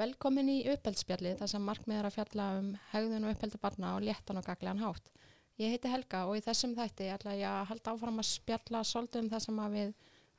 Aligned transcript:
Velkomin 0.00 0.48
í 0.48 0.60
uppeldsspjalli 0.70 1.34
þar 1.36 1.50
sem 1.52 1.64
markmið 1.66 1.98
er 1.98 2.06
að 2.08 2.14
fjalla 2.14 2.46
um 2.56 2.68
hegðun 2.92 3.26
og 3.26 3.34
uppeldi 3.34 3.58
barna 3.60 3.96
og 3.98 4.04
léttan 4.06 4.38
og 4.40 4.46
gaglegan 4.46 4.80
hátt. 4.80 5.10
Ég 5.60 5.74
heiti 5.74 5.90
Helga 5.92 6.22
og 6.30 6.38
í 6.38 6.44
þessum 6.44 6.72
þætti 6.78 7.10
ætla 7.12 7.34
ég 7.36 7.44
að 7.50 7.66
halda 7.68 7.92
áfram 7.92 8.22
að 8.22 8.28
spjalla 8.30 8.80
svolítið 8.86 9.24
um 9.24 9.30
það 9.34 9.42
sem 9.44 9.58
við 9.74 9.90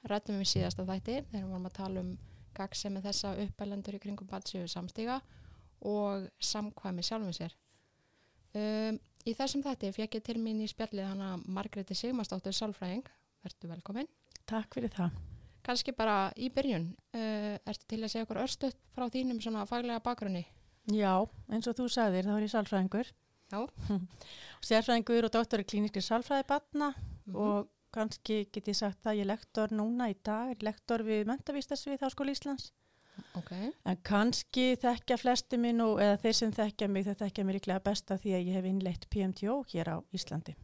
rættum 0.10 0.40
við 0.42 0.50
síðasta 0.50 0.86
þætti 0.88 1.18
þegar 1.30 1.44
við 1.44 1.52
vorum 1.52 1.68
að 1.70 1.76
tala 1.78 2.02
um 2.02 2.12
gagsemi 2.58 3.04
þessa 3.04 3.34
uppelendur 3.44 3.98
í 3.98 4.02
kringum 4.02 4.30
batsíu 4.32 4.64
samstíga 4.72 5.20
og 5.92 6.26
samkvæmi 6.42 7.06
sjálfum 7.06 7.36
sér. 7.36 7.54
Um, 8.58 8.98
í 9.30 9.36
þessum 9.38 9.62
þætti 9.66 9.94
fekk 10.00 10.18
ég 10.18 10.26
til 10.26 10.40
mín 10.42 10.64
í 10.66 10.72
spjallið 10.72 11.12
hana 11.12 11.36
Margreði 11.46 11.98
Sigmarsdóttur 11.98 12.58
Sálfræðing. 12.58 13.06
Vertu 13.46 13.70
velkomin. 13.70 14.10
Takk 14.50 14.74
fyrir 14.74 14.94
það. 14.98 15.22
Kanski 15.64 15.94
bara 15.94 16.32
í 16.38 16.50
byrjun, 16.54 16.88
uh, 17.14 17.58
ertu 17.70 17.86
til 17.88 18.00
að 18.02 18.10
segja 18.14 18.26
okkur 18.26 18.40
örstuðt 18.44 18.78
frá 18.96 19.06
þínum 19.14 19.42
svona 19.44 19.66
faglega 19.70 20.02
bakgrunni? 20.04 20.46
Já, 20.92 21.14
eins 21.54 21.68
og 21.70 21.76
þú 21.78 21.86
sagðir, 21.94 22.26
þá 22.26 22.34
er 22.40 22.46
ég 22.48 22.54
sálfræðingur. 22.56 23.12
Já. 23.52 23.60
Sérfræðingur 24.66 25.28
og 25.28 25.34
dóttor 25.36 25.62
í 25.62 25.68
klíniskri 25.68 26.02
sálfræði 26.06 26.48
batna 26.50 26.94
Mhm. 27.28 27.36
og 27.36 27.68
kannski 27.94 28.48
get 28.52 28.66
ég 28.72 28.76
sagt 28.76 29.04
að 29.06 29.18
ég 29.20 29.22
er 29.22 29.30
lektor 29.36 29.68
núna 29.76 30.10
í 30.10 30.16
dag, 30.24 30.50
er 30.52 30.64
lektor 30.66 31.04
við 31.04 31.26
mentavístasvið 31.30 32.00
Háskóli 32.02 32.32
Íslands. 32.34 32.72
Ok. 33.36 33.52
En 33.86 33.98
kannski 34.08 34.76
þekkja 34.80 35.18
flesti 35.20 35.58
minn 35.60 35.82
og 35.82 36.00
eða 36.00 36.18
þeir 36.24 36.34
sem 36.34 36.52
þekkja 36.52 36.88
mig, 36.90 37.06
þeir 37.06 37.16
þekkja 37.20 37.46
mig 37.46 37.56
líklega 37.60 37.84
besta 37.84 38.18
því 38.18 38.34
að 38.38 38.46
ég 38.48 38.54
hef 38.58 38.66
innleitt 38.66 39.10
PMTO 39.12 39.58
hér 39.74 39.92
á 39.94 39.98
Íslandi. 40.16 40.56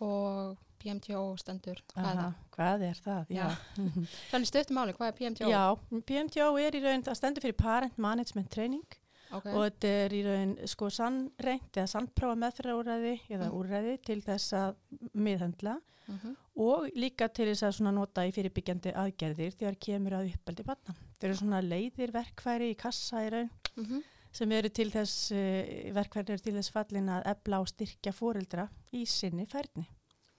Og 0.00 0.56
PMTO 0.82 1.20
stendur, 1.40 1.78
hvað 1.92 2.08
er 2.10 2.18
Aha? 2.22 2.32
Hvað 2.56 2.82
er 2.88 2.98
það? 3.04 3.30
Já. 3.36 3.46
Þannig 4.32 4.50
stöttum 4.50 4.76
máli, 4.80 4.94
hvað 4.98 5.08
er 5.12 5.16
PMTO? 5.20 5.48
Já, 5.52 5.62
PMTO 6.10 6.48
er 6.58 6.76
í 6.78 6.82
raun, 6.84 7.02
það 7.06 7.18
stendur 7.20 7.46
fyrir 7.46 7.56
Parent 7.62 7.98
Management 7.98 8.50
Training 8.50 8.98
Ok, 9.32 9.46
og 9.48 9.62
þetta 9.64 9.92
er 10.02 10.12
í 10.12 10.20
raun 10.26 10.50
sko 10.68 10.90
sannreint 10.92 11.78
eða 11.80 11.88
sannprófa 11.88 12.36
meðferðarúræði 12.42 13.14
eða 13.32 13.46
Mm. 13.48 13.54
úræði 13.62 13.94
til 14.04 14.20
þess 14.20 14.52
að 14.52 14.74
miðhendla 15.16 15.78
Mhm. 16.08 16.34
og 16.58 16.88
líka 16.98 17.28
til 17.32 17.46
þess 17.54 17.80
að 17.80 17.94
nota 17.94 18.26
í 18.28 18.32
fyrirbyggjandi 18.34 18.92
aðgerðir 18.92 19.54
þegar 19.56 19.76
kemur 19.80 20.16
að 20.18 20.32
uppeldi 20.34 20.64
batna. 20.66 20.94
Þeir 21.20 21.28
eru 21.30 21.38
svona 21.38 21.60
leiðir 21.62 22.12
verkfæri 22.12 22.72
í 22.74 22.76
kassa 22.76 23.22
í 23.24 23.30
raun 23.32 23.50
Mhm. 23.78 24.02
sem 24.32 24.52
eru 24.52 24.68
til 24.68 24.90
þess, 24.90 25.30
uh, 25.32 25.92
verkfæri 25.94 26.30
eru 26.34 26.38
til 26.42 26.52
þess 26.58 26.70
fallin 26.72 27.08
að 27.08 27.22
ebla 27.32 27.60
og 27.60 27.68
styrkja 27.68 28.12
fóreldra 28.12 28.68
í 28.92 29.06
sinni 29.06 29.46
færni. 29.46 29.86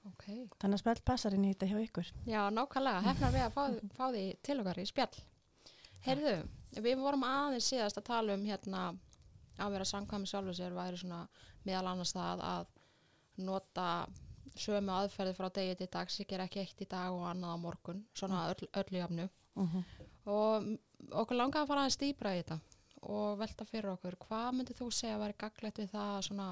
Ok. 0.10 0.26
Þannig 0.62 0.78
að 0.78 0.82
spell 0.84 1.06
passar 1.06 1.36
inn 1.36 1.46
í 1.48 1.54
þetta 1.54 1.70
hjá 1.72 1.78
ykkur. 1.84 2.12
Já, 2.28 2.42
nákvæmlega, 2.54 3.06
hefnar 3.08 3.34
við 3.36 3.46
að 3.46 3.56
fá, 3.56 3.64
fá 3.98 4.06
því 4.10 4.26
til 4.44 4.60
okkar 4.62 4.82
í 4.82 4.86
spjall. 4.90 5.24
Heyrðu, 6.04 6.36
við 6.84 7.00
vorum 7.00 7.26
aðeins 7.28 7.70
síðast 7.72 8.00
að 8.02 8.10
tala 8.10 8.36
um 8.36 8.46
hérna 8.48 8.84
að 9.62 9.76
vera 9.76 9.88
samkvæmi 9.88 10.28
sjálfur 10.28 10.58
sér 10.58 10.76
væri 10.76 11.00
svona 11.00 11.22
meðal 11.64 11.92
annars 11.94 12.14
það 12.16 12.44
að 12.48 12.72
nota 13.44 13.88
sömu 14.60 14.94
aðferði 14.94 15.36
frá 15.38 15.50
degi 15.54 15.78
til 15.80 15.90
dags, 15.94 16.20
ég 16.22 16.30
ger 16.30 16.44
ekki 16.44 16.62
eitt 16.62 16.84
í 16.84 16.90
dag 16.90 17.14
og 17.14 17.26
annað 17.30 17.56
á 17.56 17.64
morgun, 17.64 18.04
svona 18.14 18.48
öll, 18.52 18.68
öllu 18.82 19.00
jafnu. 19.00 19.30
Uh 19.54 19.70
-huh. 19.70 19.84
og 20.26 20.64
okkur 21.12 21.38
langaði 21.38 21.64
að 21.64 21.68
fara 21.68 21.82
aðeins 21.82 22.00
dýbra 22.02 22.34
í 22.34 22.42
þetta 22.42 22.60
og 23.02 23.38
velta 23.38 23.66
fyrir 23.66 23.92
okkur 23.92 24.16
hvað 24.16 24.56
myndið 24.56 24.80
þú 24.80 24.88
segja 24.92 25.16
að 25.16 25.24
væri 25.24 25.36
gaglegt 25.44 25.80
við 25.80 25.90
það 25.92 26.12
að 26.16 26.26
svona 26.28 26.48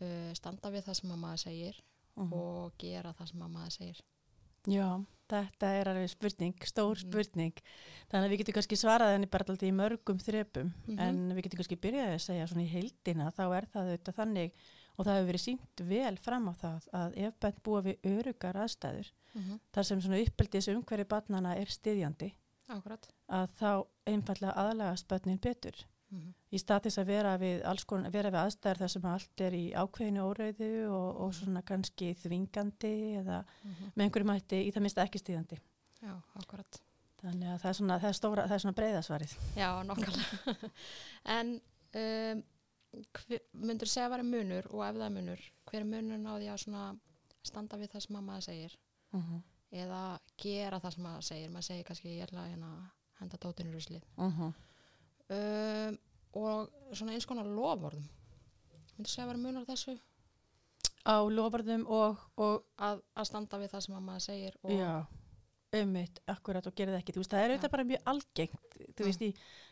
uh, 0.00 0.32
standa 0.38 0.70
við 0.70 0.84
það 0.86 0.98
sem 1.00 1.12
að 1.12 1.22
maður 1.24 1.42
segir 1.42 1.80
og 2.32 2.72
gera 2.78 3.12
það 3.12 3.28
sem 3.32 3.40
að 3.42 3.50
maður 3.56 3.72
segir 3.78 4.00
Já, 4.68 4.88
þetta 5.30 5.68
er 5.80 5.88
alveg 5.88 6.10
spurning, 6.10 6.54
stór 6.66 6.96
Mhm. 6.98 7.08
spurning. 7.08 7.52
Þannig 8.10 8.26
að 8.26 8.32
við 8.32 8.38
getum 8.38 8.54
kannski 8.58 8.76
svarað 8.76 9.12
henni 9.14 9.26
bara 9.30 9.44
alltaf 9.44 9.62
í 9.68 9.72
mörgum 9.72 10.18
þrepum, 10.18 10.72
Mhm. 10.88 10.98
en 10.98 11.32
við 11.32 11.42
getum 11.44 11.58
kannski 11.62 11.76
byrjaði 11.80 12.14
að 12.14 12.26
segja 12.26 12.46
svona 12.48 12.64
í 12.66 12.68
heildina, 12.68 13.30
þá 13.32 13.56
er 13.56 13.66
það 13.72 13.86
auðvitað 13.88 14.14
þannig 14.18 14.52
og 14.98 15.06
það 15.06 15.14
hefur 15.16 15.32
verið 15.32 15.46
sínt 15.46 15.88
vel 15.88 16.16
fram 16.16 16.48
á 16.48 16.52
það 16.52 16.88
að 16.92 17.16
ef 17.16 17.40
bænt 17.40 17.62
búa 17.62 17.82
við 17.82 17.96
örugar 18.02 18.54
aðstæður, 18.56 19.10
mm 19.34 19.42
-hmm. 19.42 19.60
þar 19.72 19.84
sem 19.84 20.00
svona 20.00 20.22
uppeldis 20.26 20.68
umhverfi 20.68 21.04
barnana 21.08 21.54
er 21.56 21.66
styðjandi, 21.66 22.32
Akkurat 22.68 23.08
að 23.30 23.48
þá 23.58 23.86
einfallega 24.06 24.54
aðlagast 24.54 25.08
börnin 25.08 25.38
betur. 25.40 25.72
Mm 26.10 26.18
-hmm. 26.18 26.34
Í 26.50 26.58
stað 26.58 26.82
þess 26.82 26.98
að 26.98 27.06
vera 27.06 27.36
við, 27.38 27.62
konar, 27.86 28.10
vera 28.10 28.30
við 28.30 28.40
aðstæður 28.40 28.78
þar 28.78 28.92
sem 28.94 29.04
allt 29.04 29.40
er 29.40 29.54
í 29.54 29.64
ákveðinu 29.72 30.24
óreiðu 30.24 30.70
og, 30.88 31.08
og 31.20 31.34
svona 31.34 31.62
kannski 31.62 32.14
þvingandi 32.14 32.94
eða 33.20 33.44
með 33.94 34.04
einhverjum 34.04 34.34
hætti 34.34 34.62
í 34.66 34.70
það 34.72 34.82
minnst 34.82 34.98
ekki 34.98 35.18
styðjandi. 35.18 35.58
Já, 36.00 36.14
akkurat 36.34 36.82
Þannig 37.18 37.48
að 37.50 37.58
það 37.60 37.68
er 37.70 37.74
svona, 37.74 37.98
það 37.98 38.08
er 38.08 38.14
stóra, 38.14 38.46
það 38.46 38.54
er 38.54 38.60
svona 38.62 38.78
breyðasvarið. 38.78 39.32
Já, 39.56 39.70
nokkarlega 39.84 40.70
En 41.36 41.60
um, 41.98 42.42
hver, 43.18 43.40
myndur 43.52 43.90
segja 43.90 44.06
að 44.06 44.14
vera 44.14 44.26
munur 44.26 44.68
og 44.70 44.84
ef 44.86 44.94
það 44.98 45.06
er 45.08 45.14
munur 45.16 45.44
hver 45.68 45.80
er 45.82 45.88
munur 45.88 46.38
því 46.38 46.50
að 46.52 46.60
svona 46.64 46.84
standa 47.46 47.78
við 47.80 47.92
það 47.94 48.04
sem 48.06 48.20
að 48.20 48.28
maður 48.28 48.46
segir 48.48 48.78
Uh 49.08 49.24
-huh. 49.24 49.42
eða 49.72 50.20
gera 50.36 50.78
það 50.80 50.94
sem 50.94 51.02
maður 51.02 51.22
segir 51.24 51.50
maður 51.50 51.64
segir 51.66 51.84
kannski 51.84 52.08
ég 52.08 52.26
ætla 52.26 52.42
að 52.42 52.50
hérna 52.50 52.90
henda 53.20 53.36
dótinu 53.40 53.72
ruslið 53.72 54.02
Uh 54.16 54.38
-huh. 54.38 54.52
Um, 55.34 55.98
og 56.38 56.70
svona 56.96 57.14
eins 57.16 57.26
konar 57.28 57.46
lofvorðum 57.48 58.06
myndur 58.98 59.10
segja 59.12 59.24
að 59.26 59.32
vera 59.34 59.42
munur 59.46 59.64
á 59.66 59.70
þessu 59.72 59.98
Á 61.08 61.16
lofarðum 61.32 61.86
og, 61.88 62.18
og 62.36 62.64
að, 62.84 62.98
að 63.16 63.26
standa 63.30 63.58
við 63.62 63.70
það 63.72 63.84
sem 63.86 63.94
að 63.96 64.02
maður 64.04 64.24
segir 64.26 64.56
já, 64.68 64.90
ummitt, 65.78 66.18
akkurat 66.28 66.66
og 66.68 66.74
gera 66.76 66.92
það 66.92 66.98
ekki. 67.00 67.14
Þú 67.14 67.22
veist, 67.22 67.30
það 67.32 67.44
er 67.44 67.52
auðvitað 67.54 67.72
bara 67.74 67.84
mjög 67.88 68.10
algengt, 68.12 68.76
þú 68.98 68.98
Mm. 68.98 69.06
veist, 69.06 69.22
í, 69.24 69.28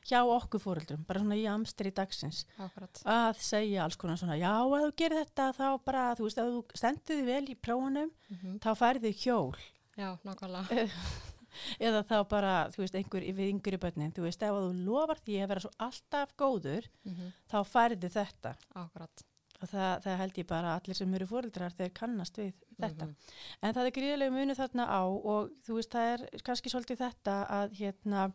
hjá 0.09 0.19
okkur 0.33 0.63
fóreldrum, 0.63 1.05
bara 1.09 1.21
svona 1.21 1.37
í 1.37 1.45
amstri 1.51 1.93
dagsins, 1.93 2.41
akkurat 2.63 3.03
að 3.05 3.43
segja 3.51 3.85
alls 3.85 3.97
konar 4.01 4.17
svona, 4.21 4.39
já, 4.41 4.53
ef 4.65 4.87
þú 4.87 4.95
gerir 5.03 5.21
þetta, 5.25 5.49
þá 5.59 5.67
bara, 5.85 6.07
þú 6.17 6.29
veist, 6.29 6.41
ef 6.41 6.51
þú 6.55 6.81
stendur 6.81 7.21
þig 7.21 7.29
vel 7.29 7.45
í 7.53 7.59
prófunum, 7.69 8.11
mm 8.33 8.59
þá 8.65 8.71
færðu 8.81 9.13
hjól. 9.13 9.57
Já, 9.97 10.09
nákvæmlega 10.25 10.89
Eða 11.79 12.03
þá 12.09 12.17
bara, 12.29 12.57
þú 12.75 12.83
veist, 12.85 12.99
einhver 12.99 13.29
við 13.37 13.53
yngri 13.53 13.81
börnin, 13.83 14.13
þú 14.17 14.27
veist, 14.27 14.43
ef 14.43 14.59
þú 14.59 14.75
lofar 14.87 15.23
því 15.23 15.39
að 15.43 15.49
vera 15.55 15.65
svo 15.67 15.73
alltaf 15.89 16.37
góður, 16.37 16.91
mm 17.05 17.33
þá 17.47 17.59
færðu 17.65 18.09
þetta. 18.11 18.57
Akkurat 18.75 19.27
Og 19.63 19.71
það, 19.71 20.03
það 20.05 20.19
held 20.21 20.39
ég 20.41 20.49
bara 20.51 20.73
að 20.73 20.79
allir 20.81 20.99
sem 20.99 21.15
eru 21.17 21.27
fóreldrar 21.31 21.77
þeir 21.77 21.93
kannast 21.97 22.41
við 22.41 22.53
þetta. 22.77 23.07
Mhm. 23.07 23.15
En 23.63 23.77
það 23.77 23.89
er 23.89 23.95
gríðilega 23.99 24.35
munu 24.35 24.57
þarna 24.59 24.85
á 24.85 25.03
og 25.07 25.55
þú 25.65 25.79
veist 25.79 25.95
það 25.95 26.11
er 26.13 26.25
kannski 26.45 26.73
svolítið 26.73 27.03
þetta 27.05 27.37
að 27.61 27.77
hérna 27.81 28.27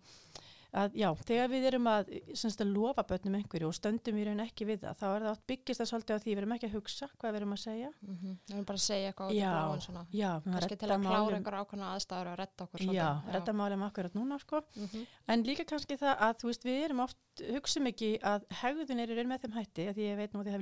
að 0.72 0.96
já, 0.96 1.10
þegar 1.28 1.50
við 1.52 1.66
erum 1.68 1.88
að, 1.92 2.12
semst, 2.38 2.62
að 2.64 2.70
lofa 2.72 3.04
börnum 3.08 3.36
einhverju 3.40 3.68
og 3.68 3.76
stöndum 3.76 4.18
í 4.22 4.24
raun 4.28 4.44
ekki 4.44 4.64
við 4.70 4.80
það, 4.86 4.94
þá 5.02 5.06
er 5.10 5.22
það 5.26 5.32
oft 5.34 5.46
byggist 5.52 5.80
það 5.82 5.90
svolítið 5.92 6.16
á 6.16 6.20
því 6.24 6.32
við 6.32 6.42
erum 6.42 6.56
ekki 6.56 6.68
að 6.70 6.76
hugsa 6.78 7.06
hvað 7.18 7.32
við 7.32 7.40
erum 7.42 7.56
að 7.56 7.62
segja. 7.62 7.90
mm 7.92 8.16
-hmm. 8.16 8.34
Við 8.48 8.56
erum 8.56 8.68
bara 8.70 8.80
að 8.80 8.86
segja 8.86 9.08
eitthvað 9.12 9.28
út 9.28 9.32
í 9.32 9.36
Já, 9.42 9.52
bláin 9.52 9.82
svona 9.82 10.04
Já, 10.12 10.32
kannski 10.46 10.76
til 10.76 10.92
að 10.92 11.02
klára 11.02 11.36
einhver 11.36 11.58
ákveðna 11.62 11.88
aðstæður 11.96 12.28
og 12.32 12.38
redda 12.40 12.62
okkur 12.66 12.80
Já, 12.94 13.10
redda 13.32 13.52
málum 13.54 13.84
akkurat 13.84 14.14
núna 14.16 14.40
sko. 14.40 14.58
mm 14.76 14.86
-hmm. 14.88 15.06
En 15.28 15.44
líka 15.44 15.64
kannski 15.66 15.96
það 15.98 16.16
að 16.18 16.34
þú 16.40 16.46
veist 16.48 16.64
við 16.66 16.84
erum 16.86 17.00
oft, 17.00 17.18
hugsum 17.52 17.88
ekki 17.88 18.20
að 18.22 18.42
hegðun 18.62 19.00
er 19.00 19.10
í 19.10 19.16
raun 19.16 19.28
með 19.28 19.42
þeim 19.42 19.54
hætti, 19.54 19.88
að 19.88 19.96
því 19.96 20.04
ég 20.12 20.18
veit 20.18 20.34
nú 20.34 20.40
að 20.40 20.46
þið 20.46 20.52
hef 20.52 20.62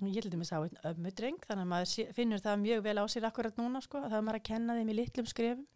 mm 0.00 0.06
-hmm. 0.06 0.14
Ég 0.16 0.24
held 0.24 0.34
að 0.34 0.40
mér 0.40 0.50
sá 0.50 0.58
einn 0.60 0.80
ömmudreng, 0.90 1.40
þannig 1.46 1.64
að 1.64 1.72
maður 1.72 2.14
finnur 2.14 2.40
það 2.40 2.64
mjög 2.64 2.80
vel 2.82 2.98
á 2.98 3.04
sér 3.06 3.24
akkurat 3.28 3.56
núna, 3.56 3.80
sko, 3.82 3.98
að 3.98 4.10
það 4.10 4.18
er 4.18 4.26
maður 4.26 4.40
að 4.40 4.48
kenna 4.50 4.76
þeim 4.78 4.90
í 4.90 4.98
litlum 5.00 5.26
skrifum 5.26 5.66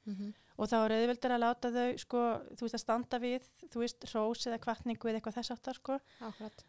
og 0.55 0.69
þá 0.71 0.77
er 0.85 0.93
auðveldur 0.95 1.35
að 1.35 1.43
láta 1.43 1.71
þau, 1.75 1.99
sko, 1.99 2.21
þú 2.55 2.63
veist, 2.63 2.77
að 2.79 2.83
standa 2.85 3.19
við, 3.19 3.49
þú 3.73 3.81
veist, 3.83 4.05
hrós 4.11 4.47
eða 4.47 4.59
kvartningu 4.63 5.09
eða 5.11 5.19
eitthvað 5.19 5.37
þess 5.39 5.51
áttar, 5.55 5.75
sko, 5.81 5.99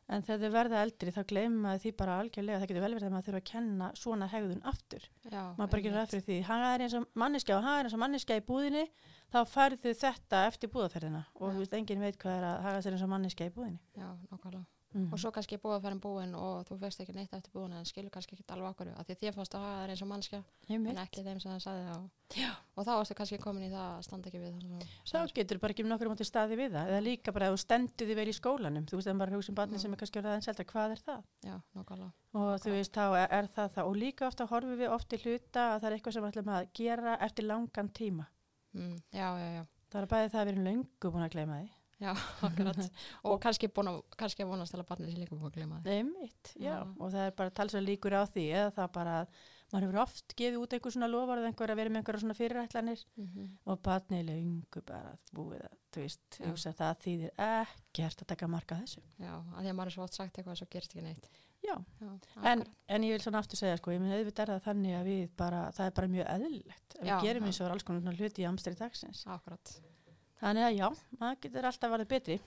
en 0.10 0.26
þegar 0.26 0.42
þau 0.42 0.52
verða 0.56 0.82
eldri 0.82 1.14
þá 1.14 1.22
gleymum 1.30 1.62
maður 1.62 1.84
því 1.84 1.92
bara 2.00 2.20
algjörlega, 2.20 2.60
það 2.60 2.68
getur 2.72 2.86
vel 2.86 2.96
verið 2.96 3.08
að 3.08 3.14
maður 3.14 3.28
þurfa 3.30 3.42
að 3.44 3.52
kenna 3.52 3.92
svona 3.94 4.28
hegðun 4.34 4.66
aftur, 4.66 5.10
Já, 5.30 5.44
maður 5.58 5.72
bara 5.76 5.86
gerir 5.86 6.12
fyrir 6.14 6.26
því, 6.26 6.42
hann 6.50 6.66
er 6.72 6.86
eins 6.86 6.98
og 6.98 7.08
manneskja 7.14 7.58
og 7.58 7.64
hann 7.64 7.80
er 7.80 7.86
eins 7.86 7.94
og 7.94 8.04
manneskja 8.06 8.40
í 8.42 8.46
búðinni, 8.50 8.86
þá 9.30 9.40
færðu 9.46 9.94
þetta 9.94 10.46
eftir 10.50 10.70
búðaferðina 10.74 11.26
og 11.36 11.52
þú 11.54 11.60
veist, 11.62 11.74
enginn 11.78 12.02
veit 12.02 12.18
hvað 12.18 12.40
er 12.40 12.48
að 12.50 12.64
haga 12.66 12.82
sér 12.82 12.98
eins 12.98 13.06
og 13.06 13.14
manneskja 13.14 13.52
í 13.52 13.54
búðinni. 13.54 13.82
Já, 13.94 14.10
Mm. 14.96 15.10
Og 15.12 15.20
svo 15.20 15.30
kannski 15.36 15.58
búið 15.60 15.74
að 15.76 15.82
fara 15.84 15.96
búin 16.00 16.36
og 16.40 16.62
þú 16.70 16.78
veist 16.80 17.02
ekki 17.04 17.12
neitt 17.18 17.34
eftir 17.36 17.52
búin 17.52 17.74
en 17.76 17.84
skilur 17.86 18.10
kannski 18.16 18.32
ekki 18.38 18.46
alveg 18.56 18.70
okkur. 18.72 18.92
Af 18.96 19.06
því 19.10 19.16
þér 19.20 19.34
fannst 19.36 19.56
að 19.58 19.66
hafa 19.66 19.76
það 19.82 19.90
eins 19.92 20.04
og 20.06 20.08
mannskja 20.08 20.40
en 20.96 21.02
ekki 21.04 21.24
þeim 21.26 21.40
sem 21.44 21.52
það 21.52 21.60
sagði 21.66 21.84
og, 21.96 22.06
og 22.76 22.86
þá 22.88 22.92
varstu 22.96 23.18
kannski 23.20 23.38
komin 23.44 23.66
í 23.68 23.72
það 23.74 23.90
að 23.92 24.04
standa 24.08 24.30
ekki 24.32 24.40
við 24.40 24.54
það 24.56 24.86
Þá 25.12 25.20
getur 25.36 25.60
bara 25.60 25.72
ekki 25.76 25.84
um 25.84 25.90
nokkur 25.92 26.10
mátti 26.14 26.26
staði 26.26 26.56
við 26.62 26.72
það 26.78 26.90
eða 26.96 27.02
líka 27.06 27.34
bara 27.36 27.46
að 27.50 27.54
þú 27.58 27.60
stendur 27.66 28.08
því 28.08 28.16
vel 28.16 28.30
í 28.32 28.36
skólanum 28.40 28.86
þú 28.88 28.96
veist, 28.96 29.10
en 29.12 29.20
bara 29.20 29.36
hugsa 29.36 29.52
um 29.52 29.56
barni 29.60 29.76
Mm. 29.76 29.82
sem 29.84 29.92
er 29.94 29.98
kannski 30.00 30.20
orðið 30.22 30.32
aðeins 30.32 30.48
eldra, 30.48 30.66
hvað 30.72 30.92
er 30.96 31.00
það? 31.06 31.22
Já, 31.44 31.56
nákvæmlega. 31.76 32.12
Og 32.34 32.54
þú 32.64 32.70
veist, 32.72 32.94
þá 32.96 33.06
er, 33.20 33.28
er 33.36 33.48
það 33.52 33.68
það. 33.76 33.86
Og 33.92 33.96
líka 34.00 34.28
ofta 34.28 34.48
horfum 34.48 34.78
við 34.80 34.90
oft 34.96 35.12
í 35.12 35.18
hluta 35.26 35.62
að 35.76 35.80
það 35.82 35.90
er 35.90 35.96
eitthvað 35.98 36.14
sem 36.16 36.24
við 42.00 42.08
að 42.12 42.16
mm, 42.16 42.20
Já, 42.20 42.22
það 42.40 42.42
það 42.42 42.46
að 42.46 42.56
við 42.56 42.68
að 42.68 42.72
akkurat 42.76 43.32
og 43.32 43.42
kannski, 43.46 43.68
búin 43.76 43.90
að, 43.92 44.00
kannski 44.20 44.44
að 44.44 44.50
vonast 44.52 44.72
til 44.76 44.80
að 44.82 44.88
barnið 44.90 45.12
sé 45.14 45.20
líka 45.22 45.36
búin 45.36 45.50
að 45.52 45.58
glema 45.60 45.82
því 45.82 45.94
Nei, 45.96 46.04
mitt, 46.04 46.54
já. 46.60 46.66
Já. 46.66 46.80
og 47.00 47.12
það 47.14 47.26
er 47.30 47.36
bara 47.40 47.54
talsveg 47.60 47.86
líkur 47.88 48.16
á 48.20 48.24
því 48.28 48.46
eða 48.52 48.72
það 48.76 48.90
bara 48.98 49.14
að 49.22 49.38
maður 49.74 49.86
hefur 49.88 50.00
oft 50.04 50.36
gefið 50.38 50.58
út 50.62 50.74
einhver 50.76 50.94
svona 50.94 51.08
lofarð 51.10 51.48
einhver 51.50 51.72
að 51.74 51.80
vera 51.80 51.90
með 51.96 52.02
einhverja 52.04 52.22
svona 52.26 52.36
fyrirætlanir 52.38 53.06
Mhm. 53.18 53.48
og 53.66 53.80
barnið 53.88 54.20
er 54.20 54.28
lengu 54.30 54.82
bara 54.86 55.16
búið 55.34 55.64
að, 55.66 55.74
þú 55.96 56.04
veist, 56.04 56.38
að 56.70 56.78
það 56.82 57.02
þýðir 57.06 57.32
ekkert 57.48 58.22
að 58.22 58.28
taka 58.28 58.48
marka 58.52 58.76
þessu. 58.84 59.02
Já, 59.20 59.34
að 59.56 59.64
því 59.64 59.72
að 59.72 59.76
maður 59.80 59.88
er 59.92 59.96
svo 59.96 60.04
oft 60.06 60.14
sagt 60.20 60.38
eitthvað 60.38 60.60
svo 60.62 60.68
gerist 60.70 60.94
ekki 60.96 61.04
neitt. 61.08 61.30
Já, 61.66 61.74
Já, 62.00 62.12
en, 62.52 62.62
en 62.94 63.02
ég 63.08 63.16
vil 63.16 63.24
svona 63.26 63.40
aftur 63.42 63.58
segja, 63.58 63.78
sko, 63.82 63.90
ég 63.96 64.00
minn 64.04 64.14
auðvitað 64.14 64.44
er 64.46 64.52
það 64.54 64.66
þannig 64.68 64.96
að 65.00 65.08
við 65.10 65.24
bara, 65.36 65.64
það 65.74 65.86
er 65.90 65.96
bara 65.98 66.08
mjög 66.14 66.28
eðlilegt. 66.36 66.96
að 67.00 67.08
Já, 67.10 67.16
Við 67.18 67.26
gerum 67.26 67.48
eins 67.50 67.62
og 67.66 67.72
alls 67.74 67.84
konar 67.88 68.14
hluti 68.22 68.44
í 68.44 68.48
amstri 68.52 68.76
dagsins. 68.78 69.24
Akkurat. 69.26 69.74
Þannig 70.42 70.66
að 70.68 70.78
já, 70.78 70.88
maður 71.20 71.42
getur 71.46 71.68
alltaf 71.70 71.92
varðið 71.94 72.10
betri. 72.12 72.38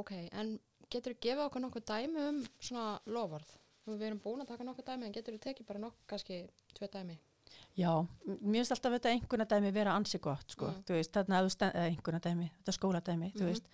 Ok, 0.00 0.12
en 0.32 0.52
getur 0.90 1.14
þú 1.16 1.20
gefið 1.26 1.42
okkur 1.46 1.64
nokkuð 1.66 1.84
dæmi 1.90 2.22
um 2.28 2.38
svona 2.62 3.00
lofarð? 3.06 3.50
Nú, 3.86 3.96
Við 3.98 4.06
erum 4.10 4.20
búin 4.22 4.42
að 4.44 4.48
taka 4.52 4.64
nokkuð 4.68 4.86
dæmi 4.86 5.06
en 5.08 5.12
getur 5.16 5.34
þú 5.36 5.40
tekið 5.46 5.66
bara 5.66 5.82
nokkuð 5.82 6.06
kannski 6.12 6.38
tvö 6.78 6.88
dæmi? 6.94 7.18
Já, 7.76 7.90
mér 8.26 8.60
finnst 8.60 8.72
alltaf 8.76 8.92
þetta 8.96 9.10
einhverna 9.14 9.46
dæmi 9.50 9.72
vera 9.74 9.94
ansi 9.98 10.18
gott, 10.22 10.50
sko, 10.54 10.66
Mm. 10.70 10.82
þú 10.86 10.92
veist, 10.94 11.12
þarna 11.12 11.40
að 11.40 11.44
þú 11.46 11.50
stend, 11.50 11.72
eða 11.74 11.88
einhverna 11.90 12.20
dæmi, 12.20 12.50
þetta 12.60 12.72
skóladæmi, 12.78 13.32
þú 13.34 13.40
Mhm. 13.40 13.46
veist, 13.50 13.66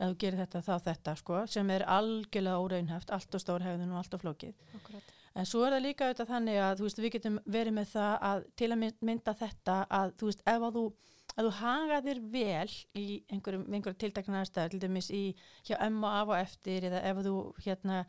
að 0.00 0.10
þú 0.10 0.16
gerir 0.18 0.38
þetta 0.46 0.62
þá 0.62 0.74
þetta, 0.84 1.16
sko, 1.16 1.46
sem 1.46 1.70
er 1.70 1.82
algjörlega 1.82 2.62
óraunhæft, 2.62 3.10
allt 3.10 3.34
og 3.34 3.40
stór 3.40 3.60
hefðun 3.62 3.90
og 3.92 3.98
allt 3.98 4.14
og 4.14 4.20
flókið. 4.20 4.54
Akkurat. 4.74 5.02
En 5.36 5.44
svo 5.44 5.64
er 5.66 5.72
það 5.72 5.82
líka 5.82 6.04
auðvitað 6.06 6.28
þannig 6.28 6.58
að, 6.62 6.76
þú 6.78 6.82
veist, 6.82 6.98
við 6.98 7.10
getum 7.12 7.38
verið 7.46 7.72
með 7.74 7.86
það 7.94 8.20
að 8.22 8.44
til 8.56 8.68
að 8.70 8.78
mynd- 8.78 9.00
mynda 9.02 9.34
þetta 9.34 9.86
að, 9.88 10.12
þú 10.14 10.24
veist, 10.30 10.42
ef 10.46 10.62
að 10.62 10.72
þú, 10.74 10.92
að 11.34 11.48
þú 11.48 11.54
haga 11.60 12.02
þér 12.04 12.20
vel 12.34 12.74
í 12.94 13.06
einhverjum, 13.32 13.64
einhverjum 13.72 14.02
tiltakna 14.04 14.42
aðstæður, 14.44 14.70
til 14.74 14.84
dæmis 14.84 15.10
í, 15.10 15.24
hjá 15.66 15.76
og 15.80 16.04
af 16.10 16.28
og 16.28 16.38
eftir, 16.38 16.86
eða 16.90 17.02
ef 17.10 17.24
þú, 17.26 17.34
hérna, 17.64 18.04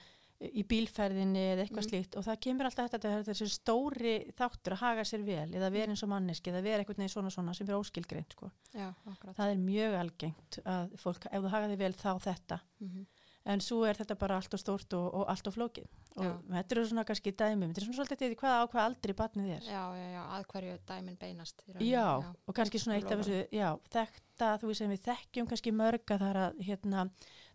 í 0.46 0.66
bílferðinni 0.68 1.42
eða 1.54 1.64
eitthvað 1.64 1.86
Mm. 1.86 1.90
slíkt 1.90 2.16
og 2.20 2.26
það 2.26 2.40
kemur 2.44 2.68
alltaf 2.68 2.90
þetta, 2.92 3.12
er 3.12 3.24
þessi 3.24 3.46
stóri 3.54 4.16
þáttur 4.36 4.76
að 4.76 4.82
haga 4.84 5.06
sér 5.08 5.24
vel 5.24 5.48
eða 5.56 5.70
vera 5.72 5.94
eins 5.94 6.04
og 6.04 6.10
manneski 6.12 6.52
eða 6.52 6.62
vera 6.66 6.84
einhvern 6.84 7.00
veginn 7.00 7.14
svona 7.14 7.32
svona 7.32 7.54
sem 7.56 7.70
er 7.70 7.78
óskilgreint 7.80 8.36
sko. 8.36 8.52
Já, 8.76 8.90
það 9.24 9.50
er 9.54 9.62
mjög 9.64 9.96
algengt 10.02 10.60
að 10.66 10.98
fólk, 11.00 11.26
ef 11.32 11.42
þú 11.42 11.54
haga 11.56 11.70
þér 11.72 11.84
vel 11.86 11.94
þá 11.94 12.12
þetta 12.28 12.60
Mm 12.84 13.06
en 13.46 13.62
svo 13.62 13.84
er 13.86 13.98
þetta 14.00 14.16
bara 14.18 14.40
allt 14.40 14.56
og 14.58 14.62
stórt 14.62 14.94
og, 14.98 15.06
og 15.20 15.30
allt 15.30 15.48
og 15.50 15.54
flókið 15.54 15.86
og 16.16 16.24
Já. 16.26 16.32
þetta 16.56 16.76
eru 16.76 16.86
svona 16.90 17.04
kannski 17.06 17.34
dæmi 17.38 17.68
þetta 17.70 17.82
er 17.82 17.86
svona 17.86 17.98
svolítið 18.00 18.32
því 18.32 18.38
hvað 18.42 18.56
á 18.58 18.64
hvað 18.72 18.84
aldrei 18.90 19.14
barnið 19.20 19.52
er 19.58 19.68
Já, 19.70 19.84
já, 20.00 20.08
já, 20.16 20.22
að 20.38 20.46
hverju 20.54 20.78
dæmin 20.90 21.18
beinast. 21.22 21.64
rauninni, 21.68 21.92
já, 21.92 22.08
og 22.48 22.58
kannski 22.58 22.82
svona 22.82 22.98
eitt 22.98 23.12
af 23.12 23.22
þessu 23.22 23.42
já, 23.54 23.70
þetta, 23.98 24.52
þú 24.62 24.72
veist 24.72 24.84
sem 24.84 24.96
við 24.96 25.06
þekkjum 25.10 25.50
kannski 25.52 25.76
mörg 25.76 26.16
að 26.16 26.26
það 26.26 26.30
er 26.34 26.42
að 26.46 26.60
hérna, 26.70 27.06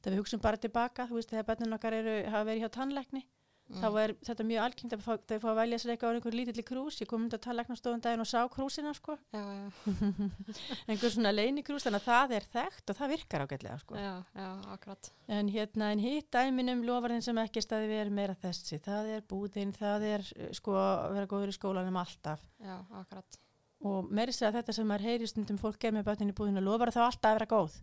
það 0.05 0.15
við 0.15 0.23
hugsaum 0.23 0.45
bara 0.47 0.63
tilbaka, 0.67 1.09
þú 1.11 1.19
veist 1.19 1.35
þegar 1.35 1.49
börnun 1.51 1.79
okkar 1.81 1.99
eru, 1.99 2.17
hafa 2.31 2.47
verið 2.51 2.65
hjá 2.67 2.73
tannlækni 2.79 3.25
Mm. 3.71 3.79
þá 3.85 3.99
er 4.03 4.13
þetta 4.27 4.45
mjög 4.49 4.65
algengt 4.65 4.95
að 4.97 5.03
þau 5.31 5.37
fá 5.39 5.49
að 5.53 5.59
velja 5.61 5.77
sér 5.79 5.91
eitthvað 5.93 6.11
á 6.11 6.15
einhver 6.19 6.35
lítilli 6.35 6.63
krús, 6.67 6.97
ég 6.99 7.07
kom 7.11 7.21
um 7.23 7.29
þetta 7.31 7.45
tannlæknastofun 7.45 8.01
daginn 8.03 8.23
og 8.25 8.27
sá 8.27 8.41
krúsina 8.51 8.91
sko, 8.97 9.15
Já, 9.31 9.43
já, 9.47 9.67
einhver 10.91 11.13
svona 11.15 11.31
leini 11.31 11.63
krús 11.63 11.87
þannig 11.87 12.01
að 12.03 12.09
það 12.09 12.35
er 12.41 12.47
þekkt 12.57 12.91
og 12.91 12.99
það 12.99 13.13
virkar 13.15 13.45
ágætlega 13.47 13.77
sko. 13.85 13.95
já, 14.01 14.11
já, 14.35 14.49
akkurat. 14.75 15.11
en 15.39 15.53
hérna, 15.55 15.93
en 15.95 16.03
hitt 16.03 16.31
dæminum 16.35 16.83
lofarðin 16.89 17.23
sem 17.23 17.39
ekki 17.45 17.63
staði 17.63 18.01
er 18.01 18.11
meira 18.11 18.35
þessi 18.43 18.81
það 18.83 19.13
er 19.15 19.23
búðin, 19.31 19.71
það 19.79 20.09
er 20.17 20.27
eh, 20.35 20.51
sko 20.59 20.75
að 20.75 21.15
vera 21.21 21.31
góður 21.31 21.55
í 21.55 21.57
skólanum 21.61 22.01
alltaf 22.03 22.43
Já, 22.59 22.75
akkurat. 23.05 23.39
og 23.87 24.11
meiri 24.11 24.35
segja 24.35 24.51
þetta 24.59 24.75
sem 24.81 24.91
maður 24.91 25.07
heyri 25.13 25.31
stundum 25.31 25.63
fólk 25.63 25.87
er 25.87 25.95
með 25.95 26.11
bötnin 26.11 26.35
í 26.35 26.37
búðinu, 26.43 26.65
lofar 26.67 26.91
þá 26.91 27.05
alltaf 27.07 27.31
að 27.31 27.39
vera 27.39 27.51
góð 27.55 27.79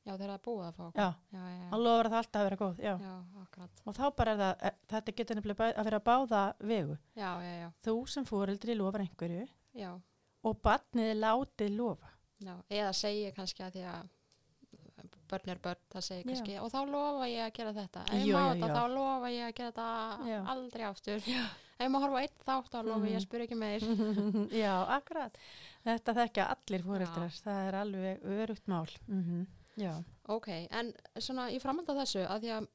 Já, 0.00 0.14
þegar 0.14 0.30
það 0.30 0.36
er 0.36 0.44
búið 0.46 0.66
að 0.66 0.76
fá. 0.78 0.84
já, 0.96 1.08
já, 1.34 1.40
já, 1.52 1.64
hann 1.70 1.82
lofar 1.84 2.08
það 2.08 2.20
alltaf 2.20 2.40
að 2.40 2.46
vera 2.46 2.58
góð 2.60 2.78
já. 2.80 2.92
já, 3.04 3.16
akkurat. 3.42 3.82
og 3.84 3.96
þá 3.98 4.04
bara 4.16 4.32
er 4.32 4.38
það, 4.40 4.62
eh, 4.62 4.78
þetta 4.92 5.14
getur 5.18 5.38
nefnilega 5.38 5.66
að 5.70 5.90
vera 5.90 6.00
báða 6.06 6.44
vegu 6.70 6.96
Já, 7.20 7.30
þú 7.84 7.96
sem 8.08 8.28
fóreldri 8.30 8.78
lofar 8.78 9.04
einhverju 9.04 9.44
já, 9.76 9.90
og 10.40 10.62
barnið 10.64 11.12
látið 11.20 11.76
lofa 11.76 12.14
já. 12.40 12.54
Eða 12.70 12.96
segja 12.96 13.34
kannski 13.36 13.66
að 13.66 13.76
því 13.76 13.84
að 13.92 14.08
börn 15.30 15.52
er 15.52 15.60
börn, 15.62 15.82
það 15.92 16.02
segir 16.02 16.24
Já. 16.24 16.28
kannski 16.32 16.56
og 16.58 16.70
þá 16.72 16.80
lofa 16.90 17.26
ég 17.30 17.44
að 17.44 17.52
gera 17.54 17.72
þetta. 17.76 18.00
Ef 18.10 18.24
já. 18.26 18.38
þá 18.64 18.84
lofa 18.90 19.28
ég 19.30 19.44
að 19.46 19.52
gera 19.60 19.70
þetta 19.70 20.38
aldrei 20.54 20.86
aftur. 20.88 21.28
Ef 21.80 21.88
má 21.92 21.98
horfa 22.02 22.22
einn 22.24 22.42
þátt, 22.44 22.72
þá 22.72 22.80
lofa 22.88 23.08
ég 23.08 23.20
að 23.20 23.24
spyrja 23.24 23.46
ekki 23.46 23.60
meir. 23.60 23.86
já, 24.64 24.72
akkurat 24.96 25.38
þetta 25.86 26.14
þekkja 26.18 26.46
allir 26.54 26.84
fóreldrar 26.84 27.40
það 27.44 27.62
er 27.68 27.78
alveg 27.80 28.28
örugt 28.36 28.70
mál 28.70 28.90
mm 29.06 29.46
já, 29.80 29.94
Ok, 30.30 30.48
en 30.70 30.92
svona 31.18 31.48
í 31.50 31.58
framhald 31.62 31.88
af 31.90 31.96
þessu, 32.04 32.20
að 32.30 32.44
því 32.44 32.50
að 32.58 32.68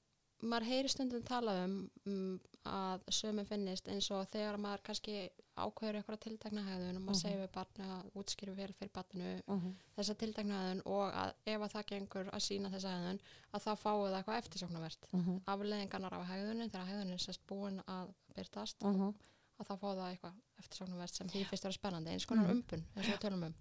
maður 0.43 0.65
heyri 0.67 0.89
stundum 0.91 1.21
talað 1.23 1.59
um, 1.65 1.75
um 2.11 2.39
að 2.65 3.03
sömu 3.13 3.45
finnist 3.47 3.87
eins 3.87 4.09
og 4.11 4.25
þegar 4.33 4.57
maður 4.59 4.81
kannski 4.89 5.13
ákveður 5.55 5.99
eitthvað 6.01 6.19
tiltakna 6.25 6.63
hegðun 6.65 6.97
og 6.99 7.03
maður 7.05 7.15
Mhm. 7.15 7.21
segir 7.21 7.39
við 7.43 7.51
barni 7.55 7.85
að 7.85 8.09
útskýru 8.19 8.55
vel 8.57 8.73
fyrir 8.73 8.91
barninu 8.91 9.41
Mhm. 9.47 9.71
þessa 9.97 10.15
tiltakna 10.17 10.59
hegðun 10.61 10.81
og 10.85 11.13
að 11.13 11.33
ef 11.53 11.61
að 11.61 11.71
það 11.75 11.85
gengur 11.93 12.29
að 12.33 12.41
sína 12.47 12.69
þessa 12.73 12.91
hegðun 12.95 13.19
að 13.53 13.63
þá 13.65 13.71
fáið 13.85 14.09
það 14.11 14.17
eitthvað 14.19 14.41
eftirsóknarvert. 14.41 15.07
Mhm. 15.13 15.39
Afleðingarnar 15.47 16.13
af 16.13 16.27
hegðunin 16.27 16.69
þegar 16.71 16.87
hegðunin 16.89 17.13
er 17.13 17.23
sérst 17.27 17.45
búin 17.47 17.79
að 17.87 18.13
byrtast 18.35 18.83
að 18.83 19.65
þá 19.69 19.73
fáið 19.79 19.97
það 20.01 20.11
eitthvað 20.11 20.33
eftirsóknarvert 20.59 21.13
sem 21.15 21.27
því 21.27 21.45
fyrst 21.45 21.63
vera 21.63 21.73
spennandi 21.79 22.09
eins 22.11 22.25
konar 22.25 22.49
umbun 22.51 22.83
eins 22.97 23.07
og 23.07 23.13
við 23.13 23.19
tölum 23.21 23.43
um. 23.45 23.55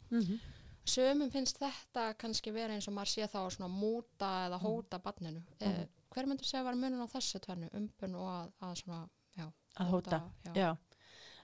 Sumum 0.84 1.30
finnst 1.32 1.58
þetta 1.58 2.10
kannski 2.20 2.52
vera 2.52 2.74
eins 2.76 2.86
og 2.90 2.94
maður 2.94 3.12
sé 3.14 3.26
þá 3.32 3.38
svona 3.50 3.68
múta 3.72 4.30
eða 4.48 4.58
Mhm. 4.60 4.64
hóta 4.66 4.98
barninu. 5.02 5.42
Eh, 5.60 5.86
hver 6.12 6.26
myndur 6.26 6.44
segja 6.44 6.64
var 6.64 6.74
munun 6.74 7.00
á 7.00 7.08
þessu 7.08 7.40
tvennu, 7.40 7.70
umbun 7.72 8.14
og 8.14 8.28
að, 8.28 8.52
að 8.62 8.74
svona, 8.82 9.08
já, 9.36 9.46
að 9.80 9.90
hóta 9.90 10.22
já. 10.44 10.52
Já, 10.54 10.70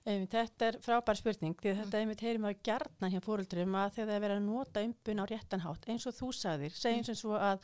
um, 0.06 0.26
þetta 0.26 0.66
er 0.68 0.78
frábær 0.84 1.16
spurning 1.16 1.54
því 1.56 1.72
að 1.72 1.80
þetta 1.84 1.98
einmitt 2.02 2.20
heyrim 2.20 2.44
að 2.44 2.60
gjarnan 2.62 3.10
hjá 3.14 3.20
fóruldrum 3.24 3.74
að 3.80 3.94
þegar 3.96 4.08
það 4.08 4.16
er 4.16 4.24
verið 4.28 4.36
að 4.36 4.46
nota 4.50 4.84
umbun 4.84 5.22
á 5.22 5.24
réttan 5.32 5.60
hátt 5.64 5.86
eins 5.88 6.06
og 6.06 6.14
þú 6.14 6.28
sagðir, 6.36 6.70
segjum 6.76 7.04
sem 7.04 7.14
svo 7.14 7.32
að 7.38 7.60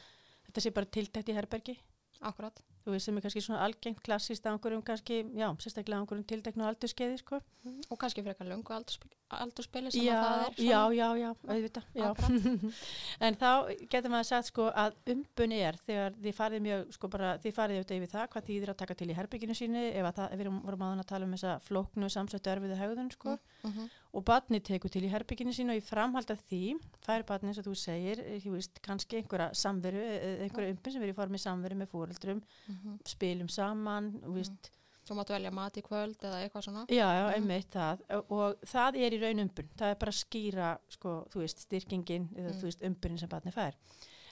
þetta 0.49 0.61
sé 0.65 0.71
bara 0.73 0.87
tiltækt 0.87 1.29
í 1.29 1.35
herbergi 1.37 1.79
Akkurat. 2.23 2.63
Þú 2.87 2.95
veist 2.95 3.09
sem 3.11 3.17
er 3.19 3.25
kannski 3.27 3.43
svona 3.43 3.65
algengt 3.67 4.01
klassist 4.07 4.47
á 4.47 4.55
einhverjum 4.55 4.83
kannski, 4.87 5.21
já, 5.35 5.49
sérstaklega 5.59 5.99
á 5.99 6.03
einhverjum 6.05 6.27
tilteknu 6.31 6.65
aldurskeiði 6.71 7.19
sko. 7.19 7.41
Og 7.91 7.99
kannski 7.99 8.23
frekar 8.23 8.47
löngu 8.47 8.71
aldurspili 9.35 9.91
sem 9.91 10.05
Já, 10.07 10.15
að 10.15 10.27
það 10.27 10.43
er. 10.47 10.61
já, 10.63 10.81
já, 10.95 11.09
já, 11.19 11.31
auðvitað, 11.51 11.87
já. 11.99 12.11
En 13.27 13.35
þá 13.41 13.49
getur 13.91 14.13
maður 14.13 14.29
sagt 14.29 14.51
sko 14.53 14.69
að 14.71 14.95
umbun 15.11 15.55
er 15.57 15.79
þegar 15.83 16.15
þið 16.23 16.37
farið 16.39 16.63
mjög, 16.67 16.85
sko 16.95 17.11
bara, 17.11 17.33
þið 17.43 17.57
farið 17.57 17.81
auðvitað 17.81 17.99
yfir 17.99 18.13
það 18.13 18.29
hvað 18.37 18.47
þýðir 18.51 18.73
að 18.73 18.79
taka 18.85 18.97
til 19.01 19.09
í 19.11 19.17
herbygginu 19.19 19.57
sínu 19.59 19.83
ef 19.91 20.07
að 20.13 20.15
það, 20.21 20.31
við 20.37 20.45
erum- 20.47 20.63
vorum 20.69 20.85
aðan 20.87 21.03
að 21.03 21.09
tala 21.11 21.27
um 21.27 21.35
þessa 21.35 21.57
flóknu 21.67 22.11
samsættu 22.15 22.53
erfiðu 22.55 22.79
hegðun 22.85 23.11
sko 23.17 23.37
Mhm. 23.67 23.89
og 24.17 24.25
barni 24.25 24.61
tekur 24.63 24.89
til 24.95 25.03
í 25.03 25.11
herbygginu 25.11 25.51
sínu 25.53 25.75
og 25.75 25.81
í 25.83 25.85
framhald 25.85 26.31
af 26.31 26.41
því 26.49 26.63
fær 27.03 27.27
barni 27.27 27.51
eins 27.51 27.59
og 27.59 27.67
þú 27.67 27.75
segir, 27.77 28.21
eh, 28.23 28.39
þú 28.41 28.53
veist, 28.55 28.79
kannski 28.81 29.19
einhverja 29.25 29.51
samveru, 29.59 29.99
eh, 29.99 30.47
einhverja 30.47 30.71
umbun 30.77 30.93
sem 30.93 31.03
er 31.03 31.11
í 31.13 31.17
formi 31.19 31.39
samveru 31.43 31.75
með 31.83 31.91
fóreldrum, 31.91 32.43
Mhm. 32.83 32.99
spilum 33.05 33.49
saman, 33.49 34.13
þú 34.23 34.35
veist, 34.35 34.71
Þú 35.07 35.15
máttu 35.15 35.31
velja 35.37 35.53
mat 35.53 35.77
í 35.79 35.83
kvöld 35.87 36.17
eða 36.19 36.39
eitthvað 36.51 36.65
svona. 36.67 36.81
Já, 36.89 37.07
já, 37.07 37.27
Mhm. 37.31 37.35
einmitt 37.37 37.71
það 37.71 38.01
og, 38.11 38.33
og 38.33 38.57
það 38.67 38.97
er 38.99 39.11
í 39.15 39.21
raun 39.23 39.39
umbun, 39.45 39.69
það 39.79 39.91
er 39.91 39.95
bara 39.95 40.11
að 40.11 40.25
skýra 40.25 40.79
sko, 40.89 41.27
þú 41.31 41.39
veist, 41.45 41.59
styrkingin 41.69 42.29
eða 42.35 42.51
Mm. 42.51 42.59
þú 42.59 42.63
veist, 42.63 42.83
umbunin 42.83 43.19
sem 43.21 43.29
barni 43.29 43.53
fær 43.53 43.73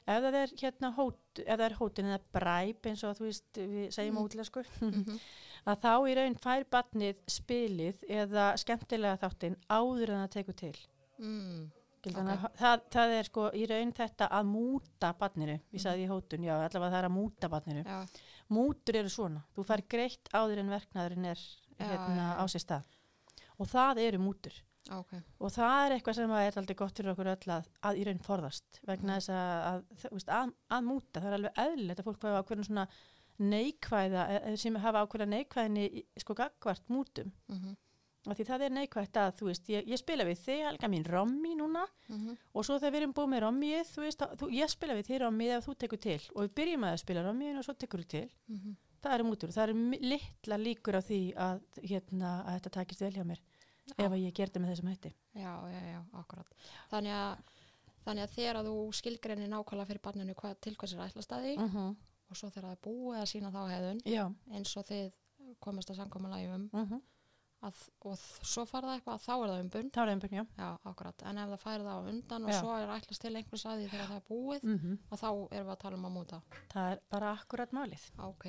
ef 0.07 0.23
það 0.23 0.35
er 0.35 0.49
hérna 0.59 0.95
hót, 0.97 1.15
ef 1.39 1.59
það 1.61 1.71
er 1.71 1.77
hótin 1.79 2.05
eða 2.11 2.21
bræp 2.35 2.83
eins 2.87 3.05
og 3.05 3.17
þú 3.17 3.25
veist, 3.25 3.53
við 3.55 3.89
segjum 3.95 4.15
Mm. 4.15 4.19
mm. 4.19 4.29
útlega 4.29 4.45
sko 4.45 4.63
Mhm. 4.83 5.21
að 5.69 5.81
þá 5.81 6.11
í 6.11 6.15
raun 6.17 6.35
fær 6.35 6.65
barnið 6.65 7.17
spilið 7.29 8.03
eða 8.11 8.55
skemmtilega 8.59 9.17
þáttinn 9.21 9.57
áður 9.71 10.09
en 10.11 10.29
það 10.29 10.31
tekur 10.31 10.57
til 10.57 10.75
Mm. 11.21 11.71
Þannig 12.05 12.35
Ok. 12.45 12.51
að 12.53 12.57
það, 12.59 12.81
það 12.91 13.09
er 13.19 13.23
sko 13.25 13.51
í 13.55 13.67
raun 13.71 13.93
þetta 13.95 14.29
að 14.29 14.45
múta 14.45 15.15
barninu, 15.17 15.55
ég 15.73 15.81
Mhm. 15.81 15.81
sagði 15.81 16.05
í 16.05 16.09
hótun, 16.09 16.45
já, 16.45 16.69
allavega 16.69 16.91
það 16.93 17.03
er 17.05 17.09
að 17.09 17.15
múta 17.17 17.49
barninu 17.49 17.85
Já, 17.85 18.07
mútur 18.51 18.97
eru 18.97 19.09
svona, 19.09 19.43
þú 19.57 19.65
fær 19.65 19.83
greitt 19.89 20.29
áður 20.33 20.59
en 20.59 20.69
verknaðurinn 20.75 21.25
er 21.31 21.41
hérna 21.79 22.37
á 22.39 22.45
sér 22.47 22.61
stað. 22.65 22.85
Og 23.59 23.67
það 23.71 23.99
eru 24.09 24.19
mútur. 24.19 24.53
Ok. 24.93 25.15
og 25.41 25.49
það 25.49 25.87
er 25.87 25.93
eitthvað 25.97 26.15
sem 26.15 26.31
er 26.37 26.57
aldrei 26.61 26.75
gott 26.77 26.99
fyrir 26.99 27.13
okkur 27.15 27.29
öll 27.33 27.53
að, 27.55 27.69
að 27.89 27.97
í 27.97 28.03
raun 28.05 28.19
forðast. 28.21 28.81
Vegna 28.85 29.15
Mhm. 29.15 29.17
þess 29.17 29.31
að, 29.33 29.63
að, 29.65 30.29
að, 30.29 30.51
að 30.77 30.83
múta 30.85 31.21
það 31.23 31.29
er 31.31 31.37
alveg 31.39 31.55
eðlilegt 31.63 32.01
að 32.03 32.05
fólk 32.05 32.23
hafa 32.27 32.43
ákveðin 32.43 32.67
svona 32.69 32.85
neikvæða, 33.41 34.25
eh, 34.45 34.57
sem 34.61 34.77
hafa 34.77 35.07
ákveðina 35.07 35.31
neikvæðinni 35.39 35.87
í- 35.89 36.05
sko 36.21 36.35
gagvart 36.35 36.85
mútum. 36.93 37.33
Mm 37.49 37.77
og 38.27 38.37
því 38.37 38.45
það 38.49 38.63
er 38.65 38.71
neikvægt 38.71 39.17
að, 39.21 39.33
þú 39.39 39.45
veist, 39.51 39.69
ég, 39.69 39.87
ég 39.89 39.99
spila 39.99 40.25
við 40.25 40.39
þig, 40.45 40.63
Helga 40.65 40.89
mín, 40.89 41.05
rommi 41.05 41.55
núna 41.55 41.85
-hmm. 42.09 42.37
og 42.55 42.65
svo 42.65 42.79
þegar 42.79 42.93
við 42.93 43.01
erum 43.03 43.13
búið 43.15 43.29
með 43.35 43.41
rommið, 43.45 43.85
þú 43.95 44.01
veist, 44.05 44.19
þá- 44.21 44.35
þú, 44.39 44.51
ég 44.53 44.69
spila 44.71 44.95
við 44.95 45.07
þig 45.09 45.19
rommið 45.21 45.51
ef 45.59 45.67
þú 45.69 45.75
tekur 45.77 45.99
til 46.01 46.21
og 46.35 46.43
við 46.45 46.55
byrjum 46.55 46.85
að 46.85 46.93
að 46.93 47.01
spila 47.05 47.23
rommið 47.23 47.59
og 47.59 47.65
svo 47.65 47.75
tekur 47.75 48.01
þú 48.01 48.07
til 48.07 48.29
Mhm. 48.49 48.77
það 49.03 49.15
eru 49.15 49.25
mútur, 49.25 49.49
það 49.53 49.75
mi- 49.75 49.99
litla 50.01 50.57
líkur 50.57 50.95
á 50.97 51.01
því 51.05 51.35
að, 51.37 51.61
hérna, 51.83 52.45
að 52.47 52.55
þetta 52.61 52.71
takist 52.71 53.01
vel 53.01 53.13
hjá 53.13 53.25
mér 53.25 53.41
ef 53.99 54.11
að 54.13 54.25
ég 54.25 54.33
gerði 54.33 54.61
með 54.61 54.71
þessum 54.73 54.89
hætti 54.89 55.13
Já, 55.35 55.53
já, 55.69 55.81
já, 55.93 56.01
akkurat. 56.15 56.47
Þannig 56.91 57.13
að, 57.13 57.37
þannig 58.07 58.23
að 58.25 58.35
þegar 58.37 58.57
að 58.57 58.67
þú 58.67 58.93
skilgreinir 58.93 59.49
nákvæmlega 59.49 59.87
fyrir 59.87 60.01
barninu 60.03 60.35
hvað 60.35 60.55
til 60.61 60.75
hvers 60.75 60.93
er 60.95 61.01
ætlast 61.09 61.33
að 61.33 61.43
því 61.45 61.59
uh 61.59 61.75
-huh. 61.75 61.97
og 62.31 62.37
svo 62.37 62.49
þegar 62.51 62.65
það 62.65 62.73
er 62.73 62.83
búið 62.89 63.19
að 63.21 63.27
sína 63.33 63.51
þá 63.53 63.69
hefðun 63.71 64.01
já, 64.05 64.33
komast 65.61 65.91
að 65.91 65.97
samkvæmulega 65.97 66.55
um 66.55 66.71
uh 66.73 66.81
-huh. 66.91 67.01
Að, 67.69 67.83
og 68.11 68.19
svo 68.51 68.65
fara 68.69 68.89
það 68.91 68.99
eitthvað, 68.99 69.23
þá 69.25 69.33
er 69.35 69.51
það 69.53 69.63
umbun 69.65 69.91
þá 69.95 70.01
er 70.03 70.09
það 70.09 70.15
umbun, 70.17 70.35
já. 70.39 70.45
já, 70.59 70.69
en 71.31 71.39
ef 71.45 71.53
það 71.55 71.63
færi 71.65 71.87
það 71.87 71.95
á 71.95 72.09
undan 72.13 72.45
og 72.49 72.53
Já. 72.55 72.59
svo 72.61 72.75
er 72.79 72.93
ætlast 72.97 73.25
til 73.25 73.35
einhvers 73.41 73.65
að 73.71 73.79
því 73.83 73.89
þegar 73.95 74.11
það 74.11 74.19
er 74.21 74.27
búið 74.29 74.65
Mm 74.65 74.99
og 75.11 75.19
þá 75.23 75.29
erum 75.55 75.67
við 75.69 75.73
að 75.75 75.81
tala 75.85 75.97
um 75.97 76.05
að 76.11 76.15
múta 76.19 76.43
Það 76.75 76.91
er 76.93 77.01
bara 77.11 77.33
akkurat 77.39 77.73
málið. 77.73 78.05
ok, 78.29 78.45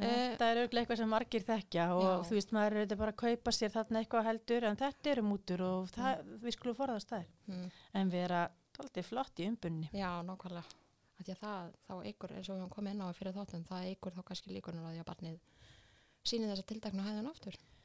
Þetta 0.00 0.46
er 0.48 0.56
auðvitað 0.60 0.80
eitthvað 0.80 0.96
sem 0.96 1.10
margir 1.12 1.42
þekkja 1.44 1.86
og 1.92 2.02
Já. 2.02 2.12
þú 2.28 2.36
veist, 2.38 2.52
maður 2.56 2.76
er 2.80 2.96
bara 2.96 3.12
að 3.12 3.16
kaupa 3.20 3.52
sér 3.52 3.72
þarna 3.74 4.00
eitthvað 4.00 4.28
heldur 4.30 4.64
en 4.64 4.76
þetta 4.80 5.10
eru 5.10 5.22
mútur 5.22 5.60
og 5.66 5.90
það, 5.92 6.22
við 6.40 6.54
skulum 6.56 6.78
forðast 6.78 7.10
þær. 7.12 7.26
mm. 7.50 7.66
En 8.00 8.08
vera 8.14 8.50
alltaf 8.80 9.06
flott 9.10 9.42
í 9.44 9.48
umbunni. 9.50 9.90
já, 9.92 10.08
það, 11.36 11.74
þá 11.84 11.94
ykkur, 12.08 12.32
eins 12.38 12.48
og 12.48 12.56
við 12.62 12.70
komið 12.72 12.94
inn 12.94 13.02
á 13.04 13.08
fyrir 13.12 13.36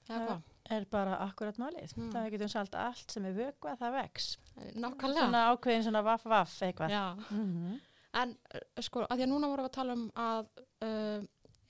að 0.09 0.15
að 0.15 0.27
hvað, 0.27 0.43
Er 0.75 0.85
bara 0.89 1.19
akkurat 1.21 1.57
málið. 1.61 1.91
Mm. 1.93 2.07
Það 2.13 2.31
getum 2.33 2.49
sagt 2.49 2.75
allt 2.81 3.11
sem 3.13 3.25
er 3.29 3.35
vökvað, 3.37 3.77
það 3.83 3.97
vex. 3.99 4.31
nákvæmlega 4.73 5.25
Svona 5.27 5.43
ákveðin 5.51 5.85
svona 5.85 6.01
vaff 6.05 6.25
vaff 6.25 6.61
eitthvað. 6.65 6.95
Mm 7.29 7.75
En 8.15 8.31
uh, 8.31 8.61
sko, 8.79 9.01
að 9.03 9.19
því 9.19 9.25
að 9.25 9.31
núna 9.33 9.47
vorum 9.51 9.65
við 9.65 9.71
að 9.73 9.75
tala 9.75 9.95
um 9.97 10.03
að 10.15 10.45
uh, 10.87 11.25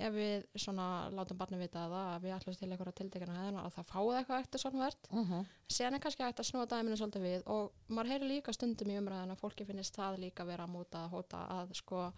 ef 0.05 0.13
við 0.13 0.43
svona 0.59 0.85
látum 1.15 1.39
barni 1.39 1.57
vita 1.57 1.85
að 1.87 2.25
við 2.25 2.35
ætlum 2.35 2.57
til 2.59 2.69
einhverja 2.69 2.93
tildekina 2.99 3.37
hefðina 3.39 3.63
að 3.63 3.73
það 3.77 3.87
fáið 3.91 4.17
eitthvað 4.19 4.43
eftir 4.43 4.61
svona 4.61 4.83
verð. 4.83 5.09
-hmm. 5.09 5.45
Síðan 5.71 5.97
er 5.97 6.03
kannski 6.03 6.23
hægt 6.23 6.39
að 6.39 6.49
snúa 6.49 6.67
dæminu 6.69 6.97
svolítið 6.99 7.25
við 7.25 7.47
og 7.47 7.71
maður 7.87 8.11
heyri 8.11 8.27
líka 8.27 8.53
stundum 8.53 8.91
í 8.91 8.99
umræðin 8.99 9.31
að 9.31 9.41
fólki 9.41 9.65
finnist 9.65 9.95
það 9.95 10.19
líka 10.19 10.45
vera 10.45 10.63
að 10.63 10.73
múta 10.75 11.05
að 11.05 11.09
hóta 11.15 11.47
að 11.49 11.73
sko 11.73 12.11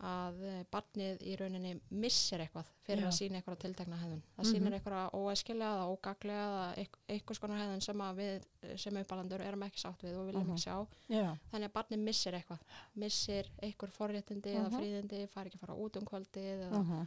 að 0.00 0.42
eh, 0.44 0.64
barnið 0.72 1.22
í 1.22 1.36
rauninni 1.38 1.80
missir 1.90 2.38
eitthvað 2.40 2.66
fyrir 2.84 3.02
Já. 3.04 3.08
að 3.08 3.16
sína 3.18 3.38
eitthvað 3.40 3.58
tiltekna 3.62 3.96
hefðun. 3.96 4.22
Það 4.36 4.44
Mhm. 4.44 4.52
sýnir 4.52 4.74
eitthvað 4.74 5.14
óæskilega 5.14 5.74
eða 5.74 5.86
ógaglega 5.94 6.44
eða 6.48 6.74
eitth- 6.82 6.98
einhvers 7.08 7.38
konar 7.40 7.58
hefðun 7.62 7.82
sem 7.82 7.98
við 7.98 8.44
sem 8.78 8.96
uppalandur 8.96 9.40
erum 9.40 9.62
ekki 9.62 9.78
sátt 9.80 10.02
við 10.02 10.18
og 10.18 10.26
viljum 10.26 10.44
Mhm. 10.44 10.50
ekki 10.50 10.64
sjá 10.64 10.86
Já. 11.08 11.36
þannig 11.52 11.68
að 11.70 11.72
barnið 11.72 11.98
missir 11.98 12.32
eitthvað 12.32 12.58
missir 12.96 13.44
einhver 13.62 13.90
forréttindi 13.90 14.54
eða 14.54 14.70
Mhm. 14.70 14.78
fríðindi 14.80 15.28
fær 15.28 15.46
ekki 15.46 15.56
að 15.56 15.60
fara 15.66 15.74
út 15.74 15.96
um 15.96 16.04
kvöldið 16.04 16.68
eða 16.68 16.84
Mm 16.84 17.06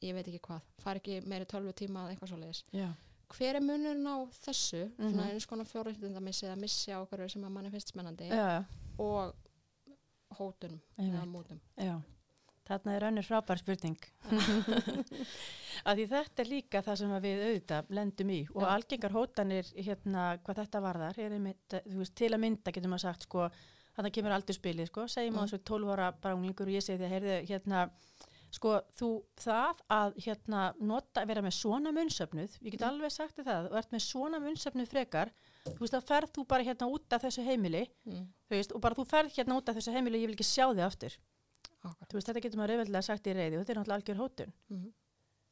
ég 0.00 0.14
veit 0.14 0.26
ekki 0.28 0.40
hvað, 0.40 0.60
fær 0.78 0.94
ekki 0.96 1.26
meiri 1.26 1.44
tölvu 1.44 1.72
tíma 1.74 2.06
eða 2.06 2.14
eitthvað 2.16 2.28
svoleiðis. 2.30 2.62
Já. 2.72 2.94
Hver 3.30 3.56
er 3.56 3.60
munurinn 3.60 4.06
á 4.06 4.16
þessu, 4.30 4.92
Mhm. 4.96 5.10
svona 5.12 5.30
eins 5.32 5.44
konar 5.46 5.66
forréttindamissi 5.66 6.46
eða 6.46 6.56
missi 6.56 6.92
á 6.92 7.02
okkur 7.04 7.28
sem 7.28 7.42
að 7.42 7.50
manni 7.50 7.70
finnst 7.70 7.94
þarna 12.68 12.94
er 12.96 13.06
önnur 13.08 13.26
frábær 13.26 13.58
spurning. 13.62 13.96
að 15.88 16.00
því 16.00 16.06
þetta 16.12 16.42
er 16.44 16.50
líka 16.50 16.82
það 16.84 16.98
sem 17.02 17.14
að 17.16 17.26
við 17.28 17.42
auðvitað 17.46 17.90
lendum 17.98 18.30
í 18.34 18.38
og 18.54 18.62
Já. 18.64 18.68
algengar 18.74 19.14
hótanir 19.16 19.72
hérna 19.76 20.28
hvað 20.44 20.60
þetta 20.62 20.82
varðar, 20.84 21.20
einmitt, 21.24 21.74
eh, 21.78 21.84
þú 21.88 22.00
veist, 22.02 22.14
til 22.18 22.32
að 22.34 22.42
mynda 22.44 22.74
getur 22.74 22.92
maður 22.92 23.06
sagt 23.08 23.26
sko, 23.28 23.48
þannig 23.98 24.16
kemur 24.18 24.36
aldrei 24.36 24.56
spilið 24.58 24.90
sko, 24.92 25.06
segjum 25.10 25.38
að 25.42 25.46
þessu 25.52 25.62
12 25.72 25.92
ára 25.96 26.10
bránglingur 26.22 26.68
og 26.70 26.76
ég 26.78 26.84
segi 26.86 26.98
því 27.00 27.06
að 27.08 27.14
heyrðu 27.16 27.38
hérna, 27.52 27.84
sko 28.50 28.74
þú 28.98 29.08
það 29.44 29.80
að 29.92 30.18
hérna 30.24 30.60
nota, 30.80 31.24
vera 31.28 31.42
með 31.44 31.56
svona 31.58 31.92
munnsöfnuð, 31.92 32.58
ég 32.64 32.70
get 32.72 32.80
Mm. 32.80 32.88
alveg 32.88 33.12
sagt 33.12 33.36
það, 33.44 33.70
ert 33.76 33.90
með 33.92 34.04
svona 34.06 34.38
munnsöfnuð 34.40 34.88
frekar, 34.88 35.32
þú 35.68 35.78
veist 35.82 35.94
þá 35.94 36.00
ferð 36.08 36.32
þú 36.32 36.46
bara 36.48 36.64
hérna 36.64 36.88
út 36.88 37.12
af 37.12 37.22
þessu 37.26 37.44
heimili, 37.44 37.88
Mm. 38.06 38.26
veist, 38.50 38.72
og 38.72 38.80
bara 38.80 38.94
þú 38.94 39.04
ferð 39.06 39.34
hérna 39.36 39.58
út 39.60 39.68
af 39.68 39.76
þessu 39.76 39.92
heimili 39.92 40.16
og 40.16 40.22
ég 40.22 40.26
vil 40.32 40.36
ekki 40.38 40.48
sjá 40.48 40.64
þig 40.72 40.86
aftur. 40.86 41.18
Akkurat. 41.88 42.08
Þú 42.12 42.18
veist, 42.20 42.28
þetta 42.32 42.42
getur 42.46 42.58
maður 42.62 42.72
auðveldlega 42.76 43.02
sagt 43.08 43.26
í 43.26 43.36
reyði 43.38 43.58
og 43.58 43.60
þetta 43.64 43.72
er 43.74 43.78
náttúrulega 43.82 44.00
algjör 44.02 44.20
hótun. 44.22 44.52
Mm. 44.72 44.88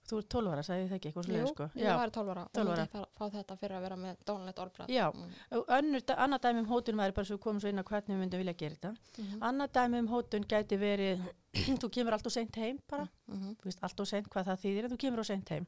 Þú 0.06 0.18
ert 0.22 0.28
12 0.30 0.50
ára, 0.54 0.62
sagði 0.62 0.82
ég 0.84 0.90
það 0.90 0.96
ekki, 1.00 1.08
eitthvað 1.10 1.24
Jú, 1.26 1.32
svolítið, 1.32 1.48
sko. 1.50 1.64
ég 1.82 1.96
var 1.98 2.10
12 2.14 2.28
ára 2.30 2.42
og 2.46 2.50
12 2.54 2.68
ára. 2.70 2.82
myndi 2.86 3.06
fá, 3.18 3.24
þetta 3.34 3.56
fyrir 3.58 3.74
að 3.76 3.80
vera 3.86 3.96
með 3.98 4.20
dónalegt 4.28 4.60
orðbræð. 4.62 4.92
Já. 4.94 5.06
Mm. 5.10 5.64
Önnur, 5.78 6.04
annað 6.14 6.42
dæmi 6.44 6.60
um 6.62 6.68
hótun 6.70 7.00
væri 7.00 7.14
bara 7.16 7.26
svo 7.26 7.38
komum 7.42 7.58
svo 7.60 7.72
inn 7.72 7.82
á 7.82 7.84
hvernig 7.88 8.14
við 8.14 8.20
myndum 8.22 8.38
vilja 8.44 8.54
gera 8.60 8.76
þetta. 8.76 8.92
Mm. 9.18 9.40
Annað 9.48 9.72
dæmi 9.80 9.98
um 10.04 10.10
hótun 10.12 10.46
gæti 10.46 10.78
verið, 10.78 11.24
þú 11.82 11.90
kemur 11.90 12.14
allt 12.14 12.26
og 12.30 12.32
seint 12.36 12.54
heim 12.62 12.78
bara, 12.86 13.08
Mm. 13.26 13.56
þú 13.58 13.64
veist, 13.66 13.82
allt 13.82 14.00
og 14.00 14.06
seint 14.06 14.28
hvað 14.30 14.46
það 14.52 14.62
þýðir, 14.62 14.84
en 14.86 14.90
þú 14.94 14.98
kemur 15.02 15.18
og 15.24 15.26
seint 15.26 15.48
heim. 15.50 15.66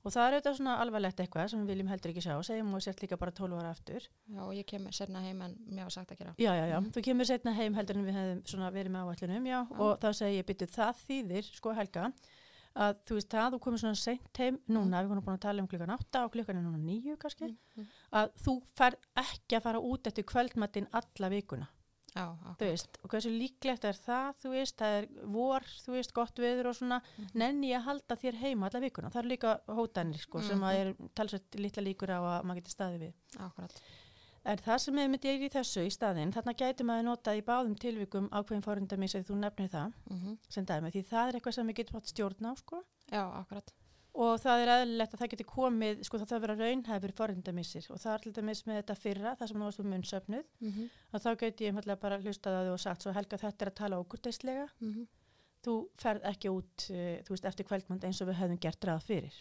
Mm. 0.00 0.06
Og 0.06 0.12
það 0.12 0.26
er 0.26 0.34
auðvitað 0.38 0.56
svona 0.56 0.74
alvarlegt 0.80 1.18
eitthvað 1.20 1.48
sem 1.50 1.60
við 1.60 1.66
viljum 1.74 1.88
heldur 1.92 2.10
ekki 2.14 2.22
sjá, 2.24 2.34
segjum 2.42 2.74
og 2.74 2.80
sért 2.82 3.00
líka 3.04 3.18
bara 3.20 3.30
12 3.36 3.58
ára 3.60 3.70
aftur. 3.70 4.00
Já, 4.32 4.40
og 4.40 4.54
ég 4.56 4.64
kem 4.66 4.86
sérna 4.90 5.20
heim 5.20 5.42
en 5.42 5.56
mér 5.68 5.82
var 5.84 5.90
sagt 5.90 6.10
að 6.12 6.18
gera. 6.18 6.34
Já, 6.38 6.52
já, 6.56 6.66
já, 6.72 6.80
Mhm. 6.80 6.90
þú 6.92 7.02
kemur 7.04 7.24
setna 7.26 7.52
heim 7.54 7.74
heldur 7.74 7.96
en 7.96 8.06
við 8.06 8.42
svona 8.48 8.72
verið 8.72 8.90
með 8.90 9.04
áætlunum, 9.14 9.44
já, 9.46 9.66
Já. 9.68 9.78
og 9.78 10.00
þá 10.00 10.08
segi 10.14 10.38
ég 10.42 10.46
byttu 10.46 10.66
það 10.66 10.94
þýðir, 11.08 11.44
sko 11.54 11.74
Helga, 11.74 12.12
að 12.76 12.94
þú 13.04 13.14
veist 13.18 13.28
það, 13.28 13.52
þú 13.52 13.58
komur 13.60 13.78
svona 13.78 13.96
seint 13.96 14.36
heim 14.38 14.58
núna, 14.68 15.02
við 15.02 15.08
vorum 15.10 15.24
búin 15.24 15.36
að 15.36 15.40
tala 15.40 15.60
um 15.60 15.68
klukkan 15.68 15.90
8 15.90 16.24
og 16.24 16.32
klukkan 16.32 16.56
er 16.56 16.62
núna 16.62 16.78
9 16.78 17.16
kannski, 17.18 17.44
Mm. 17.50 17.56
Mm. 17.76 17.86
að 18.12 18.30
þú 18.44 18.62
fer 18.74 18.94
ekki 19.16 19.56
að 19.58 19.62
fara 19.62 19.78
út 19.80 20.02
eftir 20.06 20.24
kvöldmattin 20.24 20.86
alla 20.92 21.28
vikuna, 21.28 21.68
Já, 22.16 22.24
þú 22.58 22.66
veist, 22.66 22.98
og 23.04 23.10
hversu 23.12 23.30
líklegt 23.30 23.84
er 23.86 23.92
það, 23.94 24.34
þú 24.42 24.50
veist, 24.50 24.76
það 24.80 24.94
er 24.98 25.06
vor, 25.30 25.60
þú 25.84 25.92
veist, 25.94 26.12
gott 26.12 26.34
veður 26.42 26.66
og 26.66 26.74
svona, 26.74 27.00
Mhm. 27.18 27.28
nenni 27.34 27.70
að 27.70 27.84
halda 27.86 28.16
þér 28.16 28.34
heima 28.40 28.66
alla 28.66 28.80
vikuna, 28.80 29.10
það 29.10 29.16
eru 29.24 29.28
líka 29.28 29.60
hótanir, 29.68 30.18
sko, 30.20 30.42
sem 30.42 30.58
Mhm. 30.58 30.64
að 30.64 30.74
er 30.74 30.94
talsveit 31.14 31.54
litla 31.54 31.82
líkur 31.82 32.08
á 32.10 32.18
að 32.20 32.44
maður 32.44 32.56
getur 32.62 32.74
staðið 32.76 32.98
við. 33.00 33.12
Akkurat. 33.38 33.80
En 34.42 34.56
það 34.56 34.78
sem 34.80 34.94
hefur 34.96 35.10
myndið 35.14 35.24
er 35.36 35.48
í 35.48 35.50
þessu 35.52 35.86
í 35.86 35.90
staðinn, 35.92 36.32
þarna 36.32 36.54
gæti 36.56 36.82
maður 36.82 37.04
notað 37.04 37.36
í 37.38 37.42
báðum 37.44 37.76
tilvikum 37.78 38.28
ákveðin 38.30 38.62
fórundamís 38.64 39.14
eða 39.14 39.26
þú 39.28 39.36
nefnir 39.36 39.68
það 39.70 39.92
Mm. 40.10 40.38
sem 40.48 40.64
dæmi, 40.66 40.90
því 40.90 41.04
það 41.06 41.28
er 41.28 41.32
eitthvað 41.40 41.54
sem 41.54 41.68
við 41.68 41.74
getum 41.76 42.00
átt 42.00 42.06
stjórn 42.12 42.46
á, 42.46 42.56
sko. 42.56 42.82
Já, 43.12 43.30
akkurat. 43.44 43.70
Og 44.14 44.40
það 44.42 44.60
er 44.64 44.70
eðlilegt 44.74 45.12
að 45.14 45.20
það 45.22 45.28
geti 45.30 45.44
komið, 45.46 46.00
sko 46.04 46.18
það 46.18 46.30
þarf 46.32 46.38
að 46.38 46.44
vera 46.46 46.56
raunhæfur 46.66 47.12
fórundamísir 47.14 47.84
og 47.94 48.00
það 48.02 48.10
er 48.16 48.24
alltaf 48.26 48.44
mis 48.48 48.62
með 48.66 48.78
þetta 48.80 48.96
fyrra, 48.98 49.34
það 49.38 49.48
sem 49.52 49.60
þú 49.60 49.68
varst 49.68 49.80
um 49.84 49.90
munnsöfnuð, 49.94 50.44
Mm. 50.60 50.88
að 51.14 51.22
þá 51.24 51.30
geti 51.38 51.64
ég 51.64 51.70
einfallega 51.74 52.00
bara 52.00 52.18
hlustað 52.18 52.56
á 52.58 52.62
þau 52.66 52.72
og 52.72 52.80
sagt 52.80 53.02
svo 53.02 53.12
Helga 53.14 53.36
þetta 53.38 53.62
er 53.66 53.70
að 53.70 53.74
tala 53.82 54.00
okkurteislega, 54.02 54.66
Mm. 54.82 55.06
þú 55.62 55.76
ferð 55.96 56.22
ekki 56.24 56.48
út, 56.50 56.90
uh, 56.90 57.22
þú 57.22 57.30
veist, 57.30 57.44
eftir 57.44 57.64
kvöldmund 57.70 58.02
eins 58.04 58.20
og 58.20 58.28
við 58.28 58.40
höfum 58.42 58.58
gert 58.60 58.80
ráð 58.80 59.02
fyrir. 59.06 59.32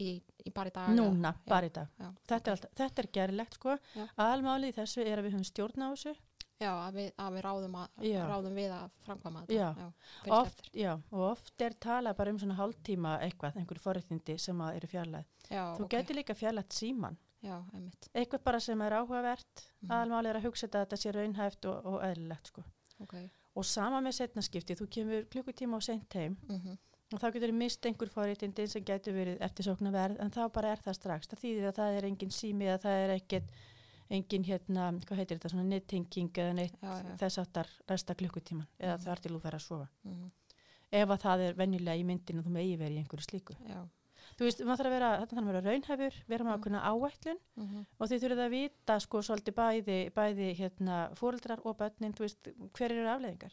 Í, 0.00 0.22
í 0.46 0.50
bara 0.54 0.70
í 0.70 0.72
dag. 0.72 0.88
Núna, 0.96 1.34
já. 1.34 1.38
bara 1.46 1.66
í 1.66 1.72
dag. 1.72 1.88
Já. 2.00 2.08
Þetta 2.26 2.46
er, 2.46 2.52
alltaf, 2.56 2.70
þetta 2.78 2.98
er 3.02 3.08
gerlegt, 3.12 3.54
sko. 3.54 3.78
Aðalmálið 4.18 4.68
í 4.72 4.76
þessu 4.78 5.04
er 5.04 5.18
að 5.18 5.24
við 5.26 5.32
höfum 5.34 5.44
stjórn 5.50 5.82
á 5.84 5.88
þessu 5.92 6.14
Já, 6.62 6.70
að 6.86 6.94
við, 7.00 7.08
að 7.24 7.34
við 7.36 7.44
ráðum, 7.46 7.74
að, 7.82 8.06
Já. 8.08 8.20
ráðum 8.30 8.54
við 8.60 8.74
að 8.76 8.84
framkvæma 9.06 9.42
þetta. 9.48 9.58
Já. 9.58 9.90
fylgja 10.22 10.38
oft, 10.38 10.62
já, 10.84 10.92
og 11.10 11.24
oft 11.32 11.64
er 11.66 11.76
talað 11.86 12.16
bara 12.22 12.30
um 12.34 12.38
svona 12.42 12.56
hálftíma 12.60 13.16
eitthvað, 13.26 13.56
einhverju 13.62 13.82
forréttindi 13.88 14.38
sem 14.38 14.62
að 14.62 14.76
eru 14.78 14.90
fjarlæð. 14.94 15.26
Já, 15.50 15.64
Þú 15.76 15.84
ok. 15.88 15.90
getur 15.96 16.18
líka 16.20 16.34
fjarlægt 16.38 16.72
síman. 16.78 17.16
Já, 17.42 17.56
einmitt. 17.74 18.08
Eitthvað 18.14 18.44
bara 18.46 18.60
sem 18.62 18.80
er 18.86 18.92
áhugavert, 19.00 19.64
Mhm. 19.82 19.90
aðalmáli 19.90 20.28
er 20.30 20.36
að 20.38 20.44
hugsa 20.46 20.68
þetta 20.68 20.78
að 20.78 20.86
þetta 20.86 21.00
sé 21.02 21.12
raunhæft 21.16 21.64
og, 21.66 21.86
og 21.86 22.00
eðlilegt 22.06 22.46
sko. 22.52 22.62
Ok. 23.02 23.14
Og 23.56 23.64
sama 23.64 23.98
með 24.00 24.14
setnaskipti, 24.20 24.76
þú 24.78 24.86
kemur 24.88 25.24
klukkutíma 25.28 25.74
og 25.76 25.82
seint 25.82 26.12
heim 26.14 26.36
Mm 26.48 26.78
og 27.12 27.20
þá 27.20 27.26
getur 27.34 27.50
þið 27.50 27.58
mist 27.60 27.84
einhver 27.84 28.08
forréttindi 28.08 28.64
sem 28.72 28.82
getur 28.88 29.12
verið 29.12 29.38
eftirsóknarverð 29.44 30.16
en 30.18 30.30
þá 30.30 30.46
bara 30.50 30.70
er 30.72 30.78
það 30.80 30.94
strax. 30.96 31.26
Það 31.28 31.42
þýðir 31.42 31.66
að 31.68 31.74
það 31.76 31.96
er 31.98 32.06
engin 32.08 32.30
sími 32.32 32.64
eða 32.70 32.78
það 32.86 33.02
er 33.04 33.10
ekkert 33.18 33.50
engin 34.12 34.44
hérna, 34.44 34.90
hvað 35.06 35.22
heitir 35.22 35.38
þetta, 35.38 35.50
svona 35.54 35.64
nettenging 35.70 36.30
eða 36.42 36.52
neitt 36.58 36.76
Já, 36.82 36.92
já. 37.02 37.16
þess 37.22 37.40
áttar 37.42 37.68
resta 37.88 38.14
klukkutíman 38.18 38.66
eða 38.78 38.96
Mhm. 38.98 39.04
þar 39.06 39.20
til 39.24 39.32
þú 39.32 39.40
fer 39.40 39.56
að 39.58 39.64
sofa. 39.66 39.88
-hmm. 40.06 40.30
Ef 40.92 41.08
að 41.08 41.20
það 41.24 41.40
er 41.48 41.54
venjulega 41.54 41.96
í 41.98 42.04
myndinu 42.04 42.42
þú 42.44 42.50
megi 42.52 42.76
verið 42.76 42.96
í 42.96 43.00
einhverju 43.02 43.24
slíku. 43.30 43.54
Já. 43.66 43.80
Þú 44.36 44.44
veist, 44.46 44.60
maður 44.60 44.76
þarf 44.78 44.86
að 44.86 44.96
vera, 44.96 45.10
þetta 45.20 45.36
þarf 45.36 45.48
að 45.48 45.52
vera 45.52 45.70
raunhæfur, 45.70 46.14
vera 46.28 46.44
með 46.44 46.52
Mm. 46.52 46.62
ákveðna 46.62 46.82
áætlun 46.92 47.38
Mm 47.56 47.86
og 48.00 48.08
þið 48.08 48.20
þurfið 48.22 48.44
að 48.46 48.50
vita 48.50 49.00
sko 49.00 49.18
svolítið 49.22 49.54
bæði, 49.54 50.10
bæði 50.12 50.56
hérna 50.56 51.14
fóreldrar 51.16 51.60
og 51.66 51.76
börnin, 51.78 52.12
þú 52.14 52.20
veist, 52.20 52.38
hver 52.72 52.90
eru 52.92 53.08
afleðingar? 53.08 53.52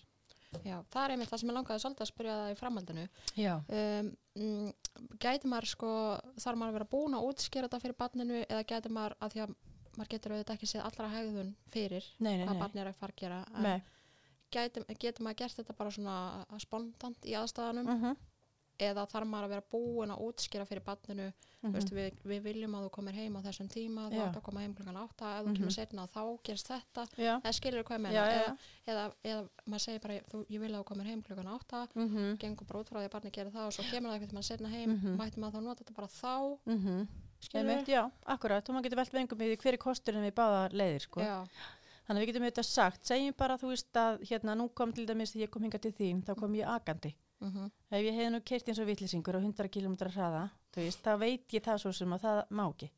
Já, 0.66 0.82
það 0.90 1.06
er 1.06 1.12
einmitt 1.12 1.30
það 1.30 1.40
sem 1.40 1.50
ég 1.50 1.54
langaði 1.56 1.80
svolítið 1.80 2.02
að 2.02 2.12
spyrja 2.12 2.36
það 2.40 2.52
í 2.52 2.58
framhaldinu. 2.58 3.08
Já. 3.38 3.56
Um, 3.70 4.18
mm, 4.36 4.74
gæti 5.20 5.46
maður 5.48 5.66
sko, 5.68 5.90
þarf 6.38 6.58
maður 6.58 6.70
að 6.70 6.74
vera 6.74 6.86
búin 6.86 7.14
að 7.14 7.26
útskýra 7.30 7.68
þetta 7.70 7.82
fyrir 7.82 7.98
barninu 7.98 8.46
eða 8.50 8.64
gæti 8.66 8.90
maður, 8.90 9.14
að 9.22 9.32
því 9.34 9.40
að 9.46 9.56
maður 10.00 10.14
getur 10.16 10.32
auðvitað 10.36 10.56
ekki 10.58 10.72
séð 10.72 10.86
allra 10.88 11.10
hegðun 11.14 11.54
fyrir 11.74 12.04
Nei, 12.20 12.38
nei, 12.38 12.46
hvað 12.48 12.54
nei. 12.58 12.64
barni 12.64 12.82
er 12.82 12.88
að 12.94 13.00
fara 13.04 13.14
að 13.14 13.22
gera. 13.22 13.44
en 14.90 14.96
getur 15.00 15.24
maður 15.24 15.38
gert 15.44 15.60
þetta 15.60 15.78
bara 15.78 15.92
svona 15.94 16.60
spontant 16.64 17.26
í 17.26 17.36
aðstæðanum 17.38 17.86
Mm 17.86 18.02
-hmm. 18.02 18.16
eða 18.80 19.04
þarf 19.12 19.28
maður 19.28 19.44
að 19.46 19.50
vera 19.50 19.64
búin 19.72 20.12
að 20.12 20.22
útskýra 20.24 20.66
fyrir 20.66 20.84
barninu, 20.86 21.34
mm 21.62 21.74
Veistu, 21.74 21.96
við, 21.96 22.14
við 22.24 22.42
viljum 22.44 22.76
að 22.76 22.84
þú 22.86 22.90
komir 22.96 23.14
heim 23.14 23.36
á 23.36 23.42
þessum 23.44 23.68
tíma, 23.68 24.08
þú 24.10 24.14
Mhm. 24.16 24.28
Átt 24.30 24.38
að 24.38 24.42
koma 24.44 24.62
heim 24.62 24.74
klukkan 24.74 24.96
átta, 24.98 25.40
ef 25.40 25.46
þú 25.46 25.50
Mhm. 25.50 25.56
kemur 25.58 25.72
setna 25.72 26.08
þá 26.08 26.40
gerst 26.44 26.68
þetta, 26.68 27.04
eða 27.44 27.54
skilur 27.54 27.84
hvað 27.84 27.96
ég 27.98 28.02
meina, 28.02 28.20
eða, 28.32 28.58
eða, 28.88 29.14
eða 29.26 29.50
maður 29.68 29.80
segir 29.86 30.00
bara, 30.02 30.14
þú, 30.32 30.46
ég 30.50 30.60
vil 30.60 30.72
að 30.72 30.80
þú 30.80 30.84
komir 30.86 31.06
heim 31.06 31.22
klukkan 31.24 31.48
átta, 31.48 31.88
Mm 31.96 32.10
-hmm. 32.10 32.38
gengur 32.40 32.66
bara 32.68 32.80
út 32.80 32.90
frá 32.90 33.00
því 33.02 33.06
að 33.06 33.12
barni 33.12 33.32
gerir 33.32 33.52
það 33.52 33.68
og 33.68 33.74
svo 33.74 33.84
kemur 33.92 34.10
það 34.12 34.22
eitthvað 34.22 34.30
Mm 37.40 37.70
-hmm. 37.70 37.82
skilur 37.84 37.88
Já, 37.88 38.12
akkurat, 38.26 38.70
og 38.70 38.76
maður 38.76 38.84
getur 38.84 38.98
velt 38.98 39.14
vengum 39.14 39.40
í 39.42 39.46
því 39.50 39.58
hver 39.62 39.74
er 39.74 39.78
kosturinn 39.78 40.24
við 40.28 40.34
báða 40.34 40.72
leiðir, 40.74 41.02
sko. 41.02 41.22
Þannig 42.10 42.22
að 42.22 42.26
við 42.26 42.28
getum 42.34 42.44
auðvitað 42.44 42.66
sagt, 42.66 43.06
segjum 43.06 43.34
bara, 43.38 43.58
þú 43.58 43.68
veist 43.70 43.94
að, 43.96 44.20
hérna, 44.30 44.56
nú 44.56 44.70
kom 44.74 44.92
til 44.94 45.06
dæmis 45.06 45.32
þegar 45.32 45.44
ég 45.46 45.50
kom 45.50 45.62
hinga 45.64 45.78
til 45.80 45.92
þín, 45.94 46.24
þá 46.26 46.36
kom 46.36 46.54
ég 46.56 46.66
agandi. 46.68 47.16
mm 47.42 47.72
Ef 47.92 48.02
ég 48.04 48.14
hefði 48.14 48.30
nú 48.32 48.42
kert 48.44 48.68
eins 48.68 48.80
og 48.80 48.88
vitlýsingur 48.88 49.36
á 49.38 49.40
100 49.40 49.70
km 49.70 49.96
hraða 50.10 50.50
veist, 50.76 51.00
þá 51.04 51.18
veit 51.20 51.48
ég 51.54 51.64
það 51.64 51.78
svo 51.78 51.92
sem 51.94 52.14
að 52.14 52.20
það 52.22 52.44
má 52.50 52.66
ekki 52.70 52.90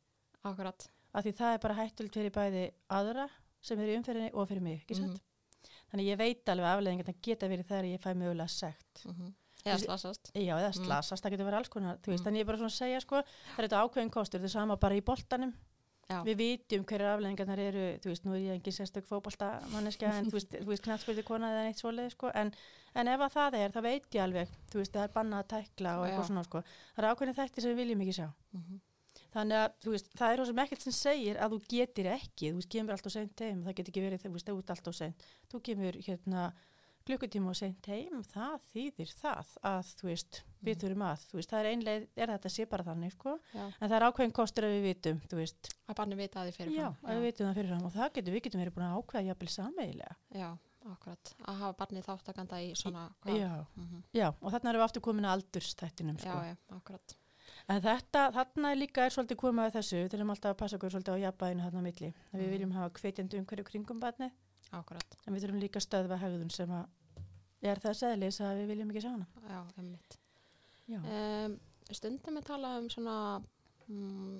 akkurat 0.44 0.88
af 1.14 1.24
því 1.24 1.32
það 1.32 1.54
er 1.54 1.58
bara 1.58 1.74
hættult 1.74 2.12
fyrir 2.12 2.30
bæði 2.30 2.70
aðra 2.90 3.28
sem 3.60 3.78
er 3.78 3.86
í 3.92 3.96
umferðinni 3.98 4.30
og 4.34 4.48
fyrir 4.48 4.62
mig, 4.62 4.80
ekki 4.82 4.98
Mhm. 5.00 5.12
satt? 5.12 5.20
Þannig 5.92 6.06
ég 6.08 6.18
veit 6.18 6.48
alveg 6.48 6.66
að 6.66 6.76
afleðingarna 6.78 7.14
geta 7.22 7.48
verið 7.48 7.66
þegar 7.66 7.84
ég 7.84 8.00
fæ 8.00 8.14
mögulega 8.14 8.48
sekt. 8.48 9.04
mm 9.06 9.34
eða 9.64 9.78
slasast 9.84 10.30
Já, 10.34 10.54
eða 10.58 10.70
Mm. 10.72 10.84
slasast, 10.86 11.24
það 11.24 11.30
getur 11.36 11.46
verið 11.50 11.58
alls 11.60 11.68
konar, 11.68 11.98
veist, 12.02 12.22
Mm. 12.22 12.26
þannig 12.26 12.38
ég 12.38 12.40
er 12.40 12.50
bara 12.50 12.58
svona 12.58 12.72
að 12.72 12.80
segja, 12.82 13.00
sko, 13.00 13.16
það 13.22 13.58
er 13.58 13.68
þetta 13.68 13.82
ákveðin 13.84 14.10
kostur, 14.10 14.40
það 14.40 14.44
er 14.44 14.48
sama 14.58 14.76
bara 14.76 14.94
í 14.94 15.00
boltanum. 15.02 15.54
Já. 16.10 16.18
Við 16.26 16.36
vitum 16.36 16.84
hverju 16.84 17.06
afleðingarnar 17.08 17.58
eru, 17.62 17.84
þú 18.02 18.08
veist, 18.10 18.24
nú 18.26 18.32
er 18.34 18.40
ég 18.42 18.54
engin 18.58 18.74
sérstök 18.74 19.06
fótboltamanniska, 19.06 20.02
en 20.12 20.26
þú 20.26 20.32
veist, 20.32 20.50
veist, 20.66 20.82
knattspildi 20.82 21.22
kona 21.24 21.46
eða 21.52 21.64
neitt 21.64 21.78
svoleið, 21.80 22.10
sko, 22.10 22.30
en, 22.34 22.52
en 22.94 23.08
ef 23.08 23.20
að 23.20 23.32
það 23.32 23.54
er, 23.54 23.70
þá 23.70 23.80
veit 23.82 24.10
ég 24.10 24.22
alveg, 24.24 24.48
þú 24.70 24.80
veist, 24.82 24.92
það 24.92 25.04
er 25.04 25.12
bannað 25.14 25.44
að 25.44 25.48
tækla 25.54 25.98
og 25.98 26.06
eitthvað 26.08 26.26
svona, 26.28 26.44
sko. 26.44 26.62
Það 26.96 27.04
er 27.04 27.08
ákveðin 27.14 27.38
þætti 27.38 27.62
sem 27.62 27.70
við 27.72 27.76
viljum 27.86 28.00
ekki 28.02 28.16
sjá. 28.18 28.28
mm 28.54 28.80
Þannig 29.32 29.56
að, 29.56 29.72
þú 29.80 29.90
veist, 29.94 30.08
það 30.12 30.30
er 30.32 30.36
svo 30.36 30.44
sem 30.44 30.58
ekkert 30.60 30.82
sem 30.82 30.92
segir 30.92 31.36
að 31.40 31.52
þú 31.54 31.58
getur 31.72 32.04
ekki, 32.12 32.50
þú 32.52 32.56
veist, 32.58 32.68
kemur 32.68 32.92
alltaf 32.92 33.12
seint 33.12 33.40
heim, 33.40 33.62
það 33.64 33.74
getur 33.78 33.92
ekki 33.92 34.02
verið, 34.04 34.20
þú 34.26 34.32
veist, 34.34 34.46
þú 34.50 34.58
ert 34.58 34.72
alltaf 34.74 34.94
seint. 34.94 35.22
Þú 35.48 35.60
kemur, 35.62 35.92
hérna, 36.04 36.52
klukkutíma 37.06 37.50
og 37.50 37.56
seint 37.56 37.86
heim, 37.86 38.22
það 38.32 38.58
þýðir 38.72 39.12
það 39.20 39.52
að, 39.64 39.92
þú 40.00 40.08
veist, 40.08 40.42
við 40.62 40.74
Mhm. 40.76 40.80
þurfum 40.82 41.04
að, 41.08 41.24
þú 41.30 41.34
veist, 41.38 41.50
það 41.50 41.60
er 41.64 41.70
einlega, 41.72 42.06
er 42.16 42.26
þetta 42.32 42.50
sé 42.50 42.66
bara 42.70 42.84
þannig, 42.84 43.12
sko, 43.12 43.38
Já. 43.54 43.64
en 43.80 43.88
það 43.90 43.96
er 43.98 44.06
ákveðin 44.08 44.32
kostur 44.32 44.64
að 44.64 44.74
við 44.76 44.82
vitum, 44.88 45.20
þú 45.28 45.36
veist, 45.42 45.74
að 45.88 45.94
barni 45.96 46.16
vita 46.16 46.40
að 46.40 46.46
já, 46.46 46.52
fyrirfram 46.56 46.96
að 47.02 47.16
við 47.16 47.22
vitum 47.28 47.46
það 47.48 47.54
fyrirfram 47.58 47.84
og 47.86 47.92
það 47.92 48.12
getur, 48.12 48.32
við 48.36 48.42
getum 48.46 48.60
verið 48.62 48.74
búin 48.76 48.86
að 48.86 48.98
ákveða 49.02 49.26
jafnvel 49.26 49.48
sameigilega. 49.48 50.14
já, 50.34 50.58
akkurat 50.92 51.34
að 51.46 51.58
hafa 51.58 51.72
barni 51.78 52.02
þáttakanda 52.02 52.56
í 52.62 52.72
svona 52.74 53.08
Já, 53.26 53.66
mm 53.76 54.02
já, 54.14 54.28
og 54.42 54.52
þarna 54.52 54.70
erum 54.70 54.80
við 54.82 54.88
aftur 54.88 55.00
komin 55.02 55.24
að 55.24 55.36
aldurstættinum, 55.42 56.18
sko. 56.18 56.28
já, 56.28 56.44
já, 56.54 56.56
akkurat 56.76 57.16
En 57.68 57.80
þetta, 57.82 58.32
þarna 58.32 58.70
er 58.72 58.76
líka 58.76 59.02
er 59.04 59.10
svolítið 59.10 59.36
komað 59.36 59.66
að 59.70 59.74
þessu, 59.76 59.96
við 60.02 60.08
þurfum 60.14 60.30
alltaf 60.30 60.50
að 60.54 60.56
passa 60.58 60.76
okkur 60.78 60.90
svolítið 60.90 61.14
á 61.14 61.22
jafnbæðinu 61.26 61.62
þarna 61.62 61.78
á 61.78 61.86
milli. 61.86 62.14
Að 62.32 62.38
Við 62.40 62.46
Mhm. 62.46 62.50
viljum 62.52 62.72
hafa 62.72 62.90
hvetjandi 62.98 63.38
umhverju 63.38 63.64
kringum 63.64 64.00
barni, 64.00 64.30
akkurat, 64.78 65.16
en 65.26 65.34
við 65.34 65.44
þurfum 65.44 65.60
líka 65.62 65.80
stöðva 65.80 66.16
hegðun 66.22 66.50
sem 66.50 66.70
að 66.70 66.86
er 67.62 67.78
það 67.78 67.98
seðlis 68.00 68.40
að 68.40 68.56
við 68.62 68.66
viljum 68.72 68.90
ekki 68.90 69.02
sjá 69.04 69.10
hana. 69.12 69.26
já, 69.48 69.60
emmitt 69.78 70.18
Já. 70.88 70.98
um, 70.98 71.58
stundum 71.92 72.38
við 72.40 72.44
tala 72.48 72.78
um 72.80 72.88
svona 72.90 73.16
mm, 73.86 74.38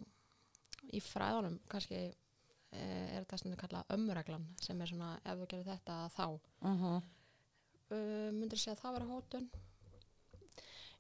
í 0.93 1.01
fræðunum 1.01 1.59
kannski 1.71 2.01
eh, 2.03 3.17
er 3.17 3.23
þetta 3.23 3.39
stundum 3.39 3.61
kallað 3.61 3.93
ömmureglan 3.97 4.47
sem 4.61 4.81
er 4.81 4.91
svona 4.91 5.13
ef 5.25 5.39
þú 5.43 5.47
gerir 5.53 5.69
þetta 5.71 5.99
þá 6.17 6.25
Uh 6.63 6.83
-huh. 6.83 7.03
uh, 7.91 8.31
myndir 8.33 8.59
segja 8.59 8.75
að 8.77 8.83
það 8.83 8.93
vera 8.99 9.11
hótun 9.13 9.51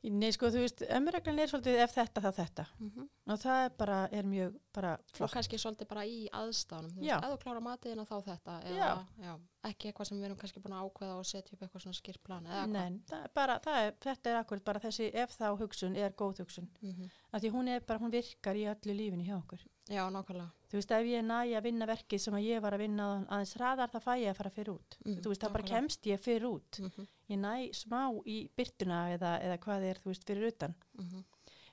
Nei, 0.02 0.32
sko, 0.34 0.48
þú 0.50 0.58
veist, 0.64 0.80
ömmureglan 0.90 1.38
er 1.38 1.46
svolítið 1.50 1.76
ef 1.84 1.92
þetta 1.94 2.20
þá 2.24 2.30
þetta. 2.34 2.64
mm 2.80 2.88
-hmm. 2.90 3.08
Og 3.32 3.38
það 3.38 3.64
er 3.64 3.70
bara, 3.78 3.98
er 4.12 4.24
mjög, 4.24 4.54
bara 4.74 4.92
og 4.94 5.00
flott. 5.16 5.30
kannski 5.32 5.58
svolítið 5.58 5.88
bara 5.88 6.04
í 6.04 6.28
aðstánum 6.32 6.90
þú 6.90 7.00
veist, 7.00 7.24
þú 7.24 7.38
klára 7.44 7.60
matiðina 7.60 8.04
þá 8.04 8.16
þetta 8.24 8.62
eða, 8.62 8.76
Já. 8.76 9.06
já, 9.22 9.38
ekki 9.64 9.88
eitthvað 9.88 10.04
sem 10.08 10.18
við 10.18 10.24
erum 10.24 10.36
kannski 10.36 10.60
búin 10.60 10.74
að 10.74 10.84
ákveða 10.90 11.18
og 11.18 11.24
setja 11.26 11.52
upp 11.54 11.62
eitthvað 11.62 11.82
svona 11.82 11.94
skýrt 12.00 12.22
plan 12.24 12.46
eða 12.46 12.64
hvað 12.66 12.72
Nei, 12.72 13.00
það 13.06 13.22
er 13.24 13.30
bara, 13.34 13.58
það 13.58 13.76
er, 13.86 13.92
þetta 14.00 14.30
er 14.30 14.36
akkurat 14.36 14.64
bara 14.64 14.80
þessi 14.80 15.10
ef 15.14 15.30
þá 15.38 15.56
hugsun 15.60 15.96
er 15.96 16.10
góð 16.10 16.38
hugsun. 16.40 16.68
mm 16.82 17.10
Af 17.32 17.42
því 17.42 17.50
hún 17.50 17.68
er 17.68 17.80
bara, 17.80 17.98
hún 17.98 18.10
virkar 18.10 18.54
í 18.56 18.66
öllu 18.66 18.92
lífinu 18.94 19.22
hjá 19.24 19.36
okkur. 19.38 19.60
já, 19.88 20.10
nákvæmlega 20.10 20.50
Þú 20.72 20.78
veist, 20.78 20.92
ef 20.96 21.04
ég 21.10 21.24
næ 21.28 21.38
að 21.52 21.66
vinna 21.66 21.84
verkið 21.84 22.20
sem 22.22 22.36
að 22.38 22.46
ég 22.46 22.62
var 22.64 22.72
að 22.72 22.80
vinna 22.86 23.06
aðeins 23.26 23.50
hraðar, 23.58 23.90
það 23.92 24.04
fæ 24.06 24.12
ég 24.22 24.30
að 24.30 24.38
fara 24.38 24.52
fyrir 24.54 24.70
út. 24.72 24.96
Mm, 25.02 25.18
þú 25.20 25.32
veist, 25.32 25.42
það 25.42 25.52
bara 25.58 25.68
kemst 25.68 26.08
ég 26.08 26.22
fyrir 26.24 26.46
út. 26.48 26.78
mm 26.80 26.88
-hmm. 26.88 27.08
Ég 27.28 27.38
næ 27.42 27.52
smá 27.76 28.00
í 28.24 28.36
byrtuna 28.56 29.00
eða, 29.16 29.32
eða 29.44 29.58
hvað 29.58 29.84
er, 29.90 30.00
þú 30.00 30.08
veist, 30.12 30.24
fyrir 30.24 30.48
utan. 30.48 30.74
Mm 30.96 31.24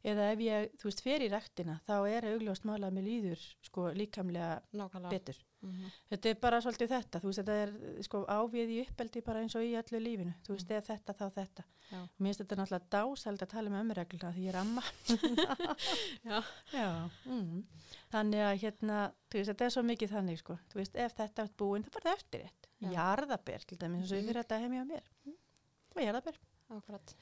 Eða 0.03 0.31
ef 0.31 0.39
ég, 0.39 0.69
þú 0.79 0.83
veist, 0.87 1.01
fer 1.03 1.21
í 1.21 1.29
rektina, 1.31 1.81
þá 1.87 1.95
er 2.07 2.25
augljóst 2.25 2.63
mála 2.63 2.87
að 2.87 2.93
mér 2.93 3.03
líður, 3.03 3.41
sko, 3.61 3.89
líkamlega 3.91 4.61
nákvæmlega 4.71 5.09
betur. 5.09 5.41
Mm 5.61 5.91
Þetta 6.09 6.29
er 6.29 6.35
bara 6.41 6.59
svolítið 6.61 6.89
þetta, 6.89 7.19
þú 7.21 7.29
veist, 7.29 7.39
þetta 7.39 7.55
er 7.63 8.03
sko 8.05 8.21
ávið 8.25 8.69
í 8.73 8.77
uppeldi 8.87 9.21
bara 9.21 9.41
eins 9.43 9.55
og 9.55 9.63
í 9.67 9.73
öllu 9.77 9.99
lífinu. 10.01 10.33
Þú 10.45 10.55
veist, 10.55 10.71
ef 10.71 10.87
þetta, 10.87 11.13
þá 11.19 11.25
þetta. 11.35 11.63
Já. 11.91 11.99
Mér 11.99 12.29
finnst 12.29 12.41
þetta 12.43 12.57
náttúrulega 12.59 12.89
dásæld 12.95 13.43
að 13.45 13.51
tala 13.53 13.69
með 13.69 13.83
ömurregluna 13.83 14.31
því 14.33 14.45
ég 14.45 14.49
er 14.53 14.59
amma. 14.61 14.83
Já. 16.29 16.39
Já. 16.73 16.87
Mm. 17.25 17.63
Þannig 18.13 18.43
að 18.45 18.55
hérna, 18.63 18.99
þú 19.29 19.39
veist, 19.39 19.51
þetta 19.53 19.65
er 19.67 19.75
svo 19.75 19.83
mikið 19.89 20.13
þannig, 20.15 20.39
sko. 20.41 20.57
Þú 20.71 20.79
veist, 20.81 20.95
ef 21.05 21.15
þetta 21.19 21.45
er 21.45 21.51
búin, 21.61 21.85
það 21.85 21.97
bara 21.99 22.13
eftir. 22.17 22.47
Já. 22.79 22.89
Jarðaber, 22.95 23.65
til 23.69 23.77
dæmis, 23.81 24.01
eins 24.03 24.11
og 24.11 24.17
ég 24.17 24.23
Mhm. 24.23 24.29
fyrir 24.31 24.43
þetta 24.43 24.59
heim 24.63 24.77
hjá 24.77 24.85
mér. 24.87 25.03
Og 25.95 26.01
jarðaber. 26.03 26.39
akkurat 26.69 27.15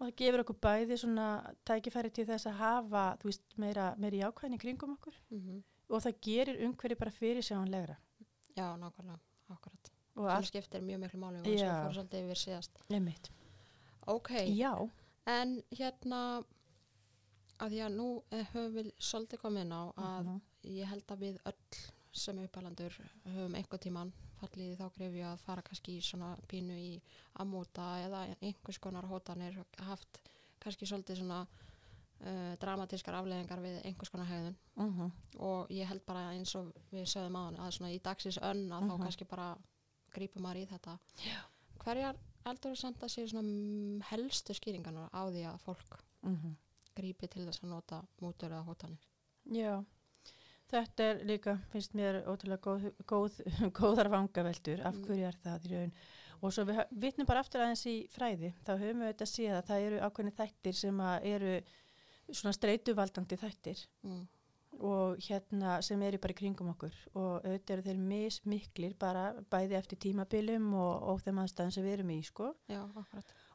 Og 0.00 0.08
það 0.08 0.16
gefur 0.16 0.40
okkur 0.42 0.56
bæði 0.58 0.96
svona 0.98 1.26
tækifæri 1.64 2.10
til 2.12 2.24
þess 2.26 2.46
að 2.50 2.56
hafa, 2.58 3.16
þú 3.20 3.28
veist, 3.28 3.42
meira, 3.56 3.94
meira 3.98 4.16
í 4.32 4.58
kringum 4.58 4.96
okkur. 4.96 5.14
mm 5.30 5.62
Og 5.92 6.00
það 6.00 6.20
gerir 6.24 6.60
umhverju 6.66 6.96
bara 6.98 7.10
fyrir 7.12 7.44
sjáanlegra. 7.44 7.96
já, 8.56 8.66
nákvæmlega, 8.76 9.18
akkurat 9.50 9.90
Og 10.16 10.26
allt, 10.28 10.46
skiptir 10.50 10.80
mjög 10.84 11.00
miklu 11.00 11.18
máli 11.20 11.38
og 11.40 11.46
Já. 11.46 11.72
fór 11.86 11.94
svolítið 11.96 12.24
yfir 12.26 12.40
síðast 12.42 12.70
nefnitt. 12.90 13.30
ok, 14.06 14.30
Já. 14.56 14.88
en 15.26 15.62
hérna 15.72 16.44
að 17.60 17.70
því 17.70 17.80
að 17.86 17.94
nú 17.96 18.22
eh, 18.32 18.44
höfum 18.52 18.74
við 18.74 18.92
svolítið 18.98 19.38
komið 19.40 19.60
inn 19.62 19.72
á 19.72 19.82
að 19.96 20.24
Mhm. 20.24 20.40
ég 20.64 20.86
held 20.86 21.06
að 21.06 21.18
við 21.18 21.38
öll 21.46 21.54
sem 22.12 22.38
uppalandur 22.38 22.92
höfum 23.24 23.54
einhver 23.54 23.78
tíman 23.78 24.12
fallið 24.40 24.76
þá 24.78 24.90
grefi 24.92 25.22
að 25.22 25.38
fara 25.38 25.62
kannski 25.62 25.96
í 25.96 26.00
svona 26.02 26.36
pínu 26.48 26.72
í 26.76 27.00
að 27.38 27.46
móta 27.46 28.04
eða 28.04 28.36
einhvers 28.42 28.78
konar 28.78 29.04
hótanir 29.04 29.64
haft 29.78 30.20
kannski 30.60 30.84
svolítið 30.86 31.16
svona 31.22 31.46
uh, 32.22 32.56
dramatískar 32.62 33.14
afleðingar 33.14 33.60
við 33.60 33.80
einhvers 33.84 34.10
konar 34.10 34.26
hegðun 34.26 34.56
Mhm. 34.76 35.12
og 35.40 35.68
ég 35.70 35.86
held 35.86 36.04
bara 36.06 36.30
eins 36.32 36.54
og 36.56 36.72
við 36.92 37.04
sögðum 37.06 37.36
á 37.36 37.42
hann 37.44 37.56
að 37.56 37.72
svona 37.76 37.92
í 37.94 38.00
dagsins 38.00 38.38
önn 38.38 38.68
að 38.70 38.82
þá 38.88 38.92
Mhm. 38.96 39.02
kannski 39.02 39.24
bara 39.28 39.56
grípum 40.14 40.42
maður 40.42 40.62
í 40.62 40.66
þetta 40.68 40.98
Já. 41.24 41.40
hverjar 41.84 42.16
heldur 42.46 42.70
þú 42.72 42.76
samt 42.76 42.98
að 43.02 43.12
séu 43.14 43.28
svona 43.28 44.04
helstu 44.10 44.54
skýringarnar 44.54 45.10
á 45.12 45.22
því 45.30 45.42
að 45.52 45.60
fólk 45.60 45.98
Mhm. 46.22 46.56
grípi 46.96 47.28
til 47.30 47.46
þess 47.46 47.62
að 47.62 47.68
nota 47.68 48.02
mútur 48.20 48.50
eða 48.50 48.64
hótanir 48.66 48.98
Já, 49.50 49.84
þetta 50.70 51.00
er 51.10 51.24
líka, 51.24 51.58
finnst 51.72 51.94
mér 51.94 52.22
ótrúlega 52.26 52.60
góð, 52.60 52.92
góð, 53.04 53.40
góðar 53.78 54.08
vangaveltur, 54.12 54.80
af 54.86 54.94
Mm. 54.94 55.04
hverju 55.04 55.26
er 55.26 55.36
það 55.44 55.66
í 55.66 55.72
raun. 55.72 55.92
Og 56.42 56.50
svo 56.52 56.64
við 56.64 56.86
vitnum 56.98 57.26
bara 57.26 57.40
aftur 57.40 57.60
aðeins 57.60 57.84
í 57.86 58.08
fræði, 58.10 58.52
þá 58.64 58.72
höfum 58.78 59.02
við 59.02 59.12
þetta 59.12 59.26
að 59.26 59.32
séð 59.32 59.56
að 59.58 59.66
það 59.66 59.86
eru 59.86 59.98
ákveðni 60.00 60.32
þættir 60.38 60.74
sem 60.74 60.96
að 60.98 61.24
eru 61.24 61.62
svona 62.30 62.54
streituvaldandi 62.56 63.38
þættir 63.40 63.82
mm. 64.06 64.22
og 64.88 65.20
hérna 65.26 65.76
sem 65.84 66.02
eru 66.06 66.20
bara 66.22 66.34
í 66.34 66.38
kringum 66.38 66.72
okkur 66.72 66.96
og 67.12 67.46
auðvitað 67.46 67.76
eru 67.76 67.86
þeir 67.88 68.02
mismiklir 68.12 68.96
bara 69.00 69.28
bæði 69.52 69.78
eftir 69.80 70.02
tímabilum 70.06 70.72
og, 70.74 71.08
og 71.12 71.22
þeim 71.24 71.42
aðstæðan 71.44 71.76
sem 71.76 71.86
við 71.86 71.98
erum 71.98 72.12
í 72.14 72.20
sko. 72.26 72.52
Já, 72.70 72.82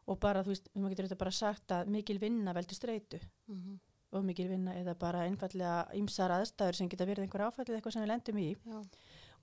og 0.07 0.19
bara 0.23 0.43
þú 0.45 0.53
veist, 0.53 0.71
maður 0.75 0.95
getur 0.95 1.09
þetta 1.09 1.23
bara 1.25 1.35
sagt 1.35 1.75
að 1.75 1.93
mikil 1.97 2.19
vinna 2.21 2.55
veldur 2.57 2.79
streitu. 2.79 3.21
Mm 3.51 3.77
og 4.15 4.23
mikil 4.23 4.47
vinna 4.47 4.71
eða 4.79 4.93
bara 4.95 5.25
einfallega 5.27 5.87
ýmsar 5.99 6.31
aðstæður 6.31 6.77
sem 6.77 6.87
geta 6.87 7.03
verið 7.03 7.25
einhver 7.25 7.41
áfællið 7.49 7.75
eitthvað 7.75 7.95
sem 7.95 8.05
við 8.05 8.11
lendum 8.13 8.37
í. 8.39 8.45
Já, 8.63 8.77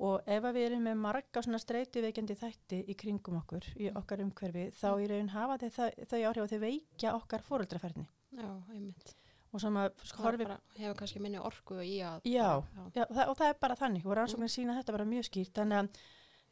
og 0.02 0.26
ef 0.26 0.46
að 0.48 0.56
við 0.56 0.66
erum 0.68 0.86
með 0.88 1.00
marga 1.04 1.42
svona 1.44 1.60
streituveikjandi 1.62 2.36
þætti 2.38 2.80
í 2.90 2.96
kringum 2.98 3.38
okkur 3.42 3.68
í 3.78 3.90
okkar 3.94 4.24
umhverfi 4.24 4.66
þá 4.74 4.88
í 5.04 5.08
raun 5.10 5.30
hafa 5.34 5.58
þau, 5.62 5.70
þau, 5.76 5.90
þau 6.10 6.20
áhrif 6.30 6.44
að 6.44 6.54
þau 6.54 6.62
veikja 6.64 7.14
okkar 7.18 7.44
fóröldraferni 7.46 8.08
já, 8.38 8.50
einmitt 8.74 9.14
og 9.54 9.60
sem 9.62 9.76
að 9.78 9.92
sko, 10.02 10.18
Það 10.18 10.26
horfi 10.26 10.46
hefur 10.80 10.96
kannski 10.98 11.20
minni 11.22 11.38
orku 11.38 11.76
í 11.86 11.96
að 12.02 12.24
Já. 12.26 12.48
já. 12.58 12.84
Já, 12.98 13.04
það, 13.06 13.28
og 13.30 13.36
það 13.38 13.48
er 13.52 13.58
bara 13.62 13.76
þannig 13.78 14.06
og 14.10 14.16
rannsóknir 14.18 14.50
sína 14.50 14.74
þetta 14.80 14.94
bara 14.96 15.06
mjög 15.06 15.28
skýrt 15.28 15.54
þannig 15.60 15.78
að 15.78 15.98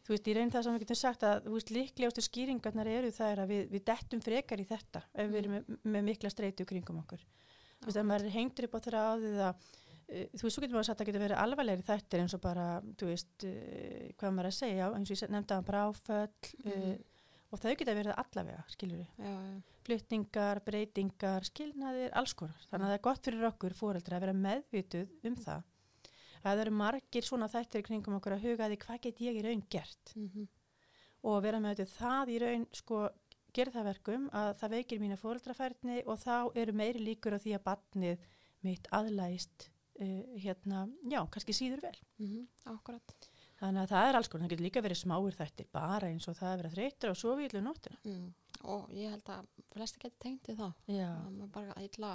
þú 0.02 0.12
veist, 0.14 0.28
í 0.30 0.34
raun 0.38 0.50
það 0.54 0.64
sem 0.66 0.74
við 0.76 0.82
getum 0.84 0.98
sagt 1.02 1.22
að 1.26 1.44
þú 1.48 1.52
veist, 1.56 1.72
líklegustu 1.74 2.22
skýringarnar 2.26 2.88
eru 2.90 3.10
það 3.14 3.32
er 3.34 3.42
að 3.44 3.50
við, 3.54 3.62
við 3.74 3.84
dettum 3.90 4.22
frekar 4.22 4.62
í 4.62 4.66
þetta 4.70 5.02
ef 5.14 5.28
við 5.30 5.38
erum 5.42 5.52
með, 5.58 5.76
með 5.96 6.06
mikla 6.10 6.30
streitu 6.30 6.66
kringum 6.66 6.98
okkur 7.02 7.22
þú 7.22 7.86
veist, 7.90 7.98
ef 8.02 8.06
maður 8.06 8.26
er 8.30 8.34
hengtur 8.38 8.66
upp 8.68 8.74
á 8.78 8.80
þeirra 8.86 9.02
á 9.02 9.12
því 9.18 9.32
að 9.32 9.52
uh, 9.52 10.26
þú 10.38 10.42
veist, 10.46 10.54
svo 10.56 10.62
getur 10.64 10.74
maður 10.78 10.88
sagt 10.90 10.96
að 10.96 11.02
það 11.02 11.10
getur 11.12 11.24
verið 11.26 11.42
alvarlegri 11.42 11.86
þættir 11.90 12.22
eins 12.24 12.34
og 12.38 12.42
bara, 12.46 12.66
þú 12.98 13.10
veist 13.12 13.46
uh, 13.46 14.08
hvað 14.18 14.34
maður 14.38 14.50
að 14.52 14.58
segja, 14.58 14.90
eins 14.98 15.10
og 15.10 15.16
ég 15.22 15.34
nefndi 15.36 15.58
að 15.58 15.66
bara 15.70 15.84
áföll 15.90 16.22
uh, 16.22 16.70
Mhm. 16.70 16.98
og 17.52 17.60
þau 17.62 17.74
geta 17.76 17.94
verið 17.98 18.14
allavega, 18.16 18.62
skilur 18.74 19.02
við 19.02 19.26
Já, 19.26 19.32
já, 19.34 19.60
flutningar, 19.86 20.62
breytingar, 20.66 21.46
skilnaðir, 21.48 22.12
alls 22.18 22.34
konar. 22.38 22.64
Þannig 22.70 22.86
að 22.86 22.92
það 22.92 22.98
er 22.98 23.04
gott 23.08 23.28
fyrir 23.28 23.46
okkur 23.50 23.76
fóreldra 23.78 24.18
að 24.18 24.26
vera 24.26 24.38
meðvituð 24.38 25.28
um 25.28 25.38
það. 25.42 25.68
Að 26.42 26.48
það 26.48 26.64
eru 26.64 26.74
margir 26.80 27.26
svona 27.26 27.50
þættir 27.50 27.86
kringum 27.86 28.18
okkur 28.18 28.36
að 28.36 28.48
huga 28.48 28.68
því 28.70 28.78
hvað 28.82 29.02
get 29.06 29.22
ég 29.22 29.38
í 29.38 29.46
raun 29.46 29.64
gert 29.70 30.14
mm 30.16 30.48
og 31.22 31.42
vera 31.44 31.60
meðvituð 31.62 31.92
það 31.94 32.30
í 32.34 32.38
raun 32.42 32.64
sko 32.74 33.02
gerir 33.54 33.74
það 33.74 33.88
verkum 33.90 34.24
að 34.34 34.48
það 34.62 34.74
veikir 34.76 35.02
mína 35.02 35.18
fóreldrafærni 35.20 36.00
og 36.08 36.18
þá 36.22 36.36
eru 36.58 36.74
meiri 36.76 37.02
líkur 37.02 37.36
á 37.36 37.42
því 37.42 37.54
að 37.54 37.64
batnið 37.68 38.24
mitt 38.66 38.88
aðlæst 38.94 39.68
uh, 40.02 40.22
hérna, 40.40 40.86
já, 41.10 41.20
kannski 41.30 41.54
síður 41.56 41.84
vel. 41.86 41.98
akkurat 42.72 43.28
Þannig 43.62 43.84
að 43.84 43.92
það 43.92 44.08
er 44.08 44.16
alls 44.18 44.28
konar, 44.30 44.42
það 44.42 44.52
getur 44.52 44.66
líka 44.66 44.82
verið 44.82 44.98
smáir 44.98 45.36
þættir 45.38 45.66
bara 45.70 46.08
eins 46.10 46.24
og 46.26 46.34
það 46.34 46.48
að 46.52 46.56
vera 46.60 46.70
þreytur 46.72 47.12
og 47.12 47.18
í 47.42 47.44
illu 47.46 47.60
nóttina. 47.62 47.98
mm, 48.02 48.24
og 48.64 48.88
ég 48.90 49.10
held 49.10 49.24
að 49.24 49.46
flesti 49.72 49.98
geti 49.98 50.16
tengt 50.18 50.48
í 50.48 50.56
það. 50.56 50.72
Maður 50.88 51.50
bara 51.52 51.74
illa 51.82 52.10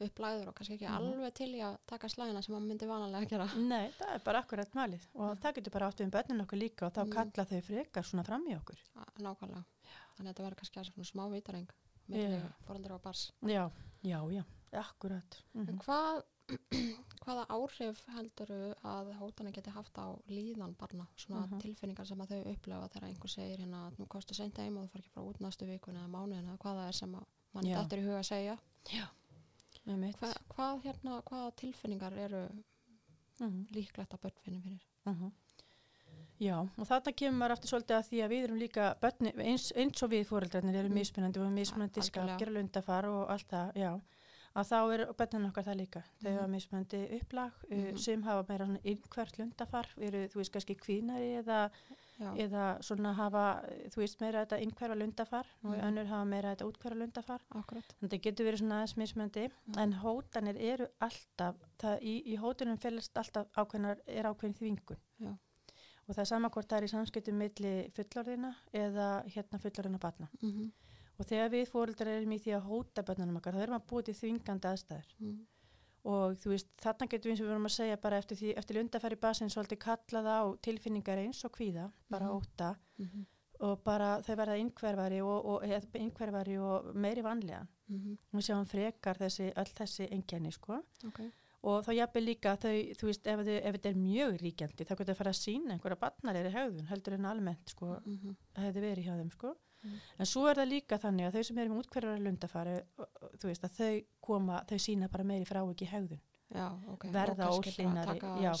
upplæður 0.00 0.48
og 0.48 0.54
kannski 0.54 0.74
ekki 0.78 0.88
Mhm. 0.88 0.96
alveg 0.96 1.34
til 1.34 1.50
í 1.54 1.60
að 1.62 1.78
taka 1.86 2.08
slæðina 2.08 2.42
sem 2.42 2.54
maður 2.54 2.66
myndi 2.68 2.86
vanalega 2.88 3.20
að 3.22 3.28
gera. 3.28 3.46
Nei, 3.68 3.90
það 3.98 4.14
er 4.14 4.18
bara 4.24 4.42
akkurat 4.42 4.72
málið 4.74 5.06
og 5.14 5.38
það 5.38 5.54
getur 5.54 5.72
bara 5.72 5.86
átt 5.88 5.98
við 6.00 6.04
um 6.04 6.10
börnin 6.10 6.42
okkur 6.46 6.58
líka 6.58 6.86
og 6.86 6.92
þá 6.92 7.04
Mm. 7.06 7.12
kalla 7.12 7.44
þau 7.44 7.60
frekar 7.62 8.02
svona 8.04 8.24
fram 8.24 8.46
í 8.48 8.56
okkur. 8.56 8.78
Að- 8.96 9.22
nákvæmlega. 9.22 9.64
Þannig 10.16 10.28
að 10.28 10.34
þetta 10.34 10.44
verður 10.44 10.56
kannski 10.56 10.84
svona 10.92 11.10
smá 11.12 11.30
vítaring 11.30 11.68
Já. 12.08 12.16
með 12.16 12.52
fóröldra 12.66 12.94
og 12.94 13.02
bars 13.02 13.32
já, 13.42 13.70
já, 14.02 14.18
já, 14.32 14.44
akkurat. 14.72 15.42
Mm 15.54 15.68
en 15.68 15.78
hvað 15.78 16.22
hvaða 17.22 17.44
áhrif 17.54 18.00
heldur 18.16 18.50
að 18.84 19.12
hótana 19.20 19.52
geti 19.54 19.70
haft 19.70 19.94
á 19.98 20.06
líðan 20.28 20.74
barna 20.78 21.06
svona 21.16 21.46
Mhm. 21.46 21.60
tilfinningar 21.60 22.06
sem 22.06 22.18
að 22.18 22.28
þau 22.32 22.52
upplefa 22.52 22.88
þegar 22.88 23.08
einhver 23.08 23.30
segir 23.30 23.58
hérna 23.58 23.86
að 23.90 23.98
nú 23.98 24.06
kosti 24.08 24.34
seint 24.34 24.56
heim 24.58 24.76
og 24.78 24.84
þú 24.86 24.90
far 24.90 25.00
ekki 25.02 25.12
frá 25.14 25.22
út 25.28 25.40
næstu 25.40 25.66
vikun 25.66 25.96
eða 25.96 26.10
mánuðin 26.10 26.48
eða 26.48 26.58
hvað 26.58 26.76
það 26.80 26.88
er 26.88 26.92
sem 26.92 27.10
mann 27.12 27.64
dættur 27.64 27.98
í 27.98 28.02
huga 28.06 28.18
að 28.18 28.30
segja 28.32 28.58
Hva, 29.84 30.32
hvað 30.54 30.82
hérna, 30.84 31.22
hvaða 31.22 31.54
tilfinningar 31.56 32.12
eru 32.18 32.48
Mhm. 33.40 33.66
líklegt 33.74 34.12
að 34.14 34.20
börn 34.20 34.38
finni 34.44 34.60
fyrir 34.62 34.80
Mhm. 35.06 35.32
Já, 36.40 36.58
og 36.60 36.86
þarna 36.88 37.12
kemur 37.14 37.50
aftur 37.50 37.68
svolítið 37.70 37.96
að 37.98 38.08
því 38.08 38.18
að 38.24 38.30
við 38.30 38.44
erum 38.44 38.58
líka 38.58 38.94
börni, 39.00 39.32
eins, 39.38 39.72
eins 39.76 40.02
og 40.02 40.10
við 40.10 40.26
fóreldrarnir 40.26 40.74
erum 40.74 40.92
mismunandi 40.92 41.38
og 41.40 41.52
mismunandi 41.52 42.00
Algjörlega. 42.00 42.36
skapgjör 42.38 42.48
og 42.48 42.54
lundafar 42.54 43.04
og 43.06 43.28
allt 43.30 43.48
það, 43.48 43.72
já 43.74 44.00
að 44.54 44.68
þá 44.68 44.78
er 44.94 45.06
börnin 45.18 45.46
okkar 45.48 45.64
það 45.64 45.76
líka 45.80 46.02
þau 46.22 46.28
Mhm. 46.30 46.36
hafa 46.38 46.48
mismunandi 46.48 47.20
upplag 47.20 47.52
mm 47.70 47.78
Mhm. 47.78 47.98
sem 47.98 48.22
hafa 48.22 48.44
meira 48.48 48.66
svona 48.66 48.80
innhvert 48.84 49.38
lundafar 49.38 49.86
eru, 49.98 50.28
þú 50.28 50.34
veist, 50.40 50.52
kannski 50.52 50.76
kvínari 50.76 51.30
eða, 51.42 51.70
eða 52.20 52.78
svona 52.84 53.14
hafa 53.14 53.44
þú 53.90 53.96
veist, 54.02 54.20
meira 54.20 54.44
þetta 54.44 54.60
innhverfa 54.62 54.94
lundafar 54.98 55.46
og 55.64 55.70
Mhm. 55.76 55.80
önnur 55.88 56.06
hafa 56.06 56.24
meira 56.26 56.54
þetta 56.54 56.66
útkverfa 56.70 56.98
lundafar 56.98 57.40
akkurat 57.54 57.94
þannig 58.00 58.10
að 58.10 58.12
það 58.18 58.22
getur 58.22 58.46
verið 58.46 58.58
svona 58.60 58.82
aðeins 58.82 58.96
mismunandi 58.96 59.50
Mhm. 59.68 59.78
en 59.78 59.92
hótanir 59.92 60.56
eru 60.60 60.86
alltaf 61.00 61.56
það, 61.78 61.98
í, 62.02 62.22
í 62.26 62.36
hótunum 62.38 62.78
félast 62.78 63.16
alltaf 63.16 63.46
ákveðnar 63.56 63.98
er 64.06 64.24
ákveðin 64.24 64.54
þvingun 64.58 64.96
Já. 65.20 65.38
og 66.08 66.14
það 66.14 66.18
er 66.20 66.24
sama 66.24 66.48
hvort 66.50 66.68
það 66.68 66.78
er 66.78 66.84
í 66.84 66.90
samskiptum 66.90 67.34
milli 67.38 67.90
fullorðina 67.92 68.54
eða 68.74 69.24
hérna 69.26 69.58
fullorðina 69.58 69.98
batna 69.98 70.28
mm 70.42 70.72
og 71.18 71.26
þegar 71.26 71.50
við 71.54 71.66
fóreldrar 71.70 72.12
erum 72.16 72.36
í 72.36 72.38
því 72.42 72.54
að 72.56 72.68
hóta 72.68 73.02
bönnunum 73.08 73.40
okkar 73.40 73.56
þá 73.56 73.64
erum 73.66 73.78
að 73.78 73.88
búið 73.90 74.04
til 74.08 74.14
þvingandi 74.20 74.70
aðstæður 74.70 75.12
-hmm. 75.18 75.36
og 76.14 76.38
þú 76.42 76.54
veist 76.54 76.72
þarna 76.84 77.08
getum 77.08 77.28
við 77.28 77.34
eins 77.34 77.40
og 77.40 77.46
við 77.46 77.52
vorum 77.52 77.70
að 77.70 77.76
segja 77.76 77.96
bara 78.06 78.18
eftir, 78.18 78.36
því, 78.36 78.56
eftir 78.56 78.76
lundafæri 78.76 79.20
basin 79.26 79.52
svolítið 79.52 79.78
kallað 79.78 80.26
á 80.26 80.40
tilfinningar 80.62 81.18
eins 81.18 81.44
og 81.44 81.52
kvíða 81.58 81.90
bara 82.08 82.26
Mhm. 82.26 82.36
óta 82.36 82.76
Mm 82.98 83.26
og 83.62 83.82
bara 83.84 84.16
þau 84.26 84.34
verða 84.36 84.56
innhverfari 84.58 85.20
og, 85.22 85.46
og, 85.46 85.64
eða 85.66 86.00
innhverfari 86.00 86.58
og 86.58 86.94
meiri 86.94 87.22
vanlega 87.22 87.66
-hmm. 87.88 88.16
við 88.32 88.46
sjáum 88.48 88.66
frekar 88.66 89.18
þessi, 89.18 89.52
öll 89.56 89.72
þessi 89.78 90.08
engjani 90.10 90.52
sko 90.52 90.82
ok 91.06 91.20
og 91.62 91.84
þá 91.86 91.92
jafnvel 91.94 92.24
líka 92.26 92.56
þau, 92.58 92.74
þú 92.98 93.06
veist, 93.06 93.26
ef, 93.26 93.42
þau, 93.46 93.58
ef 93.62 93.76
þetta 93.76 93.88
er 93.88 93.98
mjög 93.98 94.38
ríkjandi 94.42 94.86
þá 94.86 94.94
getur 94.96 95.12
það 95.12 95.20
fara 95.20 95.30
að 95.30 95.42
sína 95.42 95.74
einhverja 95.74 96.00
barnar 96.00 96.36
er 96.36 96.48
í 96.48 96.54
hegðun 96.56 96.88
heldur 96.90 97.14
en 97.14 97.24
almennt 97.24 97.68
sko 97.70 97.86
mm 97.86 98.16
-hmm. 98.16 98.36
að 98.56 98.64
hefði 98.66 98.80
verið 98.80 99.04
hjá 99.06 99.14
þeim 99.20 99.30
sko 99.30 99.54
Mm. 99.82 100.00
en 100.18 100.28
svo 100.30 100.44
er 100.46 100.60
það 100.60 100.68
líka 100.70 100.98
þannig 101.02 101.26
að 101.26 101.36
þau 101.36 101.46
sem 101.48 101.58
eru 101.58 101.72
með 101.72 101.80
útkverfara 101.82 102.22
lundafari 102.22 102.74
þú 103.40 103.48
veist 103.48 103.64
að 103.66 103.78
þau 103.78 103.94
koma, 104.28 104.60
þau 104.68 104.78
sína 104.84 105.08
bara 105.10 105.26
meiri 105.26 105.48
frá 105.48 105.62
ekki 105.62 105.88
hegðun. 105.90 106.20
Já, 106.52 106.66
ok. 106.92 107.06
Verða 107.08 107.36
bara 107.38 107.54
óhlýðnari, 107.56 108.12
taka 108.12 108.34
já. 108.36 108.42
já, 108.44 108.52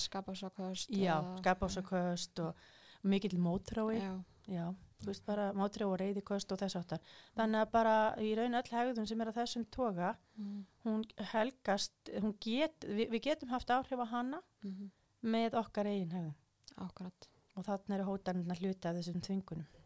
skapásaköst 1.44 2.40
og 2.40 2.62
mikill 3.02 3.36
mótrói 3.42 3.98
já, 3.98 4.14
já, 4.48 4.64
þú 5.02 5.10
veist 5.10 5.26
bara 5.26 5.50
mótrói 5.56 5.90
og 5.90 5.98
reyðikost 6.00 6.54
og 6.54 6.60
þess 6.62 6.78
áttar 6.80 7.02
þannig 7.36 7.60
að 7.60 7.72
bara 7.74 7.96
í 8.22 8.30
raun 8.38 8.56
öll 8.56 8.70
hegðun 8.70 9.10
sem 9.10 9.20
er 9.20 9.32
að 9.32 9.40
þessum 9.42 9.66
toga 9.74 10.14
mm. 10.38 10.62
hún 10.86 11.04
helgast, 11.34 11.94
hún 12.16 12.34
get 12.40 12.88
við, 12.88 13.12
við 13.12 13.26
getum 13.28 13.52
haft 13.52 13.74
áhrif 13.74 14.00
á 14.00 14.06
hana 14.14 14.40
-hmm. 14.64 14.88
með 15.20 15.58
okkar 15.60 15.90
eigin 15.90 16.16
hegðun. 16.16 16.38
Akkurat. 16.80 17.28
Og 17.52 17.66
þannig 17.66 17.98
eru 17.98 18.08
hótanirna 18.08 18.56
hluti 18.56 18.88
af 18.88 18.96
þessum 18.96 19.20
þvingunum 19.20 19.81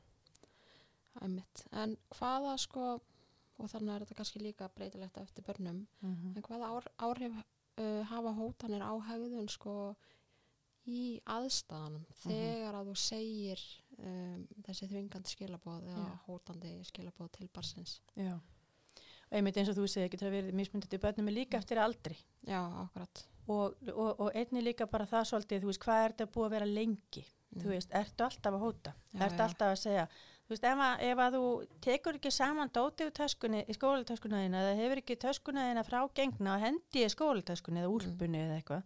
Æmitt. 1.25 1.67
En 1.73 1.97
hvaða 2.19 2.57
sko, 2.61 2.89
og 3.57 3.71
þannig 3.73 3.95
er 3.95 4.05
þetta 4.05 4.19
kannski 4.21 4.43
líka 4.43 4.69
breytilegt 4.75 5.21
eftir 5.23 5.47
börnum, 5.47 5.87
mm 6.01 6.35
en 6.37 6.43
hvaða 6.45 6.73
ár, 6.75 6.91
áhrif 7.09 7.39
uh, 7.81 8.03
hafa 8.11 8.35
hótanir 8.37 8.85
á 8.85 8.93
hegðun 9.09 9.49
sko 9.53 9.95
í 10.87 11.21
aðstæðanum 11.27 12.05
þegar 12.23 12.77
að 12.79 12.91
þú 12.91 12.99
segir 13.03 13.63
um, 13.99 14.45
þessi 14.67 14.87
þvingandi 14.91 15.33
skilabóð 15.33 15.89
eða 15.91 16.05
Já. 16.05 16.19
hótandi 16.29 16.75
skilabóð 16.87 17.33
til 17.39 17.49
barsins. 17.55 17.97
Já. 18.15 18.37
Einmitt 19.35 19.57
eins 19.59 19.73
og 19.73 19.81
þú 19.81 19.89
segir, 19.91 20.13
getur 20.13 20.29
það 20.29 20.37
verið 20.37 20.59
mismundið 20.61 20.93
til 20.93 21.01
börnum 21.03 21.31
er 21.33 21.35
líka 21.41 21.59
eftir 21.59 21.81
aldri. 21.83 22.15
Já, 22.47 22.61
akkurat. 22.85 23.25
Og, 23.51 23.75
og, 23.91 24.21
og 24.23 24.31
einni 24.39 24.63
líka 24.63 24.87
bara 24.91 25.07
það 25.07 25.27
svolítið, 25.33 25.65
þú 25.65 25.73
veist, 25.73 25.83
hvað 25.83 26.03
er 26.05 26.15
þetta 26.15 26.29
búið 26.37 26.47
að 26.47 26.55
vera 26.55 26.71
lengi? 26.71 27.25
Þú 27.57 27.73
veist, 27.73 27.93
ertu 27.95 28.27
alltaf 28.27 28.57
að 28.57 28.63
hóta? 28.63 28.93
Mm. 28.95 29.19
Já, 29.19 29.25
ertu 29.27 29.45
alltaf 29.47 29.73
að 29.73 29.83
segja? 29.83 30.07
Þú 30.47 30.55
veist, 30.55 30.67
ef 30.71 30.81
að, 30.87 31.01
ef 31.03 31.21
að 31.25 31.35
þú 31.37 31.47
tekur 31.83 32.17
ekki 32.21 32.31
saman 32.31 32.71
dótið 32.71 33.09
í 33.67 33.75
skólatöskunna 33.75 34.45
þína, 34.45 34.61
eða 34.63 34.77
hefur 34.79 35.01
ekki 35.03 35.17
töskuna 35.25 35.65
þína 35.67 35.83
frá 35.89 35.99
gengna 36.15 36.53
og 36.55 36.63
hendi 36.63 37.03
í 37.03 37.09
skólatöskunni 37.11 37.83
eða 37.83 37.91
úrpunni 37.91 38.43
eða 38.45 38.59
eitthvað. 38.61 38.85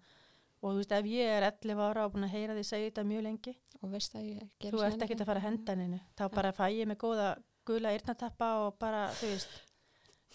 Og 0.61 0.73
þú 0.73 0.81
veist, 0.81 0.95
ef 0.97 1.11
ég 1.11 1.35
er 1.37 1.47
11 1.51 1.83
ára 1.85 2.07
og 2.07 2.15
búin 2.15 2.25
að 2.25 2.33
heyra 2.37 2.57
því 2.57 2.65
segja 2.69 2.89
þetta 2.91 3.05
mjög 3.11 3.27
lengi, 3.29 3.55
Og 3.81 3.93
veist 3.95 4.17
að 4.17 4.25
ég 4.29 4.49
gerir 4.61 4.77
þú 4.77 4.83
ert 4.85 5.05
ekkert 5.05 5.23
að 5.25 5.29
fara 5.31 5.41
að 5.41 5.47
henda 5.49 5.77
henni. 5.77 6.01
Þá 6.17 6.25
bara 6.35 6.53
fæ 6.53 6.65
ég 6.69 6.89
með 6.89 6.99
góða 7.01 7.29
gula 7.69 7.93
eyrnatappa 7.97 8.49
og 8.67 8.75
bara, 8.81 9.07
þú 9.17 9.31
veist, 9.31 9.55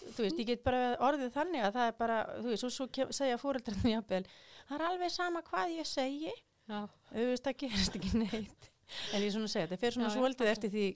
þú 0.02 0.24
veist, 0.24 0.40
ég 0.42 0.48
get 0.50 0.64
bara 0.66 0.80
orðið 1.06 1.34
þannig 1.36 1.66
að 1.66 1.76
það 1.78 1.90
er 1.90 1.98
bara, 2.00 2.16
þú 2.40 2.50
veist, 2.50 2.66
og 2.66 2.74
svo 2.74 2.86
kem- 2.90 3.12
segja 3.14 3.38
fóreldrarni 3.38 3.94
það 4.66 4.74
er 4.80 4.86
alveg 4.88 5.14
sama 5.14 5.42
hvað 5.46 5.76
ég 5.78 5.86
segi, 5.90 6.32
Já, 6.66 6.80
þú 7.12 7.26
veist, 7.30 7.44
það 7.46 7.58
gerist 7.62 7.98
ekki 8.00 8.12
neitt. 8.18 8.70
En 9.14 9.22
ég 9.22 9.32
svona 9.34 9.50
segja, 9.50 9.66
þetta 9.66 9.80
fer 9.82 9.94
svona 9.94 10.10
svolítið 10.14 10.50
eftir 10.50 10.70
því, 10.74 10.86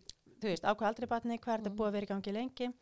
þú 0.40 0.48
veist, 0.50 0.64
á 0.64 0.72
hvað 0.74 0.88
aldrei 0.90 1.06
batni, 1.10 1.38
hvað 1.38 1.54
er 1.54 1.60
þetta 1.60 1.70
Mm. 1.70 1.76
búið 1.78 1.88
að 1.88 1.92
vera 1.92 2.06
í 2.06 2.10
gangi 2.12 2.32
lengi. 2.32 2.72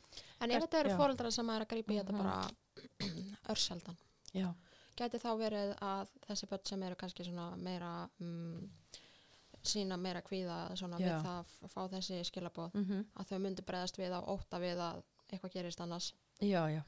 en 0.41 0.51
ef 0.51 0.63
þetta 0.63 0.81
eru 0.81 0.91
Já. 0.91 0.97
fóreldrar 0.97 1.33
sem 1.33 1.51
er 1.51 1.61
að 1.65 1.69
grípa 1.69 1.93
í 1.93 1.99
þetta 2.01 2.13
Mhm. 2.13 2.23
bara 2.23 2.51
örseldan, 3.53 3.97
Já. 4.35 4.55
gæti 4.97 5.19
þá 5.19 5.31
verið 5.39 5.79
að 5.79 6.09
þessi 6.29 6.47
börn 6.49 6.65
sem 6.67 6.83
eru 6.83 6.95
kannski 6.97 7.25
svona 7.25 7.57
meira 7.57 8.09
um, 8.21 8.71
sína 9.65 9.97
meira 9.99 10.23
kvíða 10.23 10.77
svona 10.79 10.99
Já. 11.01 11.07
við 11.19 11.25
það 11.25 11.45
að 11.65 11.73
fá 11.75 11.89
þessi 11.91 12.21
skilabóð 12.25 12.75
Mm 12.75 13.05
að 13.17 13.27
þau 13.33 13.39
myndi 13.43 13.63
bregðast 13.67 13.99
við 13.99 14.13
á 14.15 14.21
ótta 14.23 14.59
við 14.63 14.79
að 14.79 15.03
eitthvað 15.33 15.53
gerist 15.53 15.81
annars 15.81 16.13
Já, 16.41 16.63
já, 16.71 16.83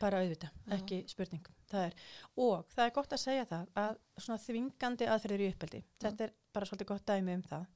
bara 0.00 0.18
auðvitað, 0.20 0.50
Já. 0.66 0.74
ekki 0.76 1.04
spurning. 1.08 1.46
Það 1.70 1.84
er, 1.86 1.94
og 2.36 2.66
það 2.74 2.84
er 2.86 2.90
gott 2.90 3.12
að 3.14 3.18
segja 3.22 3.44
það 3.46 3.66
að 3.76 3.96
svona 4.18 4.38
þvingandi 4.42 5.06
aðferðir 5.06 5.40
í 5.46 5.50
uppeldi, 5.54 5.84
þetta 6.00 6.20
er 6.26 6.32
bara 6.52 6.66
svolítið 6.66 6.86
gott 6.90 7.06
dæmi 7.06 7.34
um 7.34 7.42
það, 7.42 7.66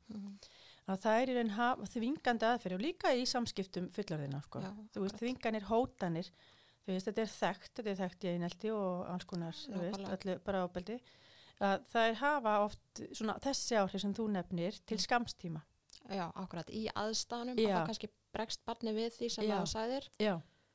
að 0.89 1.01
það 1.05 1.21
er 1.23 1.31
í 1.33 1.35
raun 1.39 1.53
þvingandi 1.89 2.49
aðferðir 2.51 2.77
og 2.79 2.85
líka 2.85 3.13
í 3.17 3.25
samskiptum 3.29 3.89
fullorðina, 3.95 4.43
sko. 4.45 4.61
Já, 4.61 4.71
þú 4.95 5.05
veist, 5.07 5.19
þvinganir, 5.23 5.67
hótanir, 5.71 6.31
þú 6.85 6.93
veist, 6.93 7.07
þetta 7.09 7.23
er 7.25 7.33
þekkt, 7.35 7.73
þetta 7.79 7.91
er 7.95 8.01
þekkt 8.03 8.25
í 8.25 8.33
einelti 8.35 8.73
og 8.75 9.07
alls 9.09 9.25
konar, 9.31 9.53
þú 9.65 9.81
veist, 9.81 10.09
öllu 10.19 10.39
bara 10.45 10.65
ábeldi, 10.69 10.99
að 11.65 11.85
það 11.93 12.09
er 12.11 12.19
hafa 12.21 12.55
oft 12.67 13.05
svona 13.17 13.39
þessi 13.41 13.79
áhrif 13.81 14.01
sem 14.05 14.15
þú 14.15 14.29
nefnir 14.35 14.81
til 14.85 14.99
skamstíma. 15.01 15.63
Já, 16.13 16.27
akkurat, 16.37 16.69
í 16.69 16.85
aðstæðanum 16.93 17.57
Já. 17.57 17.69
að 17.71 17.79
það 17.79 17.87
kannski 17.89 18.09
bregst 18.35 18.65
barni 18.67 18.93
við 18.93 19.15
því 19.17 19.29
sem 19.31 19.47
Já. 19.49 19.55
það 19.57 19.71
sæðir 19.73 20.09
Já, 20.21 20.35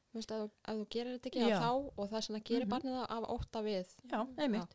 Þú 0.10 0.18
veist, 0.18 0.32
ef, 0.34 0.40
þú- 0.42 0.72
ef 0.72 0.78
þú 0.80 0.86
gerir 0.90 1.12
þetta 1.20 1.30
ekki 1.30 1.42
Já. 1.52 1.60
þá 1.62 1.70
og 2.02 2.06
það 2.10 2.22
sem 2.26 2.36
það 2.36 2.44
gerir 2.50 2.66
Mhm. 2.66 2.72
barnið 2.74 2.96
það 2.98 3.12
af 3.14 3.24
ótta 3.30 3.62
við 3.62 3.88
já, 4.10 4.22
einmitt. 4.42 4.72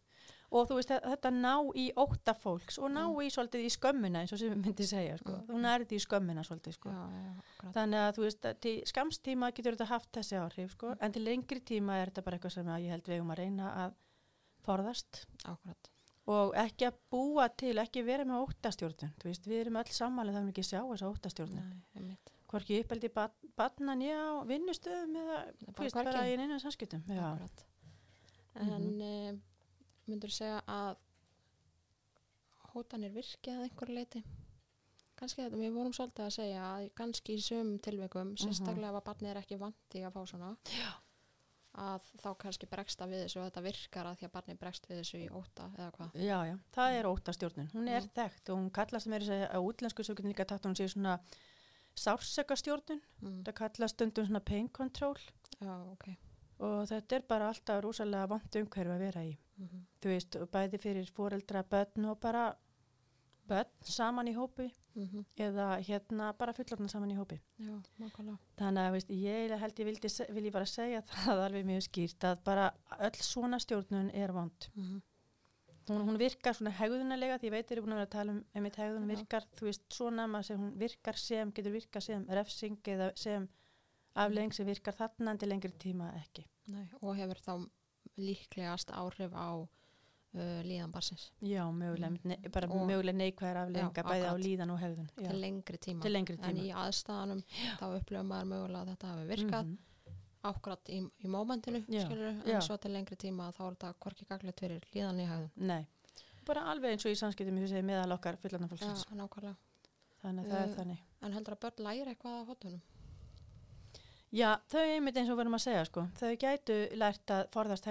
Og 0.55 0.69
þú 0.71 0.77
veist, 0.79 0.91
þe- 0.93 1.03
þetta 1.11 1.31
ná 1.35 1.53
í 1.75 1.85
óta 1.99 2.33
fólks 2.39 2.77
og 2.79 2.93
ná 2.95 3.01
Mm. 3.09 3.17
í 3.25 3.31
svolítið 3.35 3.65
í 3.67 3.71
skömmina 3.75 4.21
eins 4.23 4.33
og 4.33 4.39
sem 4.39 4.53
við 4.53 4.61
myndi 4.65 4.85
segja, 4.87 5.17
sko. 5.19 5.33
Mm. 5.33 5.47
Þú 5.49 5.61
nærið 5.65 5.95
í 5.97 5.99
skömmina 6.05 6.45
svolítið, 6.47 6.73
sko. 6.77 6.91
Já, 6.91 7.05
já, 7.11 7.73
Þannig 7.75 8.01
að 8.05 8.13
þú 8.15 8.23
veist, 8.27 8.41
að 8.47 8.61
til 8.61 8.75
skamstíma 8.87 9.49
getur 9.53 9.75
þetta 9.75 9.87
haft 9.91 10.13
þessi 10.13 10.39
áhrif, 10.39 10.71
sko, 10.77 10.95
en 11.01 11.13
til 11.13 11.25
lengri 11.25 11.61
tíma 11.61 11.97
er 12.03 12.11
þetta 12.13 12.23
bara 12.25 12.39
eitthvað 12.39 12.53
sem 12.55 12.67
að 12.67 12.85
ég 12.85 12.91
held 12.95 13.03
við 13.11 13.21
um 13.25 13.31
að 13.35 13.39
reyna 13.43 13.73
að 13.87 13.95
forðast. 14.65 15.25
Akkurat, 15.45 15.91
og 16.27 16.55
ekki 16.55 16.87
að 16.87 16.95
búa 17.11 17.49
til, 17.57 17.75
ekki 17.83 18.05
vera 18.07 18.25
með 18.25 18.47
veist, 19.33 19.45
við 19.51 19.61
erum 19.67 19.77
öll 19.83 19.91
samanlega 19.91 20.39
það 20.39 20.47
er 20.47 20.53
ekki 20.55 20.65
sjá 20.71 20.81
þessa 20.87 21.11
óttastjórnun, 21.11 21.67
nei, 21.67 21.83
einmitt. 21.99 22.31
Hvorki 22.49 22.79
uppeldi 22.85 23.11
batnan 23.57 24.01
ég 24.07 24.15
á 24.15 24.47
vinnustöðum 24.47 25.17
eða, 25.19 25.41
bara 26.05 26.23
í 26.31 26.37
neina 26.39 26.61
samskiptum. 26.63 27.03
Akkurat. 27.11 27.65
En 28.55 29.43
mm 30.07 30.11
myndur 30.13 30.31
segja 30.31 30.61
að 30.69 30.97
hótanir 32.75 33.13
virki 33.15 33.53
að 33.55 33.63
einhverju 33.69 33.95
leiti 33.97 34.21
kannski 35.15 35.45
þetta, 35.45 35.57
við 35.61 35.73
vorum 35.77 35.95
svolítið 35.95 36.25
að 36.27 36.35
segja 36.35 36.63
að 36.75 36.89
kannski 36.99 37.37
í 37.39 37.43
sum 37.43 37.79
tilveikum, 37.79 38.33
Mhm. 38.35 38.37
sérstaklega 38.43 38.91
ef 38.91 38.99
að 38.99 39.05
barnið 39.09 39.31
er 39.31 39.41
ekki 39.43 39.59
vandi 39.59 40.03
að 40.05 40.13
fá 40.13 40.23
svona 40.27 40.57
Já. 40.67 40.91
að 41.75 42.03
þá 42.23 42.29
kannski 42.39 42.67
bregsta 42.67 43.07
við 43.07 43.25
þessu 43.25 43.41
og 43.41 43.47
þetta 43.53 43.63
virkar 43.63 44.07
að 44.07 44.19
því 44.19 44.25
að 44.29 44.33
barnið 44.37 44.59
bregst 44.59 44.87
við 44.89 44.99
þessu 45.01 45.19
í 45.23 45.31
óta 45.31 45.71
eða 45.79 45.91
hvað 45.93 46.11
já, 46.15 46.39
já, 46.51 46.59
það 46.73 46.99
er 46.99 47.05
óttastjórnun, 47.07 47.71
hún 47.73 47.89
er 47.89 48.01
Já. 48.03 48.09
þekkt 48.15 48.51
og 48.51 48.59
hún 48.59 48.71
kallast 48.71 49.07
meira 49.07 49.25
að 49.25 49.29
segja 49.29 49.49
á 49.55 49.59
útlensku 49.63 50.03
getur 50.05 50.25
líka 50.29 50.45
takt 50.47 50.65
hún 50.67 50.75
sé 50.77 50.89
svona 50.89 51.21
sársökastjórnun, 51.97 53.01
mm. 53.23 53.43
það 53.45 53.55
kallast 53.55 53.95
stundum 53.95 54.27
svona 54.27 54.41
pain 54.45 54.69
control 54.69 55.17
já, 55.61 55.93
ok 55.93 56.17
og 56.59 56.87
þetta 56.89 57.17
er 57.17 57.23
bara 57.29 57.49
alltaf 57.49 57.83
rosalega 57.83 58.29
vant 58.29 58.55
umhverfi 58.57 58.91
að 58.95 58.99
vera 58.99 59.23
í. 59.27 59.39
Mm 59.59 59.87
Þú 60.05 60.09
veist, 60.13 60.37
bæði 60.53 60.79
fyrir 60.79 61.11
foreldra, 61.17 61.63
börn 61.63 62.05
og 62.11 62.19
bara 62.21 62.57
börn 63.49 63.71
saman 63.81 64.29
í 64.29 64.35
hópi 64.35 64.71
-hmm. 64.97 65.25
eða 65.37 65.79
hérna 65.81 66.33
bara 66.39 66.53
fullorðna 66.53 66.89
saman 66.89 67.11
í 67.11 67.17
hópi. 67.17 67.41
já, 67.59 67.81
Þannig 68.57 68.87
að 68.89 68.93
veist, 68.93 69.11
ég 69.11 69.59
held 69.59 69.79
ég 69.79 69.87
vildi, 69.87 70.09
se- 70.09 70.33
vil 70.33 70.45
ég 70.45 70.53
bara 70.53 70.67
segja 70.67 71.03
það 71.11 71.45
alveg 71.47 71.65
mjög 71.65 71.83
skýrt 71.83 72.25
að 72.25 72.45
bara 72.45 72.71
öll 73.01 73.19
svona 73.21 73.59
stjórnun 73.59 74.11
er 74.15 74.33
vond. 74.33 74.71
mm 74.75 75.03
Hún, 75.87 76.01
hún 76.09 76.17
virkar 76.17 76.55
svona 76.57 76.71
hegðunarlega 76.71 77.37
því 77.39 77.45
ég 77.45 77.53
veit 77.53 77.73
er 77.73 77.81
búin 77.83 77.93
að 77.93 77.99
vera 77.99 78.07
að 78.07 78.15
tala 78.15 78.33
um 78.33 78.45
einmitt 78.55 78.77
hegðun 78.81 79.11
virkar, 79.11 79.45
þú 79.53 79.67
veist, 79.69 79.83
svona 79.93 80.25
maður 80.27 80.47
sem 80.47 80.63
hún 80.63 80.79
virkar 80.81 81.19
sem, 81.21 81.51
getur 81.53 81.75
virkar 81.75 82.03
sem 82.03 82.25
refsing 82.39 82.79
eða 82.89 83.11
sem 83.21 83.49
aflegging 84.15 84.55
sem 84.57 84.67
virkar 84.67 84.97
þarna 84.97 85.35
en 85.35 85.39
til 85.43 85.49
lengri 85.51 85.73
tíma 85.77 86.09
ekki. 86.23 86.47
Nei, 86.73 86.87
og 87.03 87.19
hefur 87.19 87.37
þá 87.37 87.69
líklegast 88.17 88.91
áhrif 88.91 89.33
á 89.35 89.49
uh, 90.35 90.61
líðan 90.67 90.93
barsins 90.93 91.31
Já, 91.43 91.65
mögulega, 91.73 92.11
Mm. 92.11 92.19
ne, 92.25 92.37
bara 92.53 92.69
Og- 92.69 92.87
mögulega 92.89 93.17
neikvæðar 93.17 93.57
aflegginga 93.65 94.03
Já, 94.03 94.09
bæði 94.11 94.27
á 94.31 94.35
líðan 94.37 94.71
og 94.71 94.79
hegðun. 94.81 95.09
Já. 95.17 95.29
til 95.31 95.41
lengri 95.41 95.79
tíma. 95.79 96.03
Til 96.03 96.13
lengri 96.13 96.39
En 96.43 96.57
tíma. 96.57 96.63
í 96.65 96.73
aðstæðanum 96.73 97.43
þá 97.79 97.85
upplifum 97.99 98.27
maður 98.29 98.49
mögulega 98.53 98.83
að 98.85 98.91
þetta 98.95 99.07
hafi 99.15 99.27
virkað 99.35 99.65
Mhm. 99.65 99.79
ákvæmt 100.45 100.89
í, 100.89 100.99
í 101.25 101.27
mómentinu, 101.29 101.85
Já, 101.89 102.11
en 102.11 102.43
já. 102.47 102.61
svo 102.61 102.77
til 102.79 102.91
lengri 102.93 103.17
tíma 103.17 103.53
þá 103.53 103.61
er 103.71 103.75
þetta 103.75 103.95
hvorki 104.01 104.27
gaglegt 104.29 104.61
fyrir 104.61 104.83
líðan 104.95 105.21
í 105.21 105.27
hegðun. 105.27 105.51
Nei, 105.57 105.87
bara 106.45 106.61
alveg 106.71 106.91
eins 106.93 107.07
og 107.07 107.13
í 107.13 107.17
samskiptum 107.17 107.55
meðal 107.85 108.13
okkar 108.13 108.37
fullarna 108.37 108.69
Já, 108.69 108.77
fólksins. 108.77 109.05
nákvæmlega. 109.11 109.57
Þannig 110.23 110.45
að 110.45 110.51
það 110.51 110.65
Uh, 110.65 110.71
er 110.71 110.77
þannig. 110.77 110.99
En 111.23 111.33
heldur 111.33 111.55
að 111.55 111.61
börn 111.61 111.85
læri 111.85 112.15
eitthvað 112.15 112.41
af 112.41 112.47
hóttunum? 112.49 112.81
Já, 114.35 114.49
þau 114.67 114.81
einmitt 114.83 115.17
eins 115.21 115.29
og 115.31 115.37
verðum 115.39 115.55
að 115.55 115.63
segja 115.63 115.85
sko, 115.87 116.03
þau 116.19 116.31
gætu 116.43 116.77
lært 116.99 117.31
að 117.31 117.45
forðast, 117.55 117.85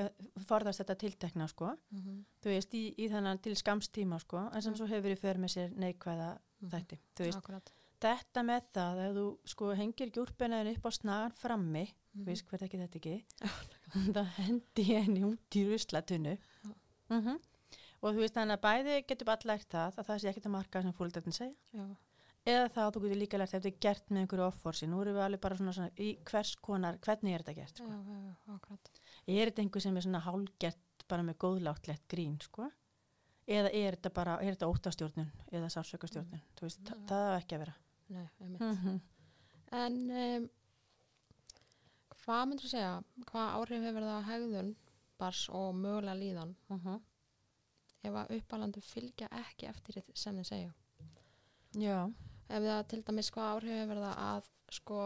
forðast 0.49 0.81
þetta 0.81 0.95
tiltekna 0.99 1.47
sko, 1.47 1.69
Mm 1.91 1.99
-hmm. 2.01 2.17
þú 2.43 2.49
veist, 2.51 2.73
í, 2.75 2.81
í 2.99 3.07
þannig 3.09 3.41
til 3.41 3.55
skamstíma 3.55 4.19
sko, 4.19 4.49
en 4.51 4.61
sem 4.61 4.73
Mm. 4.73 4.77
svo 4.77 4.87
hefur 4.87 5.11
í 5.11 5.17
för 5.17 5.37
með 5.39 5.53
sér 5.55 5.69
neikvæða 5.77 6.37
þætti. 6.63 6.97
Þú 7.15 7.23
veist, 7.23 7.37
Akkurat. 7.37 7.71
þetta 8.01 8.43
með 8.43 8.61
það, 8.73 8.99
ef 9.07 9.15
þú 9.15 9.37
sko 9.45 9.73
hengir 9.75 10.11
gjúrbeinaðin 10.11 10.75
upp 10.75 10.85
á 10.85 10.91
snagan 10.91 11.31
frammi, 11.31 11.87
Mm 12.13 12.21
þú 12.23 12.25
veist 12.25 12.45
hver 12.45 12.63
ekki 12.63 12.77
þetta 12.77 12.99
ekki, 12.99 13.23
það 14.15 14.27
hendi 14.37 14.83
henni 14.83 15.23
út 15.23 15.55
í 15.55 15.63
ruslatunnu. 15.65 16.37
Mm 17.09 17.39
Og 18.03 18.13
þú 18.13 18.19
veist, 18.19 18.33
þannig 18.35 18.57
að 18.59 18.65
bæði 18.67 18.95
getur 19.07 19.25
bara 19.25 19.47
lært 19.47 19.69
það, 19.71 19.93
að 19.97 20.05
það 20.07 20.17
sé 20.19 20.27
ekkert 20.29 20.45
að 20.45 20.51
marka 20.51 20.81
sem 20.81 20.91
fólkdættin 20.93 21.31
segja. 21.33 21.53
Já, 21.73 21.95
Eða 22.43 22.67
það 22.75 22.83
að 22.85 22.93
þú 22.95 23.01
getur 23.03 23.19
líka 23.21 23.37
lært 23.39 23.53
ef 23.53 23.61
þetta 23.63 23.69
er 23.71 23.81
gert 23.85 24.09
með 24.11 24.21
einhverju 24.23 24.45
offorsi. 24.49 24.87
Nú 24.91 24.97
erum 25.01 25.15
við 25.15 25.23
alveg 25.23 25.41
bara 25.45 25.55
svona, 25.59 25.73
svona 25.77 25.91
í 26.03 26.09
hvers 26.27 26.55
konar, 26.59 26.97
hvernig 27.05 27.33
er 27.37 27.43
þetta 27.45 27.53
gert? 27.59 27.79
já, 27.79 27.85
Sko? 27.85 27.91
já, 27.93 28.17
já, 28.27 28.55
akkurat. 28.57 28.89
Er 29.27 29.51
þetta 29.51 29.61
einhver 29.63 29.81
sem 29.85 29.97
er 29.97 30.01
svona 30.07 30.19
hálgert 30.25 31.05
bara 31.07 31.23
með 31.23 31.37
góðláttlegt 31.45 32.03
grín, 32.11 32.35
sko? 32.43 32.67
Eða 33.47 33.71
er 33.75 33.95
þetta 33.97 34.11
bara, 34.15 34.33
er 34.43 34.55
þetta 34.57 34.67
óttastjórnun 34.71 35.31
eða 35.51 35.69
sársökastjórnun? 35.71 36.43
Þú 36.59 36.67
veist, 36.67 36.83
Já. 36.87 36.99
það, 37.07 37.23
er 37.29 37.39
ekki 37.39 37.55
að 37.55 37.63
vera. 37.63 37.73
Nei. 38.09 38.27
Mm 38.39 38.75
-hmm. 38.83 38.99
En 39.71 39.97
um, 40.11 40.49
hvað 42.23 42.45
myndur 42.47 42.65
þú 42.67 42.69
segja, 42.71 43.03
hvað 43.31 43.55
áhrif 43.57 43.83
hefur 43.87 44.01
það 44.07 44.19
á 44.19 44.27
hegðun 44.29 44.75
bars 45.19 45.49
og 45.49 45.75
mögulega 45.75 46.19
líðan 46.19 46.55
ef 48.03 48.13
að 48.13 48.31
uppalandi 48.37 48.81
fylgja 48.81 49.27
ekki 49.31 49.67
eftir 49.67 49.95
því 49.95 50.15
sem 50.15 50.35
þið 50.37 50.47
segja? 50.47 50.73
Já, 51.73 52.13
Ef 52.53 52.61
það 52.67 52.81
til 52.91 53.01
dæmis 53.07 53.29
hvað 53.33 53.51
áhrif 53.53 53.77
hefur 53.81 54.01
það 54.03 54.17
að 54.23 54.49
sko, 54.77 54.97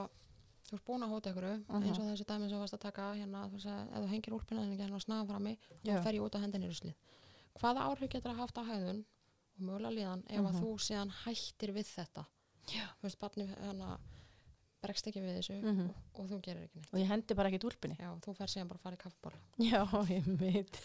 þú 0.67 0.73
ert 0.77 0.85
búin 0.89 1.03
að 1.05 1.11
hóta 1.13 1.31
ykkur 1.31 1.45
Mhm. 1.67 1.83
eins 1.87 1.99
og 1.99 2.07
þessi 2.11 2.25
dæmi 2.27 2.49
sem 2.49 2.57
þú 2.57 2.61
varst 2.63 2.73
að 2.77 2.85
taka 2.87 3.05
hérna, 3.15 3.43
þú 3.47 3.53
veist 3.57 3.69
að 3.71 3.91
ef 3.93 4.01
þú 4.03 4.07
hengir 4.13 4.33
ekki 4.37 4.81
hérna 4.83 4.95
og 4.99 5.01
snaga 5.05 5.27
frammi 5.31 5.53
já, 5.83 5.93
þá 5.97 6.03
fer 6.03 6.13
ég 6.17 6.21
út 6.27 6.35
á 6.35 6.39
hendinni 6.43 6.67
í 6.67 6.71
ruslið. 6.71 6.95
Hvaða 7.59 7.85
áhrif 7.87 8.09
getur 8.09 8.31
það 8.31 8.41
haft 8.43 8.57
á 8.57 8.63
hegðun 8.67 8.99
og 9.57 9.61
mögulega 9.65 9.95
líðan 9.97 10.23
ef 10.29 10.43
að 10.43 10.51
Mhm. 10.53 10.61
þú 10.61 10.69
síðan 10.87 11.11
hættir 11.23 11.71
við 11.73 11.87
þetta? 11.95 12.25
Já. 12.67 12.85
Þú 12.99 13.03
veist, 13.03 13.19
barni 13.19 13.47
hérna 13.47 13.97
bregst 14.87 15.07
ekki 15.11 15.21
við 15.21 15.37
þessu 15.37 15.57
Mhm. 15.61 15.87
og, 15.89 15.95
og 16.23 16.29
þú 16.31 16.39
gerir 16.47 16.63
ekki 16.65 16.79
neitt. 16.81 16.89
og 16.93 16.99
ég 17.01 17.07
hendi 17.11 17.35
bara 17.37 17.49
ekki 17.51 17.59
úrpinni. 17.69 17.97
Já, 17.99 18.09
þú 18.25 18.35
fer 18.39 18.47
síðan 18.53 18.67
bara 18.71 18.79
að 18.79 18.85
fara 18.87 18.95
í 18.95 19.01
kaffibóla. 19.03 19.39
Já, 19.59 19.81
ég 20.15 20.29
veit. 20.39 20.79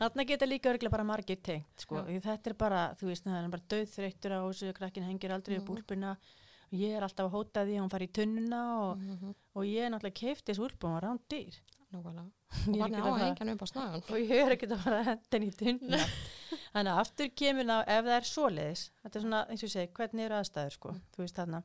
Þarna 0.00 0.26
geta 0.26 0.46
líka 0.50 0.72
örglega 0.74 0.90
bara 0.90 1.04
margir 1.04 1.40
tengt, 1.42 1.78
sko. 1.86 2.02
Þetta 2.04 2.50
er 2.50 2.54
bara, 2.54 2.82
þú 3.00 3.06
veist, 3.12 3.24
það 3.24 3.44
er 3.44 3.48
bara 3.54 3.68
döðþreyttur 3.74 4.32
á 4.34 4.40
þessu, 4.50 4.72
krakkin 4.74 5.04
hengir 5.08 5.30
aldrei 5.32 5.56
upp 5.58 5.68
Mhm. 5.68 5.76
úrpina 5.78 6.10
og 6.16 6.78
ég 6.80 6.96
er 6.96 7.02
alltaf 7.06 7.30
að 7.30 7.34
hóta 7.38 7.64
því 7.64 7.78
hún 7.80 7.90
fari 7.90 8.06
í 8.08 8.12
tunnuna 8.12 8.62
og, 8.90 8.98
Mm 8.98 9.16
-hmm. 9.18 9.34
og 9.54 9.62
ég 9.64 9.86
er 9.86 9.90
náttúrulega 9.90 10.20
keift 10.20 10.44
þessu 10.46 10.66
úrpun 10.68 10.96
og 10.96 11.02
rán 11.02 11.20
dýr. 11.30 11.54
Nákvæmlega. 11.94 12.30
Og 12.64 12.78
ekkert 12.78 13.00
á 13.00 13.04
að 13.04 13.14
að 13.14 13.22
hengja 13.24 13.42
hann 13.44 13.52
upp 13.54 13.62
á 13.64 13.68
snagan. 13.70 14.02
og 14.10 14.18
ég 14.22 14.42
er 14.44 14.54
ekkert 14.54 14.74
að 14.76 14.82
fara 14.84 14.98
að 15.00 15.08
henda 15.10 15.36
henni 15.36 15.48
í 15.50 15.56
tunnuna. 15.60 16.00
Þannig 16.74 16.90
að 16.92 17.00
aftur 17.04 17.28
kemur 17.38 17.66
það, 17.70 17.82
ef 17.94 18.04
það 18.08 18.16
er 18.18 18.28
svoleiðis, 18.30 18.82
þetta 19.04 19.18
er 19.20 19.24
svona, 19.24 19.40
eins 19.50 19.62
og 19.62 19.68
ég 19.68 19.72
segi, 19.74 19.90
hvernig 19.98 20.24
eru 20.28 20.36
aðstæður, 20.40 20.74
sko, 20.78 20.92
Mm. 20.94 21.02
þú 21.14 21.22
veist 21.24 21.38
þarna. 21.38 21.60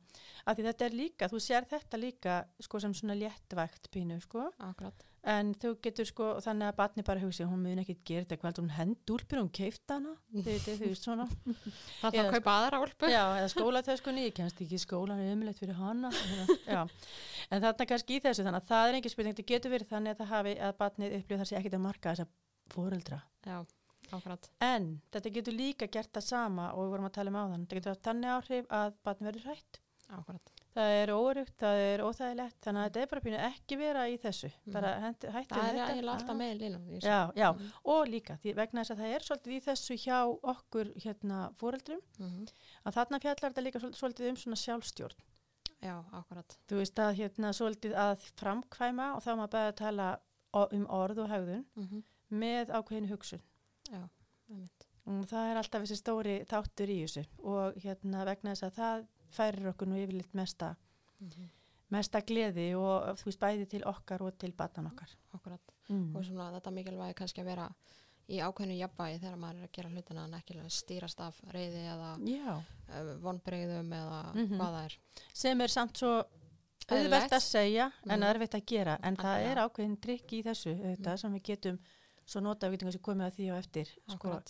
Því 0.49 0.65
þetta 0.69 0.86
er 0.89 0.97
líka, 0.99 1.30
þú 1.34 1.39
sér 1.45 1.67
þetta 1.69 1.99
líka, 2.02 2.36
sko, 2.62 2.80
sem 2.84 2.93
svona 2.93 3.15
léttvægt 3.17 3.89
pínu, 3.93 4.19
sko, 4.21 4.49
Akkurat. 4.60 5.06
En 5.24 5.54
þú 5.60 5.72
getur, 5.84 6.08
sko, 6.08 6.28
þannig 6.44 6.70
að 6.70 6.76
batni 6.78 7.04
bara 7.08 7.22
hugsi, 7.24 7.46
hún 7.48 7.64
mun 7.66 7.82
ekki 7.82 7.96
gera 8.08 8.26
þetta 8.26 8.38
hvað, 8.42 8.60
hún 8.62 8.70
hendur 8.76 9.16
úrpinn, 9.18 9.42
hún 9.42 9.50
keift 9.52 9.92
hana. 9.92 10.14
Það 12.00 12.14
þarf 12.16 12.20
að 12.24 12.30
kaupa 12.38 12.56
aðra 12.56 12.82
úlpu. 12.86 13.10
Já, 13.12 13.24
eða 13.40 13.50
skólatöskunni, 13.54 14.28
ég 14.30 14.38
kennst 14.38 14.62
ekki 14.64 14.80
skólan, 14.80 15.20
er 15.24 15.34
umleitt 15.36 15.60
fyrir 15.60 15.80
hana. 15.80 16.12
Já, 16.66 16.84
en 17.50 17.66
þarna 17.66 17.90
kannski 17.92 18.20
í 18.20 18.24
þessu, 18.24 18.46
þannig 18.48 18.62
að 18.62 18.72
það 18.72 18.92
er 18.92 19.00
engin 19.00 19.16
spurning, 19.16 19.40
það 19.40 19.50
getur 19.54 19.76
verið 19.76 19.92
þannig 19.92 20.16
að 20.16 20.24
það 20.24 20.32
hafi 20.36 20.56
að 20.70 20.78
batnið 20.84 21.18
upplifð 21.20 21.44
þar 21.44 21.52
sé 21.52 21.60
ekkert 21.60 21.78
að 21.80 21.86
marka 21.90 22.16
þessa 22.16 22.30
fóreldra. 22.74 23.20
Já, 23.50 23.60
akkurat. 24.14 24.50
En 24.64 24.90
þetta 25.14 25.36
getur 25.40 25.58
líka 25.58 25.90
gert 25.92 26.14
það 26.16 26.28
sama 26.30 26.72
og 26.74 26.86
við 26.86 26.96
vorum 26.96 27.10
að 27.10 27.16
tala 27.20 27.34
um 27.34 27.40
áðan. 27.44 27.68
Þetta 27.68 27.80
getur 27.82 28.02
þannig 28.08 28.34
áhrif 28.38 28.74
að 28.80 28.98
batn 29.08 29.30
verður 29.30 29.50
hrætt. 29.50 29.82
Akkurat. 30.10 30.59
Það 30.76 30.92
er 31.02 31.10
órugt, 31.16 31.54
það 31.58 31.80
er 31.82 32.02
óþægilegt, 32.06 32.58
þannig 32.62 32.82
að 32.84 32.90
þetta 32.90 33.02
er 33.02 33.08
bara 33.12 33.22
pínu 33.26 33.38
ekki 33.48 33.78
vera 33.80 34.04
í 34.08 34.18
þessu. 34.22 34.50
Mhm. 34.66 34.74
Bara 34.76 34.92
hendi, 35.02 35.28
hætti 35.34 35.56
Það 35.56 35.70
er 35.70 35.80
þetta. 35.80 36.10
alltaf 36.14 36.30
Ah. 36.30 36.34
með 36.40 36.60
línum. 36.60 36.84
Já, 37.02 37.32
já, 37.36 37.54
Mhm. 37.54 37.72
og 37.86 38.08
líka 38.08 38.38
því 38.44 38.54
vegna 38.56 38.82
þess 38.84 38.92
að 38.92 39.00
það 39.00 39.16
er 39.16 39.20
svolítið 39.20 39.56
í 39.58 39.64
þessu 39.66 39.98
hjá 39.98 40.40
okkur 40.44 40.94
hérna 41.02 41.40
fóreldrum 41.56 42.02
Mhm. 42.20 42.48
að 42.86 42.94
þarna 42.94 43.20
fjallar 43.20 43.52
þetta 43.52 43.64
líka 43.66 43.80
svol- 43.80 43.96
svolítið 43.98 44.30
um 44.30 44.36
svona 44.36 44.56
sjálfstjórn. 44.56 45.18
Já, 45.82 46.04
akkurat. 46.14 46.58
Þú 46.68 46.76
veist 46.78 46.96
að 46.96 47.16
hérna 47.16 47.50
svolítið 47.54 47.94
að 47.96 48.32
framkvæma 48.38 49.16
og 49.16 49.24
þá 49.24 49.28
er 49.32 49.36
maður 49.38 49.50
bara 49.52 49.72
að 49.72 49.76
tala 49.76 50.20
um 50.54 50.86
orð 50.88 51.18
og 51.20 51.30
hegðun 51.30 51.66
Mm 51.78 52.04
með 52.32 52.68
ákveðinu 52.70 53.08
hugsun. 53.10 53.42
Já, 53.92 54.08
einmitt. 54.52 54.86
Og 55.08 55.26
það 55.26 55.52
er 55.52 55.58
alltaf 55.58 55.82
þessi 55.82 55.98
stóri 55.98 56.46
þáttur 56.46 56.90
í 56.90 57.02
þessu 57.04 57.26
og 57.44 57.74
hérna 57.82 58.24
vegna 58.24 58.52
þess 58.54 58.64
að 58.70 58.76
það 58.76 59.08
færir 59.32 59.68
okkur 59.74 59.88
nú 59.88 59.96
yfirleitt 60.04 60.34
mesta, 60.34 60.76
Mm 61.22 61.50
mesta 61.92 62.22
gleði 62.22 62.76
og 62.78 63.18
þú 63.18 63.26
veist 63.26 63.39
bæði 63.42 63.63
til 63.68 63.82
okkar 63.89 64.22
og 64.22 64.36
til 64.38 64.52
batan 64.54 64.86
okkar. 64.86 65.10
Akkurat. 65.34 65.72
Mm. 65.89 66.15
Og 66.15 66.24
svona 66.24 66.52
þetta 66.54 66.72
mikilvægi 66.72 67.15
kannski 67.18 67.42
að 67.42 67.46
vera 67.50 67.63
í 68.30 68.38
ákveðinu 68.46 68.76
jafnvægi 68.78 69.20
þegar 69.24 69.38
maður 69.42 69.58
er 69.58 69.63
að 69.68 69.72
gera 69.74 69.89
hlutina 69.89 70.24
en 70.26 70.34
ekki 70.38 70.70
stýrast 70.70 71.20
af 71.20 71.39
reyði 71.52 71.82
eða 71.89 72.12
Já, 72.30 72.58
uh, 72.60 73.15
vonbreyðum 73.24 73.89
eða 73.89 74.36
Mhm. 74.36 74.60
hvað 74.60 74.76
það 74.76 74.86
er. 74.86 74.98
sem 75.34 75.62
er 75.62 75.68
samt 75.68 75.98
svo 75.98 76.12
auðvelt 76.89 77.32
að 77.34 77.42
segja 77.42 77.92
en 78.08 78.20
Mhm. 78.20 78.30
erfitt 78.36 78.54
að 78.54 78.65
gera 78.68 79.00
en 79.02 79.15
það 79.18 79.26
Algjörlega. 79.36 79.52
er 79.52 79.58
ákveðin 79.70 80.00
trikk 80.00 80.28
í 80.34 80.44
þessu 80.44 80.76
þetta 80.80 81.18
sem 81.20 81.34
við 81.34 81.42
getum 81.44 81.80
svo 82.28 82.39
nota 82.42 82.70
við 82.70 82.78
getum 82.78 83.02
komið 83.02 83.26
að 83.26 83.34
því 83.34 83.50
á 83.50 83.56
eftir 83.58 83.88
sko, 84.10 84.42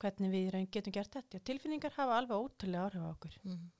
hvernig 0.00 0.30
við 0.30 0.70
getum 0.70 0.92
gert 0.92 1.10
þetta 1.12 1.40
tilfinningar 1.44 1.92
hafa 1.92 2.16
alveg 2.16 2.36
ótrúlega 2.40 2.88
áhrif 2.88 3.02
á 3.04 3.10
okkur 3.12 3.36
Mm. 3.44 3.70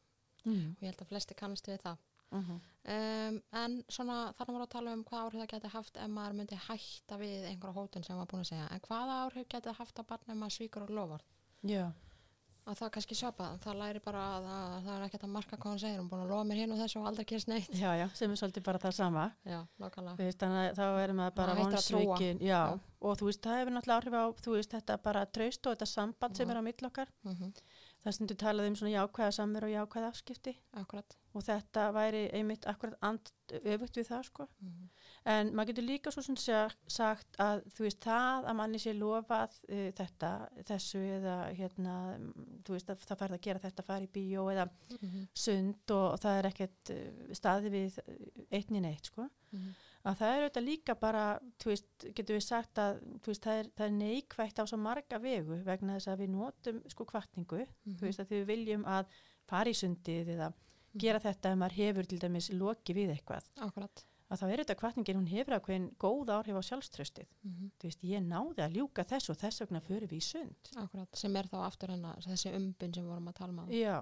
Mm. 0.45 0.77
Og 0.77 0.83
ég 0.85 0.93
held 0.93 1.05
að 1.05 1.13
flesti 1.13 1.35
kannast 1.39 1.69
við 1.69 1.81
það. 1.87 1.97
Mm 2.31 2.43
Um, 2.81 3.43
en 3.53 3.85
svona 3.93 4.33
þannig 4.39 4.55
voru 4.55 4.65
að 4.65 4.71
tala 4.73 4.93
um 4.97 5.05
hvað 5.05 5.25
áhrif 5.25 5.41
það 5.41 5.51
geti 5.53 5.69
haft 5.69 5.97
ef 5.97 6.09
maður 6.09 6.37
myndi 6.39 6.57
hætta 6.57 7.19
við 7.21 7.45
einhverja 7.51 7.77
hótun 7.77 8.05
sem 8.07 8.17
maður 8.17 8.31
búin 8.31 8.41
að 8.41 8.49
segja. 8.49 8.69
En 8.73 8.81
hvaða 8.81 9.19
áhrif 9.25 9.49
geti 9.49 9.75
haft 9.79 9.99
að 9.99 10.07
barna 10.07 10.33
ef 10.33 10.39
maður 10.41 10.55
svíkur 10.57 10.83
og 10.87 10.91
lofar? 10.91 11.25
Já, 11.61 11.93
Að 12.69 12.77
það 12.77 12.91
kannski 12.95 13.17
sjöpa, 13.17 13.47
það 13.65 13.79
læri 13.81 14.01
bara 14.05 14.23
að, 14.37 14.47
að 14.53 14.75
það 14.85 14.91
er 14.93 15.05
ekkert 15.07 15.23
að 15.27 15.31
marka 15.33 15.57
hvað 15.57 15.73
hann 15.73 15.81
segir. 15.81 16.01
Hún 16.01 16.09
búin 16.11 16.25
að 16.27 16.33
lofa 16.35 16.47
mér 16.51 16.59
hinn 16.61 16.75
og 16.75 16.81
þessu 16.83 16.99
og 17.01 17.07
aldrei 17.09 17.27
gerst 17.31 17.49
neitt. 17.51 17.71
já, 17.73 17.89
já, 17.97 18.05
sem 18.19 18.35
er 18.35 18.41
svolítið 18.41 18.67
bara 18.67 18.81
það 18.83 18.95
sama 18.99 19.25
Já, 19.49 19.57
veist, 20.21 20.45
þá 20.77 20.85
erum 21.01 21.23
við 21.25 21.31
bara 21.41 21.57
Já. 22.45 22.61
og 23.01 23.17
þú 23.17 23.31
veist, 23.31 23.43
það 23.47 23.59
hefur 23.61 23.75
náttúrulega 23.77 23.97
áhrif 23.97 24.19
á 24.21 24.25
veist, 24.55 24.77
þetta 24.77 24.99
bara 25.09 25.25
traust 25.39 25.67
og 25.67 25.75
þetta 25.75 25.89
samband 25.89 26.37
sem 26.37 26.47
Já. 26.47 26.53
er 26.53 26.61
á 26.61 26.63
mill 26.69 26.91
okkar 26.91 27.13
Mm 27.25 27.53
það 28.05 28.17
stundur 28.17 28.39
talað 28.41 28.71
um 28.71 28.77
svona 28.81 28.95
jákvæða 28.95 29.37
samveru 29.37 29.69
og 29.69 29.75
jákvæða 29.75 30.13
afskipti 30.13 30.55
akkurat 30.81 31.17
og 31.35 31.45
þetta 31.47 31.91
væri 31.95 32.23
einmitt 32.35 32.67
akkurat 32.67 32.97
and, 33.07 33.31
öfugt 33.61 34.01
við 34.01 34.11
það 34.11 34.27
sko. 34.31 34.49
mm 34.61 34.89
En 35.29 35.51
maður 35.53 35.75
getur 35.75 35.85
líka 35.85 36.11
svo 36.15 36.23
sem 36.25 36.37
sagt, 36.41 37.37
að 37.43 37.61
þú 37.75 37.85
veist 37.85 37.99
það 38.01 38.47
að 38.49 38.57
manni 38.57 38.79
sé 38.81 38.95
lofað 38.97 39.59
uh, 39.69 39.91
þetta, 39.99 40.31
þessu 40.71 41.03
eða 41.19 41.35
hérna, 41.59 41.97
mm, 42.17 42.47
þú 42.65 42.77
veist 42.77 42.93
að 42.93 43.05
það 43.05 43.21
færð 43.23 43.37
að 43.37 43.43
gera 43.47 43.63
þetta, 43.67 43.87
fara 43.91 44.07
í 44.07 44.11
bíó 44.15 44.47
eða 44.49 44.67
-hmm. 44.95 45.27
sund 45.45 45.91
og, 45.91 46.07
og 46.15 46.19
það 46.25 46.39
er 46.39 46.51
ekkert 46.51 46.95
uh, 46.95 47.35
staði 47.37 47.75
við 47.77 48.01
einnin 48.51 48.89
eitt 48.89 49.13
sko. 49.13 49.29
Að 50.01 50.17
það 50.17 50.31
er 50.35 50.43
auðvitað 50.45 50.65
líka 50.65 50.95
bara, 50.97 51.25
veist, 51.65 51.89
getur 52.17 52.39
við 52.39 52.45
sagt 52.47 52.81
að 52.81 53.01
veist, 53.27 53.43
það, 53.45 53.59
er, 53.61 53.71
það 53.77 53.87
er 53.87 53.97
neikvægt 53.99 54.63
á 54.63 54.65
svo 54.65 54.79
marga 54.81 55.21
vegu 55.21 55.59
vegna 55.67 55.99
þess 55.99 56.13
að 56.13 56.23
við 56.23 56.31
notum 56.37 56.83
sko 56.89 57.07
kvartningu, 57.11 57.67
þú 57.85 58.07
veist 58.07 58.23
að 58.23 58.33
við 58.33 58.47
viljum 58.49 58.87
að 58.89 59.11
fara 59.51 59.69
í 59.69 59.77
sundið 59.77 60.33
eða 60.37 60.53
gera 61.01 61.21
þetta 61.23 61.53
ef 61.53 61.61
maður 61.61 61.81
hefur 61.83 62.09
til 62.09 62.21
dæmis 62.23 62.49
loki 62.57 62.97
við 62.97 63.13
eitthvað 63.13 63.53
akkurat 63.61 64.07
að 64.31 64.39
þá 64.39 64.45
er 64.47 64.61
þetta 64.63 64.77
kvartningin, 64.79 65.19
hún 65.19 65.31
hefur 65.31 65.57
ákveðin 65.59 65.87
góð 66.01 66.31
áhrif 66.37 66.59
á 66.59 66.63
sjálfströstið. 66.69 67.31
mm 67.43 67.71
Þú 67.81 67.89
veist, 67.89 68.05
ég 68.07 68.23
náði 68.23 68.63
að 68.63 68.77
ljúka 68.79 69.05
þess 69.11 69.33
og 69.33 69.39
þess 69.41 69.63
vegna 69.65 69.81
fyrir 69.83 70.07
við 70.11 70.21
í 70.21 70.27
sund. 70.27 70.71
akkurat 70.77 71.19
sem 71.19 71.37
er 71.37 71.49
þá 71.51 71.59
aftur 71.65 71.91
hennar 71.91 72.23
þessi 72.23 72.55
umbun 72.55 72.95
sem 72.95 73.07
vorum 73.07 73.29
að 73.29 73.39
tala 73.41 73.53
um 73.53 73.61
áðan. 73.65 73.75
Já, 73.75 73.97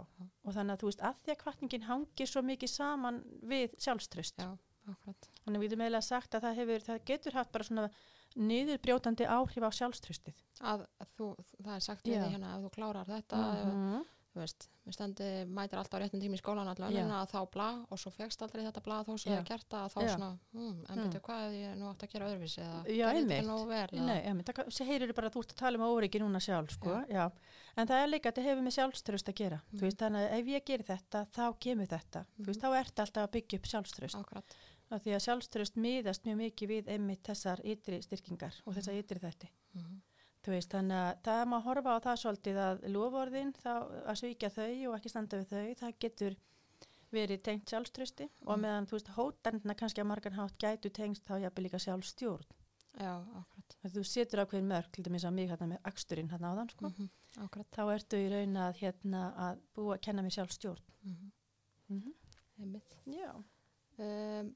og 0.44 0.52
þannig 0.52 0.74
að 0.74 0.80
þú 0.82 0.90
veist, 0.90 1.04
að 1.08 1.22
því 1.24 1.32
að 1.32 1.42
kvartningin 1.42 1.88
hangir 1.88 2.28
svo 2.28 2.42
mikið 2.42 2.68
saman 2.74 3.22
við 3.42 3.78
sjálfströst. 3.78 4.36
já, 4.36 4.58
akkurat 4.92 5.27
Þannig 5.48 5.62
við 5.64 5.70
getum 5.70 5.84
eiginlega 5.86 6.04
sagt 6.04 6.34
að 6.36 6.44
það, 6.44 6.58
hefur, 6.60 6.84
það 6.90 7.00
getur 7.08 7.32
haft 7.38 7.52
bara 7.52 7.64
svona 7.64 7.88
niðurbrjótandi 8.36 9.26
áhrif 9.26 9.64
á 9.64 9.70
sjálfströstið. 9.72 10.36
að 10.60 10.84
þú, 11.16 11.32
það 11.64 11.74
er 11.78 11.80
sagt 11.88 12.04
við 12.06 12.20
því 12.22 12.30
hérna 12.36 12.54
ef 12.58 12.62
þú 12.68 12.70
klárar 12.76 13.06
þetta 13.08 13.36
mm 13.42 13.74
Mhm. 13.74 14.06
þú 14.28 14.42
veist, 14.44 14.68
við 14.86 14.92
standi, 14.94 15.28
mætir 15.50 15.78
alltaf 15.80 15.98
á 15.98 16.02
réttin 16.04 16.20
tími 16.20 16.36
í 16.36 16.38
skólan 16.38 16.68
allavega, 16.68 17.00
en 17.00 17.10
að 17.10 17.30
þá 17.32 17.50
bla 17.50 17.68
og 17.90 17.98
svo 17.98 18.10
fegst 18.12 18.42
aldrei 18.44 18.62
þetta 18.62 18.82
bla 18.84 18.98
þó 19.02 19.16
Já. 19.16 19.24
það 19.32 19.38
er 19.38 19.46
gert 19.48 19.68
það 19.72 19.86
þá 19.94 20.00
Já. 20.04 20.14
svona, 20.14 20.38
hm, 20.52 20.84
en 20.90 20.98
Mm. 20.98 21.02
betur 21.08 21.20
hvað 21.26 21.40
ef 21.48 21.52
ég 21.58 21.76
nú 21.78 21.88
átt 21.90 22.02
að 22.04 22.10
gera 22.12 22.28
öðruvísi 22.28 22.60
eða 22.62 22.86
Já, 22.86 23.06
einmitt. 23.08 23.38
ekki 23.40 23.46
nógu 23.48 23.66
vel 23.66 23.88
eða- 23.88 24.06
Nei, 24.06 24.20
emi, 24.28 24.42
það 24.44 24.86
heyrir 24.86 25.14
bara 25.14 25.28
að 25.30 25.32
þú 25.34 25.40
ert 25.42 25.52
að 25.52 25.56
tala 25.56 25.78
um 25.78 25.84
óryggi 25.88 26.20
núna 26.20 26.38
sjálf, 26.38 26.70
sko, 26.70 27.04
já. 27.08 27.30
En 27.76 27.86
það 27.88 28.02
er 28.04 28.08
líka, 28.08 28.30
þetta 28.30 28.44
hefur 28.44 28.62
með 28.62 28.76
sjálfströst 28.78 29.28
að 29.32 29.34
gera. 29.34 29.62
Mhm. 29.72 29.78
Þú 29.78 29.82
veist, 29.88 29.96
þannig 29.98 30.22
að 30.28 30.38
ef 30.38 30.46
ég 30.46 30.64
gerir 30.64 30.84
þetta, 30.86 31.26
þá 31.32 31.58
kemur 31.58 31.86
þetta. 31.88 32.26
Þú 32.38 32.46
veist, 32.46 32.60
þá 32.60 32.68
ertu 32.84 33.02
alltaf 33.02 33.22
að 33.26 33.32
byggja 33.32 33.58
upp 33.58 33.66
sjálfströst. 33.66 34.14
akkurat, 34.14 34.44
Af 34.90 35.02
því 35.04 35.12
að 35.16 35.24
sjálfströst 35.26 35.76
miðast 35.76 36.24
mjög 36.24 36.36
mikið 36.42 36.68
við 36.68 36.86
einmitt 36.94 37.22
þessar 37.28 37.60
ytri 37.64 37.98
styrkingar 38.02 38.54
og 38.64 38.74
þessar 38.78 38.94
ytri 39.02 39.18
þætti. 39.20 39.48
mm 39.74 39.98
Þú 40.38 40.52
veist, 40.54 40.70
þannig 40.70 40.96
að 40.96 41.16
það 41.26 41.40
má 41.50 41.56
horfa 41.60 41.92
á 41.92 41.98
það 42.00 42.18
svolítið 42.22 42.58
að 42.62 42.84
loforðin, 42.94 43.50
þá 43.58 43.72
að 44.08 44.16
svíkja 44.20 44.48
þau 44.54 44.86
og 44.88 44.94
ekki 44.96 45.10
standa 45.10 45.36
við 45.42 45.48
þau, 45.50 45.74
það 45.80 45.96
getur 46.04 46.36
verið 47.12 47.42
tengt 47.42 47.66
sjálfströsti 47.68 48.28
og 48.46 48.54
Mhm. 48.56 48.60
meðan, 48.62 48.86
þú 48.86 48.94
veist, 48.96 49.10
hótendina 49.18 49.74
kannski 49.74 50.00
að 50.00 50.06
margan 50.06 50.32
hátt 50.38 50.56
gætu 50.58 50.90
tengst 50.94 51.24
þá 51.26 51.40
jafnvel 51.42 51.64
líka 51.66 51.78
sjálfstjórn. 51.78 52.46
já, 53.00 53.12
Að 53.84 53.92
þú 53.92 54.04
setur 54.06 54.40
ákveðin 54.46 54.68
mörg, 54.68 54.90
til 54.92 55.04
dæmis 55.04 55.24
að 55.24 55.32
mig 55.34 55.48
hérna 55.50 55.66
með 55.68 55.80
aksturinn 55.84 56.30
hérna 56.30 56.54
áðan, 56.54 56.70
sko. 56.70 56.88
mm 56.88 57.10
akkurat 57.44 57.70
Þá 57.70 57.82
ertu 57.94 58.16
í 58.16 58.30
raun 58.30 58.56
að 58.56 58.74
hérna 58.78 59.34
að 59.36 59.58
búa 59.74 59.96
að 59.96 60.00
kenna 60.00 60.22
mér 60.22 60.30
sjálfstjórn. 60.38 60.80
mm 61.04 61.32
Mm 61.90 62.00
-hmm. 62.00 62.14
einmitt 62.60 62.96
Já. 63.06 63.34
um, 63.98 64.54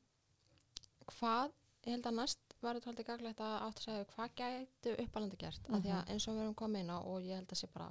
hvað, 1.18 1.53
ég 1.87 1.96
held 1.96 2.09
að 2.11 2.18
næst 2.20 2.57
var 2.62 2.79
þetta 2.79 2.92
alltaf 2.92 3.09
gaglegt 3.09 3.42
að 3.42 3.55
átt 3.66 3.83
að 3.83 3.87
segja 3.88 4.09
hvað 4.12 4.35
gætu 4.40 4.94
uppalandi 5.05 5.38
gert, 5.40 5.68
af 5.68 5.83
því 5.83 5.92
að 5.96 6.12
eins 6.14 6.27
og 6.29 6.37
við 6.37 6.44
erum 6.44 6.59
komin 6.62 6.85
inn 6.85 6.94
á 6.94 6.98
og 7.01 7.27
ég 7.27 7.40
held 7.40 7.55
að 7.55 7.61
sé 7.62 7.68
bara 7.72 7.90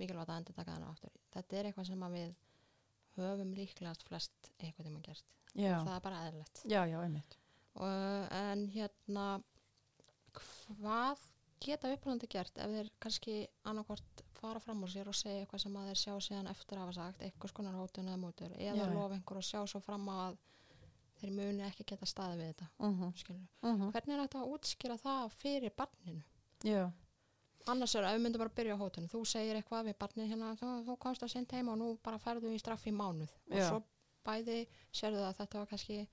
mikilvægt 0.00 0.32
að 0.32 0.40
endur 0.40 0.56
taka 0.56 0.76
þennan 0.76 0.94
aftur, 0.94 1.14
þetta 1.34 1.56
er 1.56 1.68
eitthvað 1.70 1.90
sem 1.90 2.06
við 2.14 2.34
höfum 3.16 3.54
líklegast 3.56 4.04
flest 4.06 4.50
eitthvað 4.58 4.88
tíma 4.88 5.02
gert, 5.04 5.26
Já. 5.54 5.74
og 5.80 5.88
það 5.88 5.94
er 5.96 6.04
bara 6.04 6.22
eðlilegt. 6.26 6.62
Já, 6.64 6.80
já, 6.88 6.98
einmitt. 7.00 7.38
og, 7.80 8.36
en 8.40 8.66
hérna 8.74 9.26
hvað 10.36 11.26
geta 11.60 11.90
uppalandi 11.92 12.28
gert 12.30 12.58
ef 12.62 12.72
þeir 12.72 12.90
kannski 13.02 13.34
annarkvort 13.68 14.22
fara 14.38 14.60
fram 14.62 14.84
úr 14.84 14.92
sér 14.92 15.10
og 15.10 15.16
segja 15.16 15.42
eitthvað 15.42 15.64
sem 15.64 15.76
að 15.76 15.90
þeir 15.90 16.00
sjá 16.02 16.14
síðan 16.26 16.48
eftir 16.52 16.78
að 16.78 16.86
hafa 16.86 16.96
sagt, 16.96 17.24
eitthvað 17.26 17.52
skonar 17.52 17.76
hótun 17.76 18.08
eða 18.08 18.20
mútur 18.22 18.54
eða 18.56 18.86
lofa 18.94 19.18
einhver 19.18 19.40
og 19.42 19.46
sjá 19.46 19.60
svo 19.68 19.82
fram 19.84 20.06
á 20.08 20.16
að 20.30 20.38
þeir 21.20 21.32
muni 21.36 21.62
ekki 21.68 21.84
geta 21.92 22.06
staðið 22.06 22.40
við 22.42 22.48
þetta 22.52 22.68
Mm 22.78 22.96
-hmm. 23.00 23.12
skilur. 23.16 23.46
hvernig 23.92 24.14
er 24.16 24.22
þetta 24.26 24.40
að 24.42 24.50
útskýra 24.54 24.96
það 24.98 25.30
fyrir 25.42 25.70
barninu? 25.76 26.22
Já. 26.64 26.90
Annars 27.68 27.94
er 27.94 28.02
að 28.04 28.14
við 28.16 28.22
myndum 28.24 28.38
bara 28.40 28.50
að 28.50 28.54
byrja 28.56 28.74
á 28.76 28.82
hótunum. 28.82 29.08
Þú 29.12 29.20
segir 29.26 29.56
eitthvað 29.56 29.84
við 29.86 29.96
barnið 30.00 30.28
hérna, 30.30 30.54
þú, 30.56 30.68
þú 30.86 30.96
komst 30.98 31.22
að 31.22 31.28
senda 31.30 31.56
heima 31.56 31.72
og 31.72 31.78
nú 31.78 31.98
bara 32.02 32.18
færðu 32.18 32.54
í 32.54 32.58
straff 32.58 32.86
í 32.86 32.90
mánuð. 32.92 33.30
Og 33.50 33.56
Já. 33.58 33.68
svo 33.68 33.82
bæði 34.24 34.66
sérðu 34.92 35.20
að 35.28 35.36
þetta 35.36 35.58
var 35.58 35.66
kannski 35.66 36.06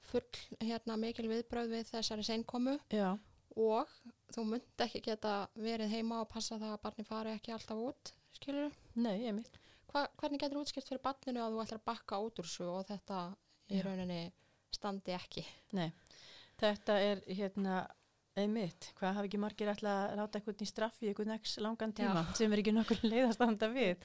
full 0.00 0.22
hérna 0.60 0.96
mikil 0.96 1.28
viðbröð 1.28 1.68
við 1.74 1.84
þessari 1.92 2.24
seinkomu 2.24 2.78
Já. 2.90 3.18
og 3.56 3.88
þú 4.32 4.44
myndi 4.44 4.64
ekki 4.86 5.00
geta 5.04 5.48
verið 5.54 5.90
heima 5.90 6.20
og 6.22 6.28
passa 6.28 6.56
það 6.58 6.72
að 6.72 6.82
barnið 6.82 7.06
fari 7.06 7.30
ekki 7.36 7.52
alltaf 7.52 7.76
út, 7.78 8.12
skilur. 8.32 8.72
Nei, 8.94 9.26
einmitt. 9.26 9.50
Hva, 9.92 10.06
hvernig 10.16 10.40
getur 10.40 10.60
útskýrt 10.62 10.88
fyrir 10.88 11.02
barninu 11.02 11.40
að 11.44 11.52
þú 11.52 11.62
ætlar 11.64 11.78
að 11.80 11.84
bakka 11.84 12.18
út 12.24 12.38
úr 12.38 12.44
þessu 12.48 12.64
og 12.70 12.86
þetta 12.86 13.36
í 13.70 13.78
Já. 13.78 13.84
rauninni 13.86 14.32
standi 14.74 15.12
ekki? 15.16 15.44
Nei. 15.72 15.90
Þetta 16.60 16.98
er 17.00 17.22
hérna 17.26 17.86
einmitt. 18.38 18.92
Hvað 18.98 19.16
hafi 19.16 19.28
ekki 19.30 19.40
margir 19.42 19.70
ætla 19.72 19.94
að 20.10 20.20
láta 20.20 20.38
eitthvað 20.38 20.62
í 20.62 20.68
straffi 20.68 21.08
eitthvað 21.10 21.32
nex 21.32 21.56
langan 21.58 21.92
tíma 21.96 22.22
sem 22.38 22.52
er 22.52 22.62
ekki 22.62 22.74
nokkur 22.76 23.00
leið 23.02 23.26
að 23.28 23.34
standa 23.36 23.68
við. 23.72 24.04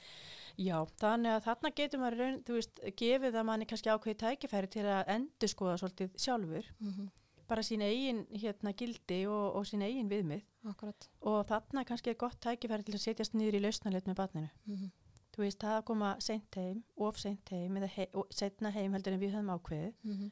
Já, 0.58 0.78
þannig 1.01 1.36
að 1.36 1.43
þarna 1.49 1.71
getur 1.75 1.99
maður 2.01 2.21
raun, 2.23 2.39
þú 2.47 2.58
veist, 2.58 2.82
gefið 3.01 3.36
að 3.36 3.47
manni 3.49 3.67
kannski 3.67 3.91
ákveði 3.91 4.17
tækifæri 4.23 4.71
til 4.71 4.86
að 4.88 5.10
endur 5.17 5.51
skoða 5.51 5.78
svolítið 5.82 6.17
sjálfur, 6.25 6.69
Mm 6.80 6.91
-hmm. 6.93 7.10
bara 7.47 7.62
sín 7.62 7.82
eigin 7.82 8.25
hérna 8.32 8.73
gildi 8.73 9.28
og, 9.28 9.56
og 9.56 9.65
sín 9.65 9.84
eigin 9.84 10.10
viðmið 10.10 10.41
Akkurat. 10.65 11.10
og 11.21 11.45
þarna 11.45 11.84
kannski 11.86 12.10
er 12.10 12.15
gott 12.15 12.39
tækifæri 12.39 12.84
til 12.84 12.95
að 12.95 13.04
setjast 13.04 13.34
niður 13.34 13.56
í 13.56 13.62
lausnarleitt 13.62 14.08
með 14.08 14.15
barninu. 14.15 14.49
Mm 14.65 14.91
Þú 15.36 15.43
veist, 15.43 15.60
það 15.60 15.78
að 15.78 15.86
koma 15.89 16.15
seint 16.24 16.56
heim, 16.56 16.84
of 16.98 17.17
seint 17.19 17.50
heim 17.52 17.78
eða 17.78 17.88
hei, 17.98 18.08
setna 18.32 18.71
heim 18.71 18.93
heldur 18.95 19.13
en 19.13 19.19
við 19.19 19.34
höfum 19.36 19.50
ákveðið 19.58 19.93
-hmm. 20.06 20.32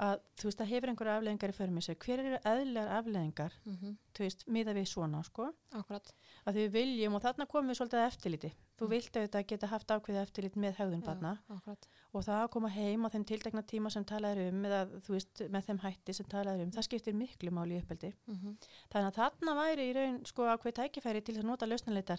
að 0.00 0.16
þú 0.40 0.44
veist, 0.48 0.58
það 0.58 0.70
hefur 0.72 0.88
einhverja 0.90 1.16
afleðingar 1.20 1.50
í 1.52 1.56
förmið 1.60 1.84
sér. 1.86 1.98
Hver 2.04 2.18
eru 2.24 2.38
eðlilegar 2.44 2.92
afleðingar, 2.98 3.52
Mm 3.64 3.96
þú 4.14 4.20
veist, 4.26 4.44
miða 4.48 4.72
við 4.74 4.86
svona, 4.88 5.22
sko? 5.22 5.52
Akkurat. 5.72 6.12
Að 6.46 6.54
við 6.54 6.70
viljum 6.72 7.14
og 7.14 7.22
þarna 7.22 7.46
komum 7.46 7.70
við 7.70 7.76
svolítið 7.78 8.06
eftirliti. 8.06 8.52
Þú 8.78 8.84
Mm. 8.86 8.90
vilt 8.90 9.16
auðvitað 9.16 9.46
geta 9.46 9.66
haft 9.66 9.88
ákveðið 9.90 10.22
eftirlit 10.22 10.56
með 10.56 10.74
hegðun 10.76 11.04
barna 11.04 11.38
Já, 11.48 11.54
akkurat. 11.56 11.86
Og 12.12 12.24
það 12.26 12.40
að 12.44 12.50
koma 12.50 12.68
heim 12.74 13.04
á 13.06 13.08
þeim 13.12 13.24
tiltekna 13.28 13.62
tíma 13.62 13.90
sem 13.92 14.04
talað 14.04 14.36
er 14.40 14.50
um 14.52 14.64
eða 14.66 14.80
þú 15.06 15.12
veist, 15.14 15.42
með 15.50 15.66
þeim 15.68 15.78
hætti 15.84 16.14
sem 16.16 16.26
talað 16.26 16.58
er 16.58 16.64
um, 16.66 16.70
það 16.74 16.86
skiptir 16.88 17.14
miklu 17.14 17.50
máli 17.54 17.76
í 17.76 17.82
uppeldi. 17.82 18.12
Mm 18.26 18.56
Þannig 18.90 19.06
að 19.10 19.18
þarna 19.20 19.54
væri 19.60 19.84
í 19.90 19.92
raun 19.94 20.16
sko 20.26 20.46
ákveð 20.50 20.74
tækifæri 20.80 21.20
til 21.22 21.36
að 21.38 21.44
nota 21.46 21.66
lausnarleitar 21.66 22.18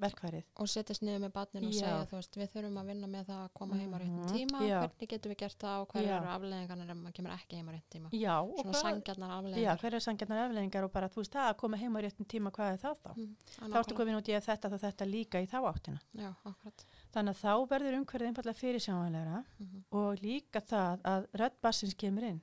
verkværið. 0.00 0.42
og 0.58 0.68
setjast 0.68 1.02
niður 1.06 1.20
með 1.26 1.32
barninu 1.36 1.66
og 1.68 1.72
Já. 1.72 1.80
segja 1.82 2.06
þú 2.10 2.16
veist, 2.18 2.36
við 2.40 2.48
þurfum 2.56 2.78
að 2.82 2.86
vinna 2.90 3.06
með 3.12 3.24
það 3.30 3.42
að 3.44 3.52
koma 3.54 3.76
heim 3.78 3.92
á 3.94 3.98
réttin 4.02 4.18
Mhm, 4.22 4.32
tíma, 4.32 4.58
já. 4.66 4.80
hvernig 4.82 5.08
getum 5.12 5.30
við 5.32 5.38
gert 5.42 5.58
það 5.62 5.76
og 5.82 5.88
hverju 5.92 6.10
eru 6.16 6.28
afleðingarnir 6.34 6.90
ef 6.90 6.96
maður 7.02 7.14
kemur 7.18 7.32
ekki 7.36 7.56
heim 7.56 7.68
á 7.68 7.72
réttin 7.72 7.92
tíma 7.92 8.08
Já, 8.12 8.36
svona 8.42 8.72
hvað- 8.72 8.82
sangjarnar 8.82 9.30
Já, 9.30 9.38
afleðingar 9.38 9.78
hver 9.82 9.94
er 9.94 10.00
sangjarnar 10.06 10.42
afleðingar 10.48 10.84
og 10.84 10.92
bara 10.92 11.08
þú 11.08 11.22
veist 11.22 11.32
það 11.32 11.46
að 11.52 11.56
koma 11.62 11.76
heim 11.76 11.94
á 11.96 12.00
réttum 12.02 12.26
tíma, 12.26 12.50
hvað 12.50 12.72
er 12.72 12.78
það 12.82 12.96
þá? 13.02 13.10
Mm, 13.16 13.36
Þá 13.72 13.78
ertu 13.82 13.94
komin 13.94 14.16
út 14.18 14.28
í 14.28 14.34
að 14.36 14.46
þetta 14.50 14.68
þá 14.72 14.78
þetta 14.82 15.06
líka 15.06 15.38
í 15.42 15.46
þá 15.46 15.58
áttina. 15.70 16.00
já, 16.14 16.34
Þannig 17.12 17.34
að 17.36 17.40
þá 17.44 17.52
verður 17.68 17.96
umhverfið 18.00 18.28
einfallega 18.32 18.56
fyrirsjáanlegra 19.12 19.44
mm 19.58 19.82
og 19.92 20.22
líka 20.22 20.60
það 20.60 21.02
að 21.04 21.26
rödd 21.40 21.58
bassins 21.62 21.94
kemur 21.94 22.24
inn. 22.24 22.40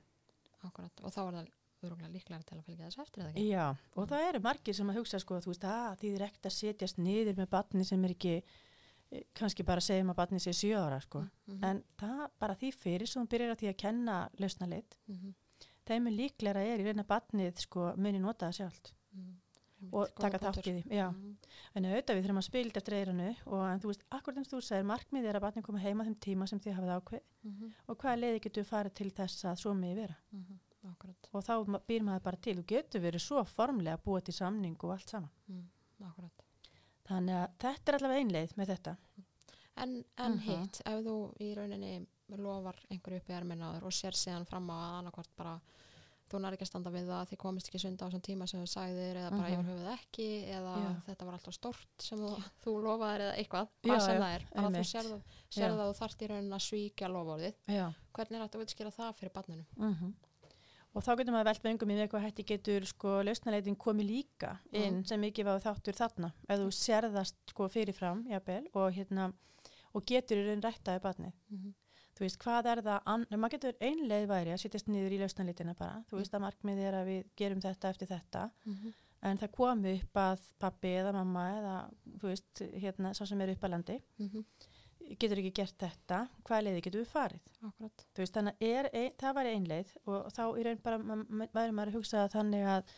akkurat, 0.62 1.00
og 1.02 1.12
þá 1.12 1.20
er 1.20 1.34
það 1.34 1.48
öruglega 1.80 2.12
líklega 2.12 2.42
til 2.44 2.58
að 2.58 2.64
fylgja 2.64 2.86
þessu 2.86 3.02
eftir 3.02 3.22
eða 3.22 3.30
ekki 3.30 3.44
Já, 3.48 3.76
og 3.96 4.08
það 4.08 4.24
eru 4.28 4.40
margir 4.40 4.74
sem 4.74 4.90
að 4.90 4.98
hugsa 5.00 5.20
sko 5.20 5.36
að 5.36 5.44
þú 5.44 5.50
veist 5.50 5.64
að 5.64 5.94
því 6.00 6.08
þið 6.10 6.18
er 6.18 6.24
ekkert 6.26 6.46
að 6.46 6.56
setjast 6.56 6.98
niður 6.98 7.38
með 7.38 7.48
batni 7.50 7.84
sem 7.84 8.04
er 8.04 8.14
ekki 8.14 8.34
eh, 8.36 9.24
kannski 9.34 9.64
bara 9.64 9.80
segjum 9.80 10.12
að 10.12 10.18
batni 10.20 10.40
sé 10.40 10.52
sjö 10.52 10.76
ára 10.76 11.00
sko. 11.00 11.24
mm 11.46 11.64
En 11.64 11.82
það 11.96 12.24
bara 12.38 12.54
því 12.54 12.72
fyrir 12.72 13.08
sem 13.08 13.26
byrjar 13.26 13.54
að 13.54 13.60
því 13.62 13.68
að 13.72 13.80
kenna 13.84 14.16
lausnalit, 14.38 14.98
-hmm. 15.08 15.34
þeim 15.86 16.06
er 16.06 16.18
líklega 16.20 16.60
er 16.60 16.80
í 16.80 16.84
reyna 16.84 17.04
batnið 17.04 17.64
sko 17.64 17.94
muni 17.96 18.18
nota 18.20 18.46
það 18.50 18.58
sjálft 18.60 18.92
og 19.92 20.14
taka 20.20 20.38
þátt 20.38 20.66
í 20.66 20.72
því. 20.76 20.82
Mm 20.90 21.36
En 21.74 21.84
auðvitað 21.84 22.16
við 22.16 22.24
þurfum 22.24 22.40
að 22.40 22.46
spila 22.48 22.72
eftir 22.80 22.94
eiranu 22.94 23.28
og 23.46 23.80
þú 23.80 23.86
veist, 23.90 24.02
akkurat 24.10 24.38
eins 24.40 24.48
þú 24.50 24.60
segir, 24.62 24.84
markmið 24.84 25.24
er 25.30 25.36
að 25.38 25.44
batni 25.44 25.62
koma 25.62 25.78
heima 25.78 26.04
þeim 26.04 26.16
tíma 26.26 26.48
sem 26.48 26.60
þið 26.60 26.74
hafið 26.78 26.94
ákveð 26.96 27.20
-hmm. 27.44 27.72
og 27.86 27.96
hvaða 27.98 28.16
leiði 28.20 28.40
getur 28.40 28.64
farið 28.64 28.94
til 28.94 29.10
þess 29.10 29.44
að 29.44 29.56
svo 29.56 29.74
megi 29.74 29.94
vera. 29.94 30.16
akkurat, 30.90 31.28
Og 31.32 31.44
þá 31.44 31.80
býr 31.86 32.02
maður 32.02 32.22
bara 32.22 32.36
til 32.36 32.58
og 32.58 32.66
getur 32.66 33.00
verið 33.00 33.20
svo 33.20 33.44
formlega 33.44 33.96
búa 34.04 34.20
til 34.20 34.34
samning 34.34 34.76
og 34.84 34.90
allt 34.92 35.08
saman. 35.08 35.30
mm, 35.48 35.70
akkurat 36.04 36.32
Þannig 37.08 37.34
að 37.34 37.48
þetta 37.58 37.88
er 37.88 37.94
allavega 37.98 38.20
einleið 38.20 38.56
með 38.56 38.66
þetta. 38.66 38.96
En, 39.76 40.04
en 40.18 40.32
Mhm. 40.32 40.38
hitt, 40.40 40.80
ef 40.86 41.04
þú 41.04 41.34
í 41.40 41.54
rauninni 41.54 42.06
lofar 42.28 42.76
einhverju 42.90 43.16
upp 43.16 43.28
í 43.28 43.32
erminn 43.32 43.62
á 43.62 43.74
þér 43.74 43.82
og 43.84 43.92
sér 43.92 44.12
síðan 44.14 44.46
fram 44.46 44.68
á 44.70 44.74
að 44.74 44.98
annarkvort 44.98 45.36
bara 45.36 45.60
þú 46.30 46.40
nær 46.40 46.54
ekki 46.56 46.62
að 46.66 46.70
standa 46.70 46.90
við 46.94 47.06
það, 47.10 47.28
þið 47.30 47.38
komist 47.42 47.68
ekki 47.70 47.80
sunda 47.82 48.04
á 48.04 48.08
þessum 48.08 48.22
tíma 48.28 48.46
sem 48.48 48.60
þú 48.62 48.68
sagðir 48.70 49.16
eða 49.20 49.30
bara 49.30 49.48
Mhm. 49.48 49.60
yfir 49.60 49.70
höfuð 49.70 49.92
ekki 49.98 50.28
eða 50.56 50.74
Já. 50.80 50.90
þetta 51.08 51.24
var 51.26 51.34
alltaf 51.34 51.54
stort 51.54 51.88
sem 51.98 52.18
þú, 52.18 52.30
þú 52.64 52.74
lofaðir 52.86 53.20
eða 53.26 53.36
eitthvað, 53.40 53.68
hvað 53.82 54.00
sem 54.06 54.20
það 54.22 54.34
er 54.34 54.42
bara 54.54 54.68
þú 54.70 54.80
Já. 54.80 55.20
sérð 55.50 55.78
að 55.80 55.90
þú 55.90 55.98
þarft 56.00 56.22
í 56.22 56.28
raunin 56.30 56.52
að 56.58 56.66
svíkja 56.68 57.08
loforðið 57.10 57.54
Já. 57.68 57.86
hvernig 58.14 58.36
er 58.40 58.42
þetta 58.48 58.58
að 58.58 58.64
útskýra 58.66 58.92
það 58.94 59.14
fyrir 59.20 59.32
barninu? 59.32 59.64
Mm 59.76 60.14
Og 60.92 61.04
þá 61.06 61.14
getur 61.18 61.30
maður 61.32 61.44
velt 61.46 61.62
vengum 61.62 61.90
í 61.90 61.94
með 61.94 62.08
hvað 62.10 62.24
hætti 62.24 62.44
getur 62.44 62.84
sko 62.84 63.22
lausnaleitin 63.22 63.76
komið 63.78 64.06
líka 64.10 64.58
inn 64.72 64.96
Mhm. 65.02 65.06
sem 65.06 65.20
mikið 65.20 65.44
var 65.44 65.60
þáttur 65.60 65.94
þarna 65.94 66.32
ef 66.48 66.58
þú 66.58 66.66
sérðast 66.74 67.34
sko 67.46 67.68
fyrirfram 67.68 68.24
jafnvel, 68.26 68.66
og, 68.74 68.92
hérna, 68.92 69.32
og 69.94 70.04
getur 70.04 70.36
í 70.38 70.46
raun 70.48 70.60
rættaði 70.60 71.00
barnið. 71.00 71.32
Mm 71.52 71.74
Þú 72.20 72.26
veist, 72.26 72.36
hvað 72.42 72.66
er 72.68 72.80
það, 72.84 73.22
maður 73.32 73.52
getur 73.54 73.76
einleið 73.80 74.26
væri 74.28 74.50
að 74.52 74.58
sittast 74.60 74.90
niður 74.92 75.14
í 75.16 75.20
lausnaleitina 75.22 75.72
bara. 75.78 76.02
Þú 76.10 76.18
veist 76.18 76.34
að 76.36 76.42
markmiðið 76.44 76.88
er 76.90 76.96
að 76.98 77.06
við 77.08 77.30
gerum 77.40 77.62
þetta 77.64 77.92
eftir 77.94 78.10
þetta 78.10 78.42
-hmm. 78.66 78.92
en 79.22 79.38
það 79.40 79.50
komi 79.56 79.94
upp 80.02 80.20
að 80.20 80.42
pappi 80.58 80.92
eða 81.00 81.12
mamma 81.16 81.46
eða 81.54 81.76
þú 82.20 82.26
veist, 82.28 82.62
hérna, 82.82 83.14
svo 83.14 83.26
sem 83.26 83.40
er 83.40 83.54
upp 83.54 83.64
að 83.64 83.70
landi 83.70 83.96
getur 85.18 85.40
ekki 85.40 85.54
gert 85.54 85.78
þetta, 85.80 86.18
hvað 86.44 86.64
leiði 86.64 86.82
getur 86.84 87.00
við 87.00 87.08
farið? 87.10 87.46
Akkurat. 87.66 88.04
Þú 88.14 88.22
veist, 88.22 88.34
þannig 88.36 88.54
er, 88.60 88.88
ein, 88.92 89.12
það 89.18 89.34
var 89.34 89.46
einleið 89.50 89.94
og 90.04 90.28
þá 90.36 90.42
í 90.60 90.64
raun 90.66 90.82
bara 90.84 90.98
ma- 90.98 91.24
ma- 91.28 91.48
væri 91.56 91.72
maður 91.72 91.88
að 91.92 91.98
hugsa 91.98 92.28
þannig 92.28 92.66
að, 92.74 92.92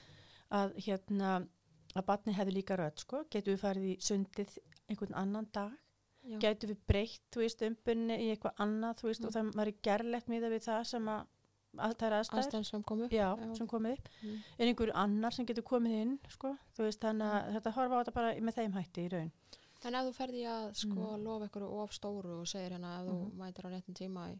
að 0.50 0.74
hérna, 0.86 1.46
að 1.94 2.06
barni 2.06 2.34
hefði 2.36 2.56
líka 2.58 2.76
rödd, 2.76 2.98
sko, 2.98 3.24
getur 3.30 3.54
við 3.54 3.62
farið 3.62 3.88
í 3.92 3.96
sundið 4.00 4.58
einhvern 4.88 5.14
annan 5.22 5.48
dag, 5.52 5.72
Getur 6.22 6.68
við 6.70 6.78
breytt, 6.86 7.20
þú 7.34 7.40
veist, 7.42 7.62
umbunni 7.66 8.16
í 8.16 8.26
eitthvað 8.36 8.54
annað, 8.62 8.98
þú 9.00 9.08
veist, 9.08 9.20
Mm. 9.22 9.26
og 9.26 9.32
það 9.32 9.52
væri 9.60 9.74
gerlegt 9.82 10.28
miða 10.28 10.50
við 10.52 10.62
það 10.68 10.86
sem 10.86 11.04
að, 11.08 11.26
að 11.78 11.94
það 11.96 12.06
er 12.06 12.12
aðstæður, 12.20 12.64
sem 12.66 12.82
kom 12.82 13.00
upp 13.02 13.10
já, 13.10 13.36
Já. 13.36 13.54
sem 13.56 13.66
komið 13.66 13.92
upp, 13.98 14.08
Mm. 14.22 14.38
er 14.58 14.66
einhver 14.66 14.92
annar 14.94 15.32
sem 15.32 15.46
getur 15.46 15.62
komið 15.64 16.02
inn, 16.02 16.18
sko, 16.28 16.56
þú 16.76 16.82
veist, 16.86 17.00
þannig 17.00 17.26
að 17.32 17.52
þetta 17.56 17.72
horfa 17.74 17.94
á 17.94 18.00
þetta 18.04 18.14
bara 18.14 18.34
með 18.34 18.54
þeim 18.54 18.72
hætti 18.72 19.06
í 19.06 19.12
raun. 19.12 19.32
En 19.84 19.94
ef 19.94 20.04
þú 20.06 20.14
ferði 20.14 20.42
að 20.46 20.74
sko 20.76 21.16
Mm. 21.16 21.24
lofa 21.24 21.48
ykkur 21.48 21.62
of 21.82 21.90
stóru 21.90 22.40
og 22.40 22.46
segir 22.46 22.70
hérna 22.70 23.00
ef 23.02 23.08
þú 23.08 23.30
Mhm. 23.32 23.36
mætir 23.38 23.64
á 23.66 23.70
réttum 23.72 23.94
tíma 23.94 24.30
í 24.30 24.38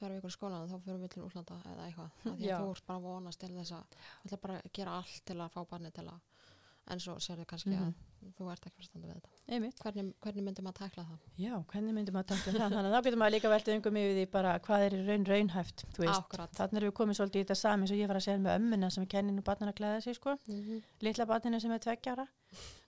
vikur 0.00 0.10
í 0.22 0.30
skólan 0.30 0.68
þá 0.68 0.80
fyrir 0.82 1.00
við 1.00 1.10
til 1.10 1.22
útlanda 1.22 1.62
eða 1.64 1.86
eitthvað 1.92 2.10
því 2.38 2.46
að 2.50 2.60
þú 2.60 2.70
ert 2.70 2.86
bara 2.86 2.98
að 2.98 3.02
vonast 3.02 3.38
til 3.40 3.48
þess 3.48 3.72
að 3.72 3.84
þú 4.22 4.26
ætla 4.26 4.40
bara 4.40 4.54
að 4.62 4.72
gera 4.72 4.90
allt 4.90 5.22
til 5.24 5.36
að 5.36 5.50
fá 5.50 5.64
barni 5.68 5.90
til 5.92 6.04
að 6.04 6.20
en 6.86 6.98
svo 6.98 7.14
sérðu 7.16 7.46
kannski 7.46 7.70
Mhm. 7.74 7.82
að 7.88 7.94
þú 8.38 8.48
ert 8.52 8.66
ekki 8.68 8.80
verstandi 8.80 9.08
við 9.08 9.14
þetta. 9.18 9.30
Einmitt. 9.54 9.80
hvernig, 9.82 10.10
hvernig 10.24 10.44
myndi 10.46 10.64
maður 10.64 10.78
tækla 10.80 11.04
það? 11.08 11.18
Já, 11.42 11.54
hvernig 11.72 11.96
myndum 11.96 12.16
maður 12.16 12.28
taka 12.30 12.54
það? 12.54 12.64
Þannig 12.64 12.88
að 12.88 12.94
þá 12.94 13.06
getur 13.06 13.20
maður 13.20 13.34
líka 13.34 13.52
veltið 13.52 13.76
yngum 13.76 13.98
yfir 14.00 14.16
því 14.18 14.24
bara 14.32 14.54
hvað 14.64 14.84
er 14.86 14.96
raun 15.08 15.26
raunhæft, 15.28 15.84
Þannig 16.58 16.80
erum 16.80 16.90
við 16.90 16.96
komið 17.00 17.18
svolítið 17.20 17.40
í 17.40 17.44
þetta 17.44 17.58
sami 17.60 17.84
eins 17.84 17.94
og 17.94 18.00
ég 18.00 18.10
var 18.10 18.20
að 18.20 18.26
segja 18.26 18.42
með 18.44 18.58
ömmuna 18.60 18.90
sem 18.94 19.06
kennir 19.14 19.36
nú 19.36 19.44
barninu 19.44 19.74
að 19.74 19.78
klæða 19.82 20.00
sig 20.06 20.18
sko, 20.18 20.36
mm 20.48 20.82
litla 21.04 21.26
barninu 21.28 21.60
sem 21.60 21.72
er 21.74 21.82
tveggjára 21.84 22.24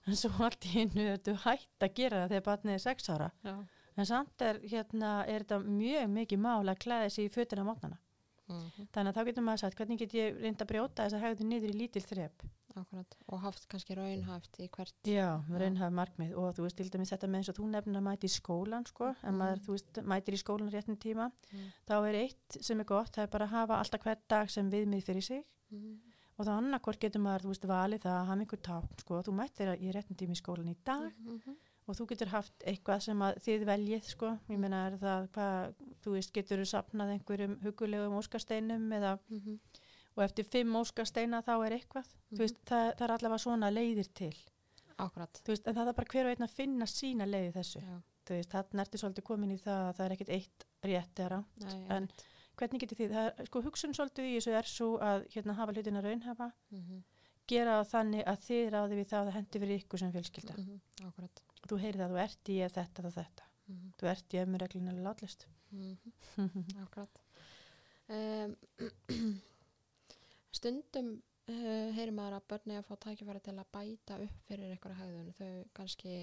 en 0.07 0.17
svo 0.17 0.31
allt 0.47 0.65
í 0.65 0.73
hennu 0.73 1.05
er 1.13 1.21
þú 1.21 1.35
hætt 1.43 1.85
að 1.85 1.95
gera 1.99 2.23
það 2.23 2.33
þegar 2.33 2.45
barnið 2.47 2.73
er 2.73 2.83
sex 2.83 3.09
ára. 3.13 3.29
Já. 3.45 3.55
en 3.97 4.05
samt 4.05 4.43
er, 4.45 4.59
hérna, 4.71 5.13
er 5.27 5.45
þetta 5.45 5.59
mjög 5.65 6.11
mikið 6.13 6.41
mál 6.41 6.65
að 6.65 6.81
klæða 6.85 7.09
sig 7.13 7.29
í 7.29 7.33
fötina 7.33 7.65
mótnana. 7.67 7.99
Mm 8.47 8.87
þannig 8.95 9.11
að 9.11 9.17
þá 9.17 9.27
getur 9.27 9.43
maður 9.43 9.61
sagt 9.65 9.77
hvernig 9.77 9.99
get 9.99 10.13
ég 10.15 10.37
reynda 10.39 10.63
að 10.63 10.69
brjóta 10.71 11.03
þess 11.03 11.17
að 11.17 11.25
hegðu 11.25 11.47
niður 11.49 11.73
í 11.73 11.79
lítil 11.81 12.03
þrep 12.05 12.45
Akkurat 12.77 13.15
og 13.27 13.39
haft 13.41 13.67
kannski 13.71 13.95
raunhæft 13.97 14.59
í 14.61 14.67
hvert 14.69 14.93
Já, 15.09 15.13
Já. 15.41 15.57
raunhaf 15.61 15.91
markmið 15.97 16.35
og 16.37 16.55
þú 16.57 16.65
veist 16.67 16.77
til 16.77 16.89
dæmis 16.93 17.11
þetta 17.13 17.27
með 17.31 17.39
eins 17.41 17.49
og 17.49 17.57
þú 17.59 17.69
nefnir 17.73 17.97
að 18.01 18.05
mæti 18.07 18.29
í 18.29 18.33
skólan 18.35 18.85
sko, 18.87 19.07
en 19.23 19.33
Mhm. 19.33 19.37
maður, 19.41 19.59
þú 19.65 19.71
veist, 19.77 20.01
mætir 20.13 20.33
í 20.37 20.41
skólan 20.43 20.71
réttin 20.73 20.97
tíma 20.99 21.31
Mm. 21.53 21.71
þá 21.87 21.95
er 22.09 22.15
eitt 22.23 22.57
sem 22.61 22.79
er 22.79 22.85
gott, 22.85 23.11
það 23.15 23.23
er 23.23 23.27
bara 23.27 23.45
að 23.45 23.55
hafa 23.57 23.79
alltaf 23.79 24.01
hvert 24.03 24.27
dag 24.27 24.49
sem 24.49 24.69
viðmið 24.71 25.03
fyrir 25.03 25.23
sig 25.23 25.43
mm. 25.71 25.97
og 26.37 26.45
þá 26.45 26.51
annarkvort 26.57 26.99
getur 26.99 27.21
maður, 27.21 27.41
þú 27.41 27.47
veist, 27.53 27.65
valið 27.65 28.01
það 28.01 28.15
að 28.21 28.25
hafa 28.27 28.39
einhver 28.39 28.61
tákn, 28.61 28.99
sko, 28.99 29.21
þú 29.23 29.33
mættir 29.33 29.73
í 29.81 29.91
réttin 29.93 30.15
tíma 30.17 30.31
í 30.31 30.41
skólan 30.41 30.69
í 30.69 30.75
dag 30.85 31.13
Mm 31.19 31.41
og 31.87 31.95
þú 31.95 32.05
getur 32.09 32.27
haft 32.27 32.63
eitthvað 32.67 32.99
sem 33.01 33.19
að 33.23 33.37
þið 33.45 33.61
veljið, 33.65 34.03
sko, 34.11 34.39
ég 34.49 34.59
meina 34.59 34.87
er 34.87 34.97
það 34.99 35.27
hvað, 35.31 35.73
þú 36.03 36.11
veist, 36.11 36.33
getur 36.35 36.59
þú 36.59 36.65
sapnað 36.67 37.13
einhverjum 37.15 37.53
-hmm. 39.39 39.59
Og 40.17 40.23
eftir 40.25 40.47
fimm 40.49 40.75
óskasteina 40.79 41.41
þá 41.45 41.53
er 41.67 41.75
eitthvað, 41.77 42.07
þú 42.33 42.41
veist, 42.43 42.61
það, 42.65 42.87
það 42.97 43.03
er 43.07 43.13
allavega 43.17 43.43
svona 43.43 43.69
leiðir 43.71 44.09
til, 44.17 44.33
veist, 45.53 45.67
en 45.69 45.75
það 45.77 45.91
er 45.91 45.97
bara 45.99 46.11
hver 46.13 46.25
og 46.25 46.31
einn 46.35 46.47
að 46.47 46.55
finna 46.57 46.87
sína 46.89 47.27
leiði 47.29 47.51
þessu, 47.59 47.83
veist, 48.33 48.49
þarna 48.55 48.81
ertu 48.85 48.97
svolítið 49.03 49.27
komin 49.29 49.53
í 49.53 49.59
það 49.61 49.83
að 49.89 49.93
það 49.99 50.05
er 50.07 50.15
ekkit 50.17 50.33
eitt 50.39 50.65
rétt 50.89 51.21
eða 51.21 51.29
Nei, 51.63 51.77
En- 51.97 52.09
hvernig 52.57 52.81
getur 52.81 52.97
það 53.13 53.27
er, 53.29 53.45
sko, 53.45 53.61
hugsun 53.61 53.93
svolítið 53.93 54.25
í 54.31 54.33
þessu 54.39 54.55
er 54.57 54.65
svo 54.71 54.89
að, 54.97 55.27
hérna, 55.35 55.53
hafa 55.53 55.73
hlutina 55.77 56.01
raunhafa, 56.01 56.51
mm 56.73 57.03
gera 57.47 57.77
það 57.79 57.91
þannig 57.93 58.23
að 58.27 58.41
þið 58.43 58.65
ráði 58.73 58.95
við 58.97 59.05
það 59.07 59.19
að 59.19 59.27
það 59.27 59.35
hendi 59.37 59.59
fyrir 59.63 59.79
ykkur 59.81 59.99
sem 60.01 60.09
fjölskylda. 60.11 60.53
-hmm. 60.57 61.05
Akkurat. 61.07 61.41
Og 61.63 61.69
þú 61.71 61.77
heyrir 61.79 62.01
það 62.01 62.07
að 62.07 62.11
þú 62.11 62.19
ert 62.23 62.49
í 62.51 62.57
þetta 62.75 62.81
og 63.07 63.13
þetta. 63.15 63.43
mm 63.67 63.93
Þú 64.01 64.09
ert 64.11 64.33
í 64.33 64.37
ef 64.41 64.47
mér 64.47 64.59
reglina 64.65 64.91
látlist. 64.91 65.45
stundum 70.57 71.09
uh, 71.49 71.87
heyrir 71.97 72.13
maður 72.17 72.37
að 72.39 72.47
börni 72.51 72.77
að 72.79 72.85
fá 72.89 72.95
tækifæri 73.05 73.41
til 73.45 73.55
að 73.61 73.71
bæta 73.77 74.19
upp 74.25 74.43
fyrir 74.49 74.73
einhverja 74.75 74.99
hegðun. 75.01 75.33
Þau 75.37 75.51
kannski 75.79 76.13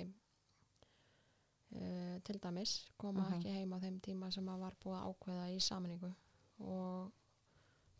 uh, 1.74 2.16
til 2.24 2.38
dæmis 2.42 2.72
koma 2.98 3.24
Mhm. 3.28 3.34
ekki 3.38 3.52
heim 3.56 3.72
á 3.74 3.78
þeim 3.80 4.00
tíma 4.00 4.30
sem 4.32 4.46
að 4.48 4.58
var 4.60 4.74
búið 4.84 4.98
að 5.00 5.06
ákveða 5.10 5.46
í 5.56 5.60
samningu 5.60 6.12
og 6.60 7.12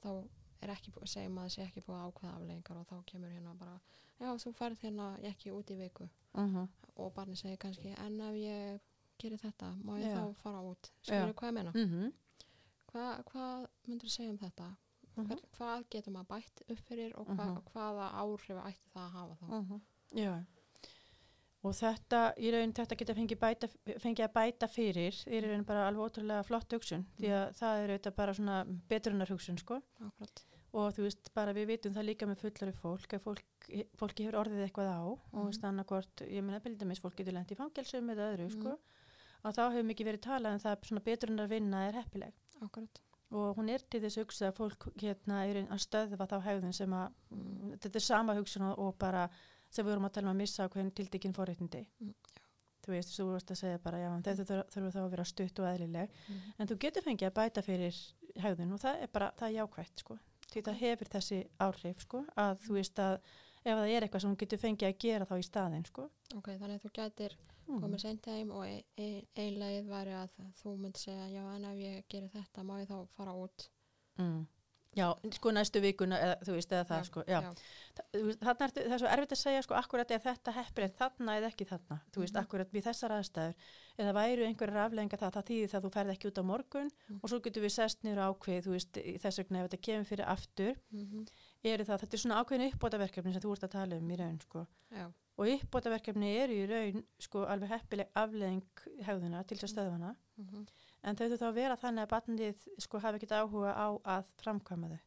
þá 0.03 0.09
er 0.63 0.71
ekki, 0.71 0.91
bú- 0.93 1.07
segjum 1.07 1.39
að 1.39 1.45
það 1.45 1.53
sé 1.55 1.63
ekki 1.67 1.81
búið 1.87 1.99
að 2.01 2.09
ákveða 2.13 2.35
afleggingar 2.37 2.77
og 2.81 2.87
þá 2.89 3.05
kemur 3.11 3.31
hérna 3.35 3.55
bara 3.59 3.81
já 4.21 4.29
þú 4.45 4.53
færð 4.55 4.79
hérna 4.85 5.09
ekki 5.23 5.51
út 5.53 5.71
í 5.71 5.77
viku 5.77 6.09
Uh 6.35 6.67
og 6.97 7.13
barni 7.15 7.35
segir 7.37 7.57
kannski 7.59 7.89
en 7.99 8.21
ef 8.21 8.35
ég 8.35 8.81
gerir 9.19 9.39
þetta 9.39 9.73
má 9.85 9.99
ég 9.99 10.07
Já. 10.11 10.15
þá 10.17 10.35
fara 10.35 10.61
út 10.63 10.91
skilur 11.03 11.33
hvað 11.35 11.49
ég 11.49 11.55
meina 11.55 11.73
-huh. 11.73 12.13
Hva, 12.93 13.23
hvað 13.25 13.67
myndur 13.87 14.07
þú 14.09 14.11
segja 14.11 14.31
um 14.31 14.39
þetta? 14.39 14.77
Mhm. 15.17 15.27
Hver, 15.29 15.41
hvað 15.59 15.85
getur 15.91 16.13
maður 16.13 16.27
bætt 16.35 16.63
upp 16.71 16.79
fyrir 16.89 17.13
og 17.19 17.27
hva, 17.27 17.47
Mhm. 17.47 17.63
hvaða 17.73 18.07
áhrif 18.23 18.65
ætti 18.67 18.91
það 18.95 19.05
að 19.07 19.11
hafa 19.13 19.37
þá? 19.41 19.81
Já. 20.15 20.45
Og 21.65 21.73
þetta, 21.73 22.19
í 22.37 22.51
raun, 22.53 22.73
þetta 22.77 22.97
geta 23.01 23.15
fengið, 23.17 23.39
bæta, 23.41 23.69
fengið 24.03 24.25
að 24.27 24.33
bæta 24.35 24.69
fyrir, 24.69 25.15
í 25.33 25.39
raun 25.41 25.63
bara 25.65 25.87
alveg 25.89 26.11
ótrúlega 26.11 26.45
flott 26.45 26.69
hugsun, 26.77 27.07
því 27.19 27.31
að 27.33 27.55
það 27.57 27.85
er 27.85 27.93
auðvitað 27.95 28.17
bara 28.17 28.35
svona 28.35 28.57
betrunar 28.91 29.29
hugsun, 29.33 29.57
sko. 29.59 29.79
Akkurat. 30.05 30.43
Og 30.75 30.93
þú 30.93 31.03
veist, 31.07 31.31
bara 31.33 31.55
við 31.55 31.67
vitum 31.71 31.95
það 31.95 32.05
líka 32.11 32.27
með 32.29 32.37
fullari 32.43 32.73
fólk, 32.75 33.09
að 33.17 33.23
fólk, 33.23 33.45
fólki 33.97 34.27
hefur 34.27 34.41
orðið 34.45 34.65
eitthvað 34.69 34.91
á, 34.93 35.01
og 35.07 35.23
þú 35.33 35.47
veist, 35.47 35.65
annarkvort, 35.71 36.17
ég 36.29 36.43
meina, 36.45 36.61
bildamis, 36.61 37.01
fólk 37.01 37.17
getur 37.17 37.33
lent 37.33 37.49
í 37.49 37.57
fangelsum 37.57 38.11
eða 38.11 38.29
öðru, 38.37 38.51
sko. 38.51 38.79
Og 39.45 39.55
þá 39.55 39.63
hefur 39.73 39.89
mikið 39.89 40.07
verið 40.11 40.21
talað 40.21 40.53
en 40.53 40.61
það 40.61 40.85
svona 40.85 41.05
betrunar 41.05 41.49
vinna 41.49 41.89
er 41.89 41.93
heppileg. 42.03 42.33
Akkurat. 42.61 43.01
Og 43.35 43.59
hún 43.59 43.71
er 43.73 43.83
til 43.91 44.01
þess 44.05 44.19
að 44.19 44.25
hugsa 44.25 44.49
að 44.51 44.59
fólk 44.61 44.87
hérna 45.01 45.43
er 45.49 45.61
að 45.65 45.83
stöðva 45.83 46.29
þá 46.31 46.37
hegðun 46.47 46.77
sem 46.77 46.95
að 46.95 47.07
mm. 47.35 47.75
þetta 47.83 48.01
er 48.01 48.07
sama 48.07 48.37
hugsun 48.39 48.67
og, 48.71 48.93
bara 49.01 49.27
sem 49.71 49.85
við 49.85 49.93
vorum 49.93 50.09
að 50.09 50.17
tala 50.17 50.31
um 50.31 50.35
að 50.35 50.43
missa 50.45 50.69
hvernig 50.71 50.95
tildekinn 50.95 51.37
forréttindi 51.37 51.85
Mm, 52.01 52.15
þú 52.85 52.93
veist, 52.93 53.15
þú 53.17 53.25
voru 53.31 53.41
að 53.41 53.57
segja 53.57 53.81
bara 53.81 54.03
já, 54.03 54.11
þetta 54.29 54.61
þurfa 54.75 54.93
þá 54.93 55.01
að 55.03 55.11
vera 55.15 55.25
stutt 55.25 55.59
og 55.63 55.71
eðlileg 55.71 56.11
Mm. 56.29 56.41
en 56.59 56.69
þú 56.69 56.79
getur 56.85 57.03
fengið 57.03 57.31
að 57.31 57.37
bæta 57.41 57.63
fyrir 57.65 58.01
hegðun 58.45 58.75
og 58.77 58.81
það 58.81 59.03
er 59.03 59.13
bara, 59.13 59.33
það 59.39 59.49
er 59.49 59.57
jákvætt 59.59 60.05
sko 60.05 60.19
það 60.55 60.79
hefur 60.79 61.11
þessi 61.11 61.41
áhrif 61.59 62.01
sko 62.05 62.25
að 62.37 62.59
þú 62.67 62.77
veist 62.79 62.99
að 63.03 63.17
ef 63.65 63.77
það 63.79 63.91
er 63.97 64.03
eitthvað 64.07 64.21
sem 64.25 64.31
hún 64.31 64.41
getur 64.45 64.59
fengið 64.63 64.89
að 64.91 64.99
gera 65.07 65.25
þá 65.31 65.35
í 65.41 65.47
staðinn 65.49 65.87
sko 65.89 66.09
Ok, 66.37 66.49
þannig 66.61 66.75
að 66.79 66.83
þú 66.85 66.91
gætir 67.01 67.37
mm. 67.69 67.81
komið 67.81 68.01
seint 68.05 68.27
heim 68.27 68.51
og 68.51 68.65
ein, 68.67 68.83
ein 69.37 69.55
leið 69.63 69.87
væri 69.89 70.17
að 70.19 70.35
þú 70.63 70.77
mynd 70.83 70.97
segja 71.01 71.29
já 71.33 71.45
en 71.57 71.65
ef 71.65 71.79
ég 71.81 72.05
gerir 72.09 72.29
þetta 72.35 72.65
má 72.65 72.77
ég 72.83 72.89
þá 72.91 72.99
fara 73.17 73.33
út. 73.35 73.71
mm. 74.19 74.45
Já, 74.95 75.09
sko 75.35 75.51
næstu 75.51 75.81
vikuna 75.83 76.19
eða, 76.23 76.35
þú 76.47 76.53
veist, 76.55 76.71
eða 76.71 76.85
það 76.87 77.01
Já, 77.01 77.07
sko, 77.09 77.23
já, 77.27 77.39
já. 77.43 77.49
Þa- 77.97 78.05
þú 78.15 78.21
veist, 78.29 78.39
þarna 78.47 78.67
er, 78.69 78.73
það 78.77 78.93
er 78.95 79.01
svo 79.03 79.09
erfitt 79.11 79.33
að 79.35 79.41
segja 79.41 79.63
sko 79.67 79.75
akkurat 79.75 80.11
er 80.15 80.21
þetta 80.23 80.53
heppilegt 80.55 80.99
þarna 81.01 81.35
eða 81.41 81.49
ekki 81.51 81.67
þarna 81.67 81.97
þú 82.15 82.21
veist 82.23 82.35
Mhm. 82.37 82.45
akkurat 82.45 82.71
við 82.77 82.85
þessar 82.87 83.15
aðstæður 83.17 83.55
eða 83.99 84.13
væru 84.15 84.47
einhverjar 84.47 84.85
afleggingar 84.85 85.19
það 85.25 85.33
það 85.35 85.49
þýðir 85.51 85.73
það 85.73 85.81
að 85.81 85.85
þú 85.89 85.91
ferð 85.97 86.13
ekki 86.15 86.29
út 86.31 86.39
á 86.39 86.45
morgun 86.47 86.91
Mhm. 87.09 87.19
og 87.25 87.31
svo 87.31 87.41
getur 87.43 87.63
við 87.67 87.73
sest 87.75 87.99
á 88.07 88.23
ákveð 88.31 88.63
þú 88.63 88.71
veist 88.77 88.93
þess 89.19 89.39
vegna 89.43 89.59
ef 89.65 89.67
þetta 89.71 89.83
kemur 89.83 90.07
fyrir 90.13 90.27
aftur 90.31 90.75
Mm 90.95 91.27
eru 91.65 91.85
það, 91.85 92.01
þetta 92.05 92.17
er 92.17 92.23
svona 92.23 92.41
ákveðin 92.41 92.73
uppbótaverkefni 92.73 93.33
sem 93.33 93.43
þú 93.45 93.53
ert 93.57 93.69
að 93.69 93.75
tala 93.77 93.99
um 94.01 94.11
í 94.11 94.17
raun 94.21 94.41
sko. 94.41 94.67
Og 95.35 95.49
uppbótaverkefni 95.57 96.31
eru 96.39 96.53
í 96.55 96.67
raun 96.71 97.05
sko 97.19 97.45
alveg 97.51 97.73
heppileg 97.75 98.11
aflegging 98.15 98.85
hegðuna 99.07 99.43
til 99.45 99.57
þess 99.59 99.71
að 99.71 99.75
stöðvana 99.77 100.17
Mm 100.37 100.67
en 101.05 101.19
þau 101.19 101.27
þau 101.29 101.41
þá 101.43 101.49
vera 101.55 101.77
þannig 101.77 102.07
að 102.07 102.13
barnið 102.15 102.63
sko 102.81 103.01
hafi 103.05 103.21
ekkert 103.21 103.35
áhuga 103.37 103.75
á 103.77 103.89
að 104.17 104.31
framkvæma 104.41 104.89
þau 104.95 105.03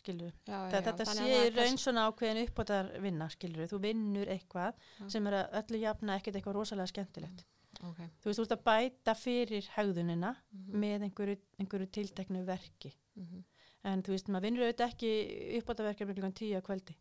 skilur 0.00 0.32
Já, 0.48 0.54
já, 0.54 0.70
þetta, 0.72 0.90
já. 0.90 0.96
þetta 0.96 1.16
sé 1.18 1.40
í 1.44 1.50
raun 1.58 1.80
svona 1.82 2.06
ákveðin 2.08 2.42
uppbótar 2.46 2.90
vinna 3.04 3.28
skilur 3.34 3.68
þú 3.68 3.80
vinnur 3.84 4.30
eitthvað 4.32 4.78
sem 5.12 5.26
er 5.28 5.36
að 5.42 5.58
öllu 5.60 5.82
jafna 5.82 6.16
ekkert 6.16 6.38
eitthvað 6.40 6.56
rosalega 6.56 6.92
skemmtilegt. 6.94 7.44
Ok. 7.80 8.00
þú 8.20 8.28
veist, 8.28 8.40
þú 8.40 8.44
ert 8.46 8.54
að 8.56 8.64
bæta 8.70 9.14
fyrir 9.16 9.68
hegðunina 9.76 10.34
Mm 10.50 10.80
með 10.80 11.04
einhverju, 11.06 11.36
einhverju 11.60 11.86
tilteknu 11.96 12.44
verki. 12.44 12.94
-hmm. 13.18 13.44
En 13.84 14.02
þú 14.06 14.16
veist, 14.16 14.32
maður 14.32 14.48
vinnur 14.48 14.66
auðvitað 14.66 14.92
ekki 14.94 15.12
uppbótaverkefni 15.60 16.16
klukkan 16.18 16.36
tíu 16.40 16.56
að 16.58 16.66
kvöldi. 16.66 16.96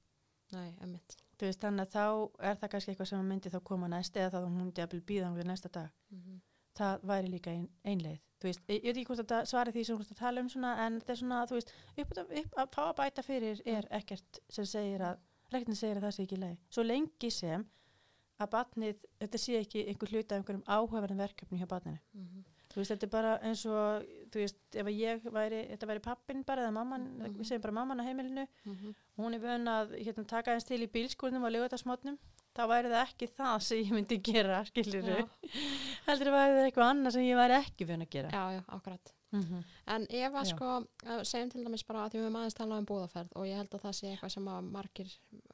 Nei, 0.56 0.70
emmitt 0.82 1.18
þú 1.40 1.48
veist, 1.48 1.62
þannig 1.64 1.86
að 1.86 1.94
þá 1.94 2.06
er 2.50 2.56
það 2.60 2.72
kannski 2.74 2.92
eitthvað 2.92 3.08
sem 3.14 3.28
myndi 3.32 3.52
þá 3.54 3.60
koma 3.64 3.88
næst 3.88 4.18
eða 4.20 4.32
þá 4.34 4.40
hún 4.44 4.56
myndi 4.58 4.84
að 4.84 4.96
býða 5.08 5.30
um 5.30 5.38
næsta 5.48 5.70
dag. 5.72 5.92
Mm 6.12 6.40
það 6.80 7.06
væri 7.12 7.32
líka 7.34 7.54
ein, 7.54 7.66
einleið. 7.88 8.20
Þú 8.40 8.48
veist, 8.48 8.62
ég, 8.72 8.84
veit 8.86 8.94
ekki 8.94 9.08
hvort 9.10 9.34
að 9.36 9.48
svari 9.52 9.74
því 9.76 9.84
sem 9.86 9.98
þú 9.98 10.06
ert 10.06 10.14
að 10.14 10.22
tala 10.22 10.44
um 10.44 10.52
svona, 10.52 10.76
en 10.86 11.00
þetta 11.00 11.14
er 11.14 11.20
svona, 11.22 11.40
þú 11.50 11.58
veist 11.58 11.74
upp, 12.04 12.14
upp, 12.24 12.54
að 12.62 12.70
fá 12.76 12.82
að 12.86 12.94
bæta 13.00 13.26
fyrir 13.26 13.62
er 13.68 13.88
ekkert 14.00 14.40
sem 14.56 14.70
segir 14.70 15.04
að, 15.10 15.20
rektin 15.54 15.80
segir 15.80 16.00
að 16.00 16.08
það 16.08 16.16
sé 16.16 16.26
ekki 16.28 16.40
leið 16.40 16.58
svo 16.70 16.86
lengi 16.86 17.32
sem 17.34 17.66
að 18.40 18.52
batnið, 18.54 19.04
þetta 19.20 19.42
sé 19.44 19.58
ekki 19.60 19.86
einhver 19.92 20.14
hluta 20.14 20.38
-hmm. 22.70 22.74
þú 22.74 22.76
veist, 22.82 22.92
þetta 22.92 23.04
er 23.04 23.10
bara 23.10 23.32
eins 23.44 23.66
og 23.66 24.04
þú 24.32 24.40
veist, 24.44 24.58
ef 24.76 24.86
að 24.86 25.00
ég 25.00 25.24
væri, 25.34 25.62
þetta 25.72 25.88
væri 25.90 26.00
pappin 26.06 26.44
bara 26.44 26.62
eða 26.68 26.74
mamman, 26.74 27.04
Mhm. 27.18 27.38
við 27.40 27.46
segjum 27.50 27.62
bara 27.62 27.74
mamman 27.74 28.00
á 28.00 28.04
heimilinu 28.08 28.48
Mhm. 28.66 28.96
hún 29.18 29.34
er 29.34 29.40
vön 29.40 29.66
að 29.68 29.96
hérna, 30.06 30.28
taka 30.28 30.52
eins 30.54 30.64
til 30.66 30.82
í 30.82 30.88
bílskurnum 30.88 31.44
og 31.44 31.52
lögutarsmotnum 31.52 32.18
þá 32.56 32.62
væri 32.68 32.90
það 32.90 33.08
ekki 33.08 33.28
það 33.38 33.60
sem 33.62 33.78
ég 33.84 33.92
myndi 33.92 34.18
gera 34.22 34.64
skilur 34.66 35.04
já, 35.04 35.30
heldur 36.08 36.32
væri 36.32 36.54
það 36.58 36.66
eitthvað 36.72 36.90
annað 36.94 37.12
sem 37.12 37.22
ég 37.24 37.36
væri 37.38 37.56
ekki 37.64 37.86
vön 37.88 38.02
að 38.06 38.10
gera 38.10 38.30
já, 38.30 38.44
já, 38.58 38.64
akkurat 38.68 39.14
mm 39.32 39.42
-hmm. 39.42 39.64
En 39.88 40.02
ef 40.10 40.34
að 40.34 40.46
sko, 40.46 40.86
segjum 41.24 41.50
til 41.50 41.64
dæmis 41.64 41.84
bara 41.88 42.06
að 42.06 42.10
því 42.12 42.18
við 42.18 42.24
höfum 42.26 42.36
aðeins 42.40 42.54
talað 42.60 42.78
um 42.80 42.86
búðaferð 42.86 43.30
og 43.36 43.46
ég 43.48 43.56
held 43.58 43.74
að 43.74 43.82
það 43.82 43.94
sé 43.94 44.08
eitthvað 44.12 44.30
sem 44.32 44.46
að 44.48 44.62
margir 44.72 45.10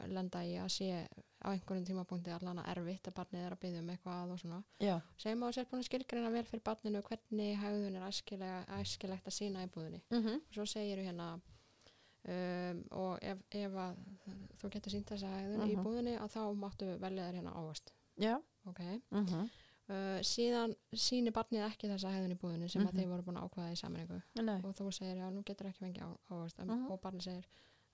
lenda 0.08 0.40
í 0.44 0.54
að 0.58 0.70
sé 0.70 1.08
á 1.46 1.48
einhverjum 1.52 1.86
tímapunkti 1.86 2.32
allan 2.32 2.60
að 2.60 2.70
erfitt 2.78 3.08
að 3.08 3.14
barnið 3.14 3.46
er 3.46 3.52
að 3.52 3.60
byggja 3.60 3.80
um 3.80 3.90
eitthvað 3.90 4.32
og 4.32 4.40
svona. 4.40 4.64
já, 4.80 5.02
Segjum 5.18 5.44
að 5.44 5.48
þú 5.50 5.54
sér 5.54 5.66
búin 5.70 5.80
að 5.82 5.86
skilgreina 5.86 6.30
vel 6.32 6.44
fyrir 6.46 6.64
barninu 6.64 7.02
hvernig 7.02 7.58
hegðun 7.58 7.96
er 7.96 8.08
æskilega, 8.08 8.66
æskilegt 8.80 9.28
að 9.28 9.34
sína 9.40 9.64
í 9.64 9.68
búðinni. 9.70 10.02
mm 10.12 10.22
-hmm. 10.24 10.36
Og 10.36 10.54
svo 10.54 10.66
segir 10.66 10.98
þú 10.98 11.06
hérna 11.06 11.40
um, 12.28 12.84
og 12.92 13.20
ef, 13.22 13.38
ef 13.52 13.72
að 13.72 13.96
þú 14.62 14.70
getur 14.74 14.92
sínt 14.92 15.08
þessa 15.12 15.28
hegðun 15.30 15.70
í 15.70 15.76
Mhm. 15.76 15.84
búðinni 15.86 16.18
að 16.20 16.30
þá 16.34 16.42
máttu 16.58 16.98
velja 17.00 17.24
þér 17.30 17.36
hérna 17.36 17.54
ávast. 17.56 17.92
já 18.18 18.42
Ok. 18.66 18.80
mm 19.12 19.26
-hmm. 19.26 19.50
Uh, 19.88 20.18
síðan 20.26 20.72
sýnir 20.98 21.30
barnið 21.32 21.62
ekki 21.68 21.86
þessa 21.92 22.10
hegðun 22.10 22.32
í 22.34 22.38
búðinni 22.42 22.68
sem 22.72 22.82
Mhm. 22.82 22.90
að 22.90 22.96
þeir 22.98 23.10
voru 23.12 23.22
búin 23.28 23.36
að 23.38 23.44
ákveða 23.50 23.72
í 23.72 23.76
sammenningu 23.78 24.22
Nei. 24.42 24.62
og 24.66 24.74
þú 24.76 24.86
segir 24.92 25.18
já, 25.20 25.30
nú 25.30 25.44
getur 25.46 25.68
ekki 25.70 25.84
fengið 25.86 26.02
á, 26.02 26.10
ávist 26.32 26.60
en, 26.60 26.68
Mhm. 26.68 26.92
og 26.92 27.02
barnið 27.02 27.22
segir 27.22 27.46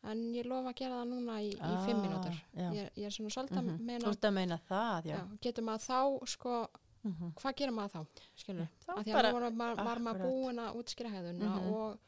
en 0.03 0.33
ég 0.33 0.45
lofa 0.45 0.69
að 0.71 0.75
gera 0.75 0.95
það 1.01 1.09
núna 1.11 1.35
í, 1.43 1.49
í 1.51 1.57
Ah, 1.59 1.85
fimm 1.85 1.99
mínútur 2.01 2.37
já. 2.55 2.71
ég, 2.71 2.89
ég 2.95 3.05
er 3.05 3.09
svona 3.11 3.29
svolítið 3.29 3.63
Mhm. 3.63 3.89
að 3.89 4.07
ert 4.07 4.21
að 4.21 4.33
meina 4.33 4.57
það, 4.69 5.03
já, 5.03 5.15
já, 5.17 5.37
getur 5.41 5.63
maður 5.63 5.83
þá 5.89 6.27
sko, 6.27 6.67
Mm 7.03 7.11
-hmm. 7.13 7.33
hvað 7.33 7.55
gerir 7.55 7.73
maður 7.73 7.91
þá 7.91 8.07
skilur, 8.37 8.67
þá 8.87 8.89
af 8.97 9.05
því 9.05 9.11
að 9.11 9.33
nú 9.33 9.57
var, 9.57 9.75
var, 9.75 9.97
maður 9.99 10.21
búin 10.21 10.59
að 10.59 10.75
útskýra 10.79 11.09
hegðuna 11.11 11.45
Mhm. 11.59 11.73
og 11.73 11.99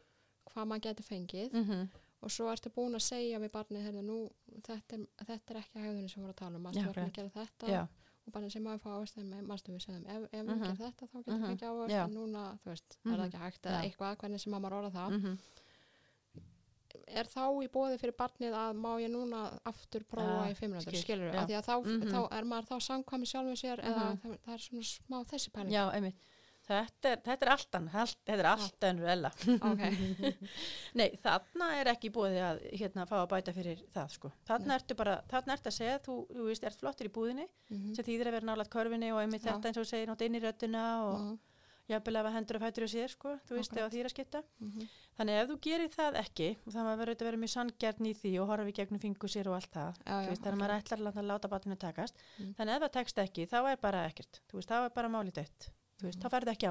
hvað 0.48 0.68
maður 0.68 0.82
getur 0.82 1.04
fengið 1.04 1.52
mm 1.52 1.64
-hmm. 1.66 1.90
og 2.22 2.30
svo 2.32 2.46
ertu 2.54 2.70
búin 2.70 2.96
að 2.96 3.02
segja 3.02 3.38
við 3.40 3.52
barnið 3.52 4.04
nú, 4.04 4.32
þetta, 4.62 4.94
er, 4.94 5.08
þetta 5.26 5.52
er 5.52 5.58
ekki 5.62 5.80
hegðunni 5.82 6.10
sem 6.10 6.24
voru 6.24 6.32
að 6.32 6.36
tala 6.36 6.56
um, 6.56 6.62
maður 6.64 6.86
verður 6.88 7.04
að 7.04 7.12
gera 7.12 7.30
þetta 7.30 7.68
og 8.26 8.32
bara 8.34 8.50
sem 8.50 8.64
maður 8.64 8.80
fá 8.84 8.90
ávist 8.98 9.18
en 9.18 9.32
maður 9.48 9.74
við 9.76 9.82
segjum, 9.86 10.06
ef, 10.08 10.24
ef 10.32 10.46
Mhm. 10.46 10.54
við 10.54 10.62
gerum 10.64 10.78
þetta 10.78 11.08
þá 11.08 11.18
getur 11.18 11.34
Mhm. 11.34 11.44
við 11.44 11.56
ekki 11.58 11.68
ávist 11.72 11.92
Já. 11.96 12.04
en 12.06 12.14
núna, 12.16 12.60
þú 12.64 12.70
veist, 12.72 12.98
er 13.06 13.10
Mhm. 13.10 13.20
það 13.20 13.28
ekki 13.28 13.42
hægt 13.44 13.62
eða 13.64 13.82
eitthvað, 13.84 14.18
hvernig 14.18 14.40
sem 14.40 14.54
maður 14.54 14.72
orða 14.80 14.92
það 14.92 15.10
mm 15.20 15.38
er 17.08 17.26
þá 17.26 17.42
í 17.64 17.68
bóði 17.74 17.98
fyrir 18.00 18.14
barnið 18.18 18.54
að 18.58 18.76
má 18.78 18.92
ég 19.02 19.10
núna 19.12 19.60
aftur 19.66 20.04
prófa 20.10 20.44
Ah, 20.46 20.50
í 20.50 20.56
fimm 20.56 20.72
minútur, 20.74 20.94
skil, 20.94 21.02
skilur 21.04 21.34
já. 21.34 21.42
af 21.42 21.50
því 21.50 21.56
að 21.58 21.66
þá, 21.68 21.76
Mhm. 21.84 22.12
þá 22.14 22.38
er 22.38 22.44
maður 22.44 22.68
þá 22.70 22.78
samkvæmi 22.88 23.28
sjálfum 23.32 23.58
sér 23.58 23.80
eða 23.84 24.06
Mhm. 24.06 24.20
það, 24.22 24.38
það 24.46 24.54
er 24.54 24.58
svona 24.58 24.84
smá 24.84 25.26
þessi 25.26 25.50
pæling 25.52 25.72
já, 25.74 25.92
einmitt 25.94 26.16
Þetta 26.64 27.10
er, 27.12 27.18
þetta 27.26 27.46
er 27.46 27.50
allt 27.52 27.76
annað, 27.76 27.96
allt- 28.02 28.20
þetta 28.26 28.40
er 28.40 28.48
allt 28.54 28.86
önnur 28.90 29.10
ella. 29.12 29.32
ok, 29.70 29.82
Nei, 31.00 31.10
þarna 31.24 31.70
er 31.82 31.90
ekki 31.92 32.12
búið 32.16 32.38
að 32.40 32.62
hérna 32.80 33.06
fá 33.10 33.18
að 33.20 33.30
bæta 33.34 33.54
fyrir 33.56 33.82
það, 33.94 34.14
sko. 34.18 34.32
Þarna 34.48 34.72
Nei. 34.72 34.76
ertu 34.80 34.96
bara, 35.00 35.18
þarna 35.32 35.58
ertu 35.58 35.72
að 35.74 35.78
segja, 35.80 35.98
þú, 36.06 36.16
þú 36.32 36.46
veist, 36.48 36.68
ert 36.70 36.80
flottur 36.80 37.10
í 37.10 37.14
búðinni, 37.20 37.48
Mhm. 37.70 37.96
sem 37.98 38.06
þýðir 38.08 38.30
að 38.32 38.38
vera 38.40 38.48
nálaðt 38.54 38.72
körfinni 38.78 39.12
og 39.12 39.20
einmitt 39.26 39.44
þetta 39.44 39.68
eins 39.74 39.82
og 39.84 39.90
segir 39.92 40.08
nátt 40.08 40.22
inn 40.24 40.36
í 40.40 40.44
röddina 40.46 40.86
og 41.04 41.20
Mhm. 41.20 41.40
jafnvel 41.92 42.16
að 42.16 42.32
hendur 42.32 42.56
og 42.56 42.62
fætur 42.64 42.84
og 42.88 42.92
sér, 42.96 43.10
sko, 43.12 43.36
þú 43.44 43.58
veist, 43.60 43.72
því 43.76 44.00
er 44.00 44.06
að 44.08 44.14
skipta. 44.16 44.44
Mhm. 44.64 44.88
Þannig 45.20 45.42
ef 45.44 45.50
þú 45.50 45.60
gerir 45.68 45.90
það 45.92 46.16
ekki, 46.24 46.48
maður 46.72 46.98
verður 47.04 47.20
að 47.20 47.28
vera 47.28 47.38
mjög 47.44 47.54
sanngjarn 47.58 48.08
í 48.08 48.14
því 48.16 48.32
og 48.42 48.48
horfa 48.48 48.66
við 48.72 48.76
gegnum 48.80 49.02
fingur 49.04 49.28
sér 49.30 49.48
og 49.52 49.56
allt 49.60 49.72
það, 49.76 49.94
Já, 50.00 50.14
þú 50.16 50.24
já, 50.24 50.30
veist, 50.32 50.42
þannig 50.42 50.56
að 50.56 50.64
maður 50.64 50.80
ætlar 50.80 51.12
að 51.12 51.28
láta- 51.28 51.50
batinu 51.52 51.76
takast. 51.78 52.16
Mm. 52.40 52.56
Þannig 52.56 52.76
ef 52.78 52.82
það 52.88 52.92
tekst 52.96 53.18
ekki, 53.18 53.48
þá 53.52 53.72
er 53.74 53.76
bara 53.84 54.08
ekkert, 54.08 54.40
þú 54.48 54.54
veist, 54.62 54.70
þá 54.70 54.86
er 54.86 54.90
bara 54.96 55.10
málið 55.10 55.34
dött, 55.44 55.70
þú 56.00 56.04
veist, 56.10 56.20
Mm. 56.20 56.24
þá 56.24 56.30
færðu 56.34 56.52
ekki 56.56 56.68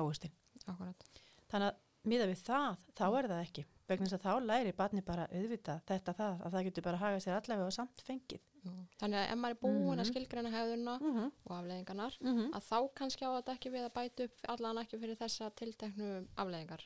akkurat 0.68 1.04
Þannig 1.52 1.68
að 1.68 1.76
miða 2.04 2.26
við 2.26 2.40
það, 2.42 2.76
þá 2.96 3.06
er 3.18 3.26
það 3.28 3.42
ekki, 3.46 3.64
vegna 3.88 4.06
þess 4.06 4.16
að 4.18 4.22
þá 4.26 4.46
læri 4.46 4.72
batni 4.72 5.02
bara 5.04 5.26
auðvitað 5.28 5.82
þetta 5.86 6.14
það, 6.14 6.40
að 6.46 6.52
það 6.52 6.64
getur 6.64 6.82
bara 6.82 6.96
haga 6.96 7.18
sér 7.20 7.36
allavega 7.36 7.66
og 7.66 7.72
samt 7.72 8.00
fengið. 8.02 8.40
Mhm. 8.62 8.86
þannig 9.00 9.18
að 9.18 9.30
ef 9.32 9.38
maður 9.42 9.50
er 9.50 9.58
búin 9.62 9.98
að 9.98 10.06
Mhm. 10.06 10.10
skilgreina 10.12 10.50
hegðuna 10.50 11.00
Mm 11.00 11.12
-hmm. 11.16 11.30
og 11.46 11.52
afleðingarnar 11.58 12.16
Mm 12.20 12.34
-hmm. 12.38 12.50
að 12.52 12.62
þá 12.70 12.94
kannski 12.94 13.24
á 13.26 13.30
þetta 13.42 13.52
ekki 13.56 13.70
við 13.72 13.84
að 13.86 13.92
bæta 13.92 14.24
upp 14.24 14.32
allan 14.48 14.76
ekki 14.78 14.98
fyrir 15.00 15.16
þessa 15.16 15.50
tilteknu 15.54 16.26
afleðingar 16.36 16.80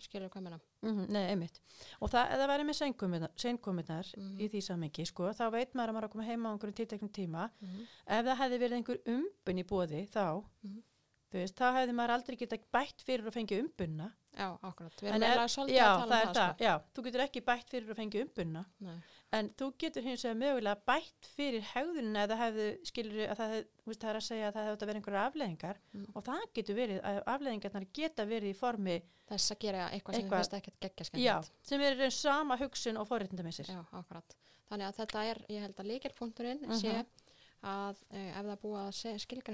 skilur 0.00 0.28
hvað 0.30 0.42
meina 0.42 0.60
Mhm, 0.82 1.06
Nei, 1.12 1.30
einmitt. 1.30 1.60
Og 2.00 2.10
það, 2.10 2.26
það 2.30 2.48
væri 2.48 2.64
með 2.64 3.30
seinkominnar 3.36 4.14
Mhm. 4.16 4.38
í 4.40 4.48
því 4.50 4.60
samengi, 4.62 5.06
sko, 5.06 5.30
þá 5.32 5.50
veit 5.52 5.72
maður 5.74 5.88
að 5.88 5.94
maður 5.94 6.02
er 6.02 6.08
að 6.08 6.12
koma 6.12 6.24
heima 6.24 6.48
á 6.48 6.52
einhverjum 6.52 6.74
tilteknum 6.74 7.10
tíma. 7.12 7.50
Mhm. 7.62 7.86
Ef 8.06 8.24
það 8.26 8.36
hefði 8.36 8.58
verið 8.58 8.72
einhver 8.72 8.98
umbun 9.06 9.58
í 9.58 9.64
bóði, 9.64 10.08
þá, 10.10 10.44
Mhm. 10.64 10.82
Veist, 11.40 11.56
þá 11.56 11.66
hefði 11.78 11.94
maður 11.98 12.14
aldrei 12.16 12.36
getað 12.36 12.66
bætt 12.72 13.02
fyrir 13.06 13.26
og 13.26 13.32
fengið 13.34 13.62
umbunna. 13.64 14.12
já, 14.32 14.46
akkurat, 14.62 14.94
við 14.96 15.08
erum 15.10 15.22
er- 15.22 15.28
eiginlega 15.28 15.48
svolítið 15.52 15.76
já, 15.76 15.86
að 15.86 15.98
tala 16.00 16.14
það 16.16 16.22
um 16.22 16.28
það, 16.28 16.36
það, 16.36 16.54
sko. 16.54 16.64
já. 16.64 16.74
Þú 16.94 17.02
getur 17.04 17.20
ekki 17.26 17.40
bætt 17.44 17.68
fyrir 17.70 17.90
og 17.90 17.96
fengið 17.96 18.22
umbunna. 18.26 18.64
Nei. 18.80 18.96
En 19.32 19.48
þú 19.56 19.66
getur 19.78 20.02
hins 20.04 20.22
vegar 20.24 20.36
mögulega 20.42 20.76
bætt 20.86 21.28
fyrir 21.36 21.62
hegðunina 21.72 22.24
eða 22.26 22.36
hefðu, 22.36 22.66
skilur 22.84 23.30
að 23.32 23.36
það, 23.40 23.54
veist, 23.86 24.00
það 24.02 24.10
er 24.10 24.16
að 24.20 24.26
segja 24.28 24.48
að 24.48 24.54
það 24.56 24.66
hefði 24.68 24.82
að 24.82 24.86
vera 24.92 24.98
einhverja 25.00 25.26
afleðingar 25.30 25.76
Mm. 25.94 26.06
og 26.14 26.24
það 26.24 26.42
getur 26.54 26.74
verið, 26.76 27.00
að 27.02 27.22
afleðingarnar 27.34 27.86
geta 27.92 28.24
verið 28.28 28.50
í 28.52 28.56
formi, 28.56 29.02
þess 29.28 29.50
að 29.52 29.58
gera 29.64 29.88
eitthvað 29.90 30.14
sem 30.14 30.28
þið 30.28 30.36
finnst 30.36 30.54
ekkert 30.58 30.80
geggja 30.80 31.22
já, 31.24 31.36
sem 31.62 31.80
er 31.80 32.10
sama 32.10 32.56
hugsun 32.56 32.96
og 33.00 33.08
forréttindamissir. 33.08 33.66
Já, 33.72 33.84
akkurat. 33.92 34.36
Þannig 34.70 34.86
að 34.88 34.96
þetta 35.00 35.24
er, 35.30 35.38
ég 35.48 35.60
held 35.60 35.76
að 35.76 35.86
að 37.62 37.96
e, 38.10 38.22
ef 38.32 38.46
það 38.46 38.58
búið 38.62 38.78
að 38.82 38.92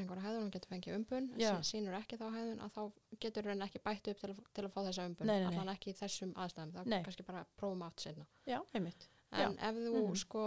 einhverja 0.00 0.24
hegðun 0.24 0.46
og 0.48 0.52
getur 0.54 0.70
fengið 0.72 0.94
umbun, 0.96 1.26
Já. 1.38 1.50
sí- 1.60 1.76
sýnur 1.76 1.94
ekki 1.98 2.16
þá 2.16 2.26
hegðun 2.32 2.62
að 2.64 2.72
þá 2.72 2.82
getur 3.20 3.44
raun 3.44 3.62
ekki 3.66 3.82
bætt 3.84 4.08
upp 4.08 4.18
til, 4.22 4.30
að- 4.32 4.48
til 4.54 4.64
að 4.64 4.72
fá 4.72 4.80
þessa 4.88 5.06
umbun, 5.10 5.30
allan 5.30 5.68
ekki 5.74 5.90
í 5.92 5.98
þessum 5.98 6.32
aðstæðum, 6.34 6.72
þá 6.72 6.86
Nei. 6.86 7.02
kannski 7.04 7.26
bara 7.26 7.44
prófum 7.56 7.82
átt 7.84 8.00
sinna. 8.00 8.26
Já, 8.46 8.60
einmitt. 8.74 9.08
En 9.32 9.58
ef 9.58 9.74
þú 9.76 10.06
Mhm. 10.08 10.16
sko 10.16 10.44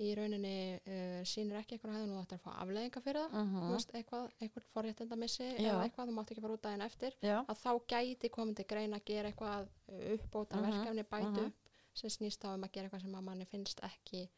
í 0.00 0.14
rauninni 0.16 0.80
uh, 0.88 1.20
sýnir 1.28 1.58
ekki 1.60 1.76
eitthvað 1.76 1.92
hegðun 1.98 2.12
og 2.16 2.18
þú 2.18 2.24
ættir 2.24 2.38
að 2.38 2.44
fá 2.46 2.52
afleðinga 2.64 3.00
fyrir 3.04 3.20
það, 3.20 3.32
Mm 3.36 3.56
þú 3.60 3.72
veist, 3.74 3.90
eitthvað, 3.98 4.30
eitthvað 4.40 4.64
forréttindamissi 4.74 5.48
Já. 5.60 5.70
eða 5.74 5.82
eitthvað, 5.84 6.08
þú 6.08 6.14
mátt 6.16 6.30
ekki 6.32 6.40
fara 6.46 6.54
út 6.56 6.62
daginn 6.62 6.84
eftir, 6.86 7.12
Já, 7.22 7.44
að 7.44 7.58
þá 7.60 7.70
gæti 7.92 8.30
komið 8.30 8.56
til 8.56 8.64
greina 8.64 8.96
að 8.96 9.04
gera 9.04 9.28
eitthvað 9.30 9.68
uh, 9.92 10.14
uppbóta 10.16 10.56
Mhm, 10.56 10.64
verkefni 10.70 11.04
bætu 11.04 11.30
mhm. 11.30 11.46
upp 11.46 11.54
sem 11.92 12.10
snýst 12.10 12.44
á 12.48 12.54
um 12.54 12.62
að 12.64 12.72
gera 12.72 12.88
eitthvað 12.88 13.02
sem 13.02 13.14
að 13.14 13.22
manni 13.28 13.44
finnst 13.46 13.80
ekki 13.84 14.28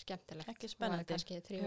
skemmtilegt 0.00 0.50
Ekki 0.52 0.70
spennandi. 0.70 1.16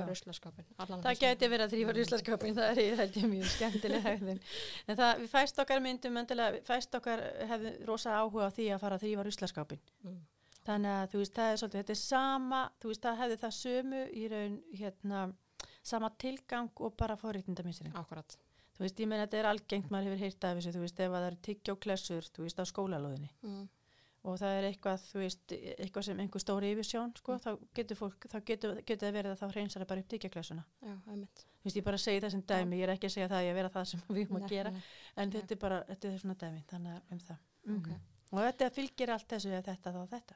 ruslaskapin 0.09 0.67
það 0.77 1.19
geti 1.21 1.49
verið 1.51 1.65
að 1.65 1.73
þrýfa 1.73 1.95
rúslaskapin, 1.97 2.55
það 2.57 2.71
er 2.71 2.81
ég 2.83 3.01
held 3.01 3.17
ég 3.19 3.27
mjög 3.31 3.49
skemmtileg 3.53 4.05
hegðun. 4.09 4.39
En 4.87 4.99
það, 4.99 5.11
við 5.23 5.33
fæst 5.33 5.61
okkar 5.63 5.83
myndum, 5.83 6.21
fæst 6.67 6.97
okkar 6.99 7.25
hefði 7.51 7.73
rosa 7.89 8.15
áhuga 8.19 8.49
á 8.49 8.55
því 8.55 8.69
að 8.75 8.83
fara 8.85 8.99
að 8.99 9.05
þrýfa 9.05 9.27
rúslaskapin. 9.29 9.83
mm. 10.03 10.21
Þannig 10.63 10.95
að 10.95 11.09
þú 11.11 11.19
veist, 11.19 11.35
það 11.35 11.51
er 11.51 11.59
svolítið, 11.59 11.81
þetta 11.81 11.93
er 11.93 11.99
sama, 11.99 12.59
þú 12.79 12.91
veist, 12.93 13.03
það 13.03 13.21
hefði 13.23 13.37
það 13.41 13.55
sömu 13.57 14.03
í 14.15 14.25
raun, 14.31 14.57
hérna, 14.79 15.23
sama 15.83 16.09
tilgang 16.23 16.83
og 16.87 16.95
bara 16.99 17.19
forréttindamissirinn. 17.19 17.95
Akkurat 17.99 18.37
Þú 18.73 18.87
veist, 18.87 19.01
ég 19.03 19.09
meina, 19.09 19.25
þetta 19.27 19.37
er 19.37 19.47
algengt, 19.51 19.89
maður 19.93 20.07
hefur 20.09 20.23
heyrt 20.23 20.45
af 20.47 20.55
þessu, 20.57 20.71
þú 20.73 20.79
veist, 20.81 21.01
ef 21.03 21.11
að 21.11 21.19
það 21.19 21.27
eru 21.27 21.39
tyggjóklessur, 21.47 22.29
þú 22.33 22.45
veist, 22.47 22.61
á 22.63 22.65
skólalóðinni 22.65 23.29
mm. 23.43 23.65
Og 24.23 24.37
það 24.39 24.53
er 24.59 24.67
eitthvað, 24.71 25.01
þú 25.11 25.19
veist, 25.19 25.53
eitthvað 25.53 26.03
sem 26.07 26.19
einhver 26.23 26.39
stóri 26.43 26.69
yfirsjón, 26.73 27.11
sko, 27.17 27.33
Mm. 27.33 27.41
þá 27.43 27.51
getur 27.75 27.97
fólk, 27.99 28.27
þá 28.31 28.37
getur, 28.45 28.75
getur 28.85 29.07
það 29.07 29.17
verið 29.17 29.31
að 29.33 29.39
þá 29.41 29.51
hreinsar 29.53 29.81
það 29.83 29.87
bara 29.89 29.99
upp 29.99 30.07
tyggjóklessuna. 30.13 30.63
Já, 30.81 30.93
einmitt 31.11 31.43
Þú 31.63 31.65
veist, 31.69 31.77
ég 31.77 31.83
bara 31.83 31.97
segi 31.97 32.19
þessum 32.23 32.41
dæmi, 32.45 32.77
ég 32.79 32.83
er 32.83 32.93
ekki 32.95 33.07
að 33.07 33.13
segja 33.15 33.27
það 33.31 33.39
að 33.41 33.47
ég 33.49 33.53
vera 33.55 33.69
það 33.69 33.85
sem 33.87 33.99
við 34.09 34.23
erum 34.27 34.41
að 34.43 34.49
gera, 34.49 34.71
en 35.17 35.31
þetta 35.31 35.51
er 35.51 35.59
bara, 35.59 35.83
þetta 35.89 36.07
er 36.13 36.17
svona 36.23 36.35
dæmi, 36.35 36.63
þannig 36.67 36.91
að 36.95 37.11
um 37.11 37.19
það. 37.19 37.37
Ok. 37.77 37.87
Mhm. 37.87 37.99
Og 38.33 38.39
þetta 38.39 38.69
fylgir 38.73 39.09
allt 39.13 39.27
þessu, 39.27 39.51
ef 39.59 39.65
þetta 39.65 39.93
þá 39.93 40.07
þetta. 40.15 40.35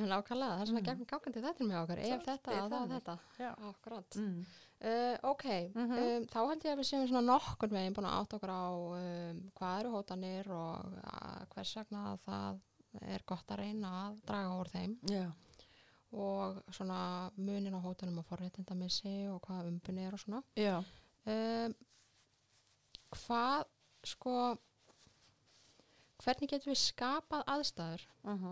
Nákvæmlega, 0.00 0.54
það 0.56 0.60
er 0.62 0.66
svona 0.70 0.80
Mm. 0.80 0.98
mm. 1.00 1.06
gangandi 1.10 1.40
þetta 1.44 1.64
með 1.68 1.78
okkur 1.82 1.98
ef 2.00 2.22
þetta, 2.24 2.52
þá 2.70 2.78
þetta 2.88 3.18
Já. 3.38 3.50
Akkurat 3.70 4.16
Mm. 4.16 4.46
uh, 4.80 5.16
Ok, 5.30 5.44
Mhm. 5.74 5.92
um, 5.92 6.24
þá 6.26 6.48
held 6.48 6.62
ég 6.64 6.72
að 6.72 6.78
við 6.80 6.88
séum 6.88 7.08
svona 7.08 7.26
nokkur 7.26 7.68
veginn 7.68 7.92
búin 7.94 8.08
að 8.08 8.18
átta 8.20 8.36
okkur 8.38 8.50
á 8.50 8.64
um, 8.72 9.50
hvað 9.58 9.80
eru 9.80 9.90
hótanir 9.92 10.48
og 10.48 10.86
uh, 11.04 11.44
hvers 11.54 11.74
vegna 11.76 12.16
það 12.24 12.60
er 13.00 13.24
gott 13.26 13.52
að 13.52 13.62
reyna 13.62 13.92
að 14.06 14.18
draga 14.26 14.56
úr 14.60 14.72
þeim. 14.72 14.96
Já. 15.10 15.26
og 16.10 16.56
svona 16.74 17.30
munin 17.36 17.76
á 17.78 17.80
hótunum 17.84 18.18
og 18.18 18.26
forréttindamissi 18.26 19.28
og 19.30 19.38
hvað 19.44 19.68
umbunni 19.70 20.06
er 20.06 20.16
og 20.16 20.22
svona. 20.22 20.40
Já. 20.58 20.80
um, 21.30 21.76
hvað 23.14 23.68
sko 24.10 24.34
hvernig 26.24 26.50
getum 26.50 26.72
við 26.72 26.82
skapað 26.82 27.46
aðstæður? 27.54 28.08
Uh 28.24 28.50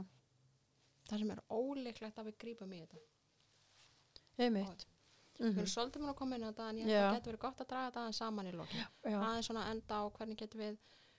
þar 1.08 1.22
sem 1.22 1.30
er 1.32 1.38
óleiklegt 1.48 2.18
að 2.20 2.26
við 2.28 2.34
grípum 2.42 2.72
í 2.76 2.82
þetta. 2.82 2.98
Einmitt. 4.44 4.82
Við 5.38 5.60
erum 5.62 5.70
svolítið 5.70 6.02
múin 6.02 6.10
að 6.12 6.18
koma 6.18 6.36
inn 6.36 6.44
á 6.44 6.50
þetta 6.50 6.66
en 6.68 6.80
ég 6.80 6.88
held 6.88 6.98
að 6.98 7.06
það 7.06 7.14
getur 7.16 7.32
verið 7.32 7.42
gott 7.44 7.62
að 7.62 7.68
draga 7.70 7.86
þetta 7.88 8.00
aðeins 8.02 8.20
saman 8.20 8.48
í 8.50 8.52
lokin. 8.58 8.82
Já, 9.06 9.16
aðeins 9.16 9.48
svona 9.48 9.62
enda 9.70 10.00
á 10.02 10.04
hvernig 10.18 10.40
getum 10.42 10.62
við 10.64 10.78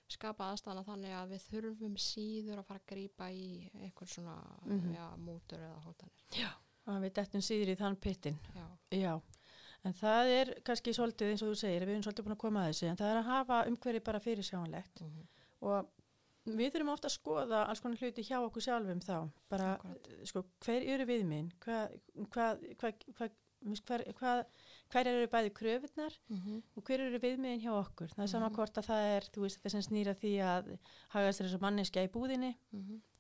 skapað 0.10 0.54
aðstæðana 0.54 0.84
þannig 0.88 1.14
að 1.20 1.34
við 1.34 1.44
þurfum 1.52 1.98
síður 2.02 2.62
að 2.62 2.66
fara 2.70 2.80
að 2.80 2.88
grípa 2.94 3.28
í 3.32 3.72
eitthvað 3.84 4.14
svona 4.16 4.36
Mhm. 4.66 4.94
já, 4.96 5.06
mútur 5.18 5.60
eða 5.60 5.84
hótanir. 5.86 6.56
Að 6.90 7.02
við 7.06 7.14
dettum 7.14 7.42
síður 7.46 7.70
í 7.70 7.76
þann 7.78 7.96
pittin 8.02 8.40
já, 8.56 8.68
Já, 8.98 9.22
en 9.86 9.94
það 9.94 10.26
er 10.40 10.54
kannski 10.66 10.94
svolítið 10.94 11.32
eins 11.32 11.44
og 11.44 11.52
þú 11.54 11.56
segir, 11.62 11.86
við 11.86 11.94
erum 11.94 12.04
svolítið 12.04 12.26
búin 12.26 12.36
að 12.38 12.44
koma 12.46 12.60
að 12.66 12.70
þessu, 12.74 12.88
en 12.90 12.98
það 12.98 13.12
er 13.14 13.20
að 13.22 13.30
hafa 13.30 13.60
umhverfi 13.70 14.04
bara 14.04 14.20
fyrir 14.20 14.44
sjáanlegt 14.44 15.02
mm 15.02 15.28
og 15.62 15.86
við 16.48 16.72
þurfum 16.74 16.90
ofta 16.94 17.08
að 17.10 17.14
skoða 17.20 17.68
alls 17.68 17.80
konar 17.84 17.98
hluti 18.00 18.24
hjá 18.24 18.38
okkur 18.40 18.62
sjálfum 18.64 19.02
þá, 19.04 19.30
bara, 19.50 19.74
Akkúrat. 19.76 20.08
sko, 20.26 20.44
hver 20.64 20.82
eru 20.88 21.06
við 21.06 21.26
minn, 21.28 21.52
hvað, 21.60 22.00
hvað, 22.32 22.64
hvað, 22.80 23.34
hvað, 24.16 24.46
hver, 24.90 25.08
eru 25.08 25.28
bæði 25.28 25.52
kröfunar 25.54 26.14
-hmm. 26.32 26.62
og 26.76 26.84
hver 26.84 27.00
eru 27.06 27.20
viðmiðin 27.20 27.62
hjá 27.62 27.72
okkur. 27.78 28.10
Það 28.16 28.24
er 28.24 28.28
sama 28.28 28.50
Mhm. 28.50 28.56
hvort 28.56 28.78
að 28.78 28.88
það 28.90 29.04
er, 29.18 29.24
þú 29.34 29.42
veist, 29.42 29.58
þetta 29.60 29.70
sem 29.70 29.82
snýra 29.82 30.14
því 30.16 30.32
að 30.42 30.78
haga 31.10 31.30
sér 31.34 31.46
þessu 31.48 31.62
manneskja 31.62 32.04
í 32.04 32.12
búðinni 32.16 32.56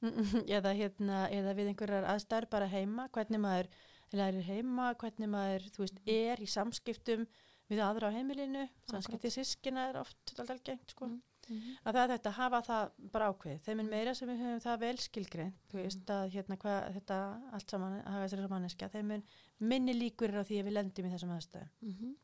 eða, 0.58 0.74
hérna, 0.74 1.30
eða 1.30 1.54
við 1.56 1.68
einhverjar 1.74 2.06
aðstæður 2.10 2.50
bara 2.50 2.68
heima, 2.68 3.08
hvernig 3.10 3.40
maður 3.40 3.68
lærir 4.14 4.42
heima, 4.44 4.94
hvernig 4.96 5.30
maður, 5.30 5.62
þú 5.70 5.78
veist, 5.86 6.00
er 6.08 6.38
í 6.42 6.48
samskiptum 6.50 7.28
við 7.70 7.80
aðra 7.86 8.10
á 8.10 8.16
heimilinu, 8.18 8.68
samskiptið 8.90 9.32
sískina 9.36 9.90
er 9.90 9.98
oft 10.02 10.34
alltaf 10.40 10.64
gengt, 10.64 10.90
sko. 10.96 11.10
Mhm. 11.50 11.78
Að 11.86 11.94
það 11.96 12.04
er 12.04 12.12
þetta, 12.18 12.30
að 12.30 12.38
hafa 12.40 12.62
það 12.70 12.92
bara 13.12 13.30
ákveð. 13.34 13.60
Þeim 13.66 13.80
er 13.80 13.90
meira 13.90 14.14
sem 14.16 14.30
við 14.30 14.42
höfum 14.44 14.62
það 14.66 14.80
vel 14.80 14.98
skilgreint, 14.98 15.56
þú 15.72 15.78
veist, 15.84 16.06
að 16.16 16.32
hérna 16.36 16.58
hvað 16.58 16.94
þetta 16.94 17.18
allt 17.54 17.70
saman, 17.70 17.96
að 18.04 18.12
haga 18.14 18.28
sér 18.30 18.40
þessu 18.44 18.50
manneskja, 18.54 18.90
þeim 18.94 19.12
er 19.12 19.22
minni 19.60 19.94
líkur 19.94 20.30
er 20.30 20.40
á 20.42 20.44
því 20.46 20.60
að 20.62 20.66
við 20.70 20.74
lendum 20.78 21.06
í 21.06 21.14
þessum 21.16 21.34
aðstæðum. 21.38 21.70
Mhm. 21.82 22.16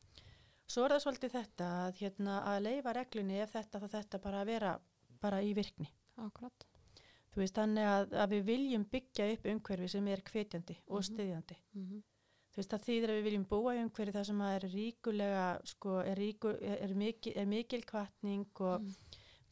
Svo 0.68 0.84
er 0.84 0.90
það 0.96 1.02
svolítið 1.04 1.30
þetta 1.36 1.66
að, 1.86 1.92
hérna, 2.00 2.40
að 2.46 2.62
leifa 2.62 2.92
reglunni 2.94 3.40
ef 3.42 3.52
þetta 3.52 3.80
þá 3.80 3.88
þetta 3.96 4.18
bara 4.22 4.40
að 4.42 4.46
vera 4.46 4.80
bara 5.20 5.38
í 5.42 5.54
virkni. 5.54 5.88
Akkurat. 6.18 6.64
Þú 7.34 7.42
veist, 7.42 7.54
þannig 7.54 7.84
að, 7.84 8.10
að 8.16 8.30
við 8.30 8.44
viljum 8.44 8.84
byggja 8.90 9.32
upp 9.34 9.44
umhverfi 9.46 9.88
sem 9.90 10.06
er 10.08 10.22
hvetjandi 10.22 10.76
og 10.88 11.00
Mhm. 11.02 11.08
styðjandi. 11.10 11.56
Mhm. 11.76 12.02
Þú 12.52 12.56
veist, 12.62 12.70
það 12.72 12.84
þýðir 12.86 13.10
að 13.12 13.16
við 13.20 13.24
viljum 13.28 13.44
búa 13.46 13.74
í 13.76 13.82
umhverfi 13.84 14.12
þar 14.16 14.24
sem 14.26 14.38
að 14.40 14.54
er 14.56 14.68
ríkulega, 14.72 15.60
sko, 15.66 15.98
er, 16.00 16.16
ríku, 16.16 16.48
er, 16.62 16.78
er, 16.82 16.94
mikil, 16.94 17.32
er 17.36 17.44
mikil 17.46 17.82
kvartning 17.82 18.46
og 18.60 18.80
Mm. 18.80 18.94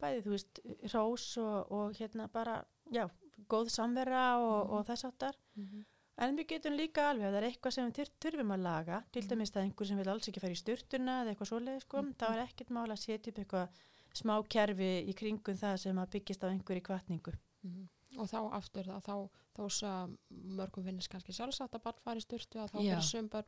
Bæði, 0.04 0.22
þú 0.26 0.34
veist, 0.36 0.60
rós 0.94 1.26
og, 1.42 1.72
og 1.72 1.96
hérna 1.98 2.28
bara, 2.32 2.58
já, 2.92 3.06
góð 3.50 3.72
samvera 3.74 4.24
og, 4.38 4.60
Mhm. 4.68 4.72
og 4.78 4.86
þess 4.86 5.08
áttar. 5.10 5.34
Mhm. 5.56 5.84
En 6.16 6.36
við 6.38 6.46
getum 6.52 6.76
líka 6.78 7.08
alveg, 7.10 7.26
ef 7.26 7.32
það 7.34 7.40
er 7.42 7.48
eitthvað 7.50 7.72
sem 7.74 7.88
við 7.90 8.10
þurfum 8.22 8.52
að 8.54 8.62
laga, 8.62 9.00
til 9.10 9.22
Mhm. 9.22 9.28
dæmis 9.30 9.50
að 9.50 9.62
einhver 9.64 9.86
sem 9.88 9.96
vil 9.98 10.08
alls 10.12 10.28
ekki 10.28 10.40
fara 10.40 10.52
í 10.54 10.62
styrtuna 10.62 11.14
eða 11.24 11.34
eitthvað 11.34 11.50
svoleið, 11.50 11.80
sko, 11.82 12.02
Mhm. 12.02 12.14
þá 12.14 12.24
er 12.30 12.46
ekkert 12.46 12.70
mál 12.70 12.86
að 12.92 13.02
setja 13.02 13.28
upp 13.32 13.38
eitthvað 13.42 13.68
smá 14.14 14.48
kerfi 14.48 15.08
í 15.10 15.14
kringum 15.14 15.58
það 15.58 15.76
sem 15.80 15.96
að 15.96 16.10
byggist 16.10 16.44
á 16.44 16.52
einhverju 16.54 16.82
kvartningu. 16.82 17.32
Mhm. 17.64 17.88
Og 18.18 18.28
þá 18.30 18.52
aftur 18.52 18.84
það, 18.84 19.02
þá, 19.02 19.30
þá 19.56 19.62
svo 19.70 20.16
mörgum 20.30 20.84
finnist 20.84 21.08
kannski 21.10 21.32
sjálfsagt 21.34 21.72
að 21.74 21.82
barn 21.82 21.98
fari 22.04 22.20
í 22.20 22.22
styrtu 22.22 22.60
að 22.62 22.70
þá 22.70 22.78
fyrir 22.78 23.02
sum 23.02 23.28
börn 23.28 23.44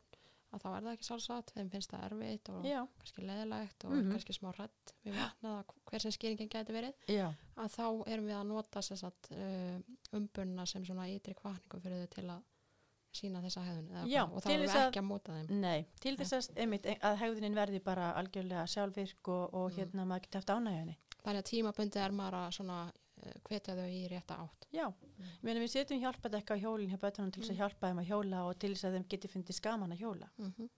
að 0.54 0.62
þá 0.62 0.68
er 0.76 0.82
það 0.86 0.92
ekki 0.96 1.06
sjálfsagt, 1.08 1.52
þeim 1.56 1.70
finnst 1.70 1.90
það 1.90 2.04
erfitt 2.10 2.48
og 2.54 2.64
Já, 2.64 2.80
kannski 2.98 3.22
leðilegt 3.26 3.84
og 3.84 3.92
Mhm. 3.96 4.10
kannski 4.12 4.32
smá 4.36 4.50
rætt 4.56 4.92
við 5.04 5.14
vatna 5.20 5.52
eða 5.52 5.64
hver 5.90 6.00
sem 6.00 6.10
skýringin 6.16 6.48
gæti 6.48 6.72
verið 6.72 6.94
já, 7.08 7.28
að 7.56 7.68
þá 7.76 7.86
erum 8.06 8.26
við 8.26 8.36
að 8.40 8.46
nota 8.46 8.82
sagt, 8.82 9.30
uh, 9.32 9.80
umbunna 10.12 10.66
sem 10.66 10.84
svona 10.84 11.08
ytri 11.10 11.34
kvartningu 11.34 11.80
fyrir 11.82 12.06
þau 12.06 12.14
til 12.14 12.24
að 12.30 12.42
sína 13.16 13.40
þessa 13.42 13.62
hefðun 13.64 14.08
Já, 14.10 14.22
og 14.28 14.42
þá 14.42 14.50
erum 14.50 14.66
við 14.66 14.76
ekki 14.76 15.00
að 15.00 15.08
móta 15.08 15.32
þeim 15.32 15.60
nei, 15.60 15.86
til 16.00 16.16
þess 16.16 16.32
að, 16.32 16.56
einmitt, 16.60 16.86
að 17.00 17.16
hegðunin 17.22 17.54
verði 17.56 17.80
bara 17.82 18.12
algjörlega 18.20 18.66
sjálfvirk 18.68 19.28
og, 19.28 19.54
og 19.54 19.70
Mm. 19.72 19.76
hérna 19.78 20.04
maður 20.06 20.20
geti 20.26 20.38
haft 20.38 20.50
ánægjöni. 20.52 20.96
þannig 21.24 21.42
að 21.42 21.50
tímabundi 21.50 21.96
er 22.04 22.10
maður 22.12 22.34
að 22.46 22.52
svona 22.52 22.92
hvetja 23.48 23.74
þau 23.76 23.86
í 23.88 24.08
rétta 24.10 24.36
átt 24.44 24.66
Já, 24.72 24.86
ég 25.18 25.42
meina 25.42 25.60
við 25.60 25.70
setjum 25.72 26.00
hjálpadekka 26.00 26.54
á 26.54 26.62
hjólinn 26.62 26.90
hjá 26.90 26.98
bötunum 26.98 27.32
til 27.32 27.42
þess 27.42 27.50
að 27.50 27.56
Mm. 27.56 27.60
hjálpa 27.62 27.88
þeim 27.90 28.00
að 28.02 28.08
hjóla 28.10 28.44
og 28.48 28.58
til 28.58 28.70
þess 28.74 28.84
að 28.84 28.94
þeim 28.96 29.06
geti 29.08 29.28
fundið 29.28 29.54
skaman 29.60 29.92
að 29.92 29.98
hjóla 30.04 30.28
mm 30.38 30.52
-hmm. 30.58 30.68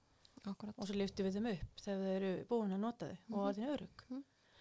Og 0.79 0.87
svo 0.87 0.95
lyftum 0.95 1.27
við 1.27 1.35
þeim 1.35 1.47
upp 1.53 1.81
þegar 1.83 1.99
þau 2.05 2.17
eru 2.17 2.45
búin 2.49 2.73
að 2.73 2.79
nota 2.81 3.07
þau 3.07 3.17
og 3.35 3.39
Mhm. 3.39 3.49
að 3.49 3.55
þeim 3.57 3.69
örug. 3.75 4.03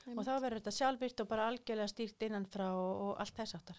Einmitt. 0.08 0.18
og 0.20 0.26
þá 0.26 0.42
verður 0.42 0.60
þetta 0.60 0.72
sjálfvirt 0.78 1.20
og 1.22 1.28
bara 1.28 1.48
algjörlega 1.52 1.88
stýrt 1.92 2.20
innanfrá 2.28 2.68
og, 2.72 3.02
og 3.02 3.20
allt 3.20 3.36
þess 3.36 3.56
áttar. 3.56 3.76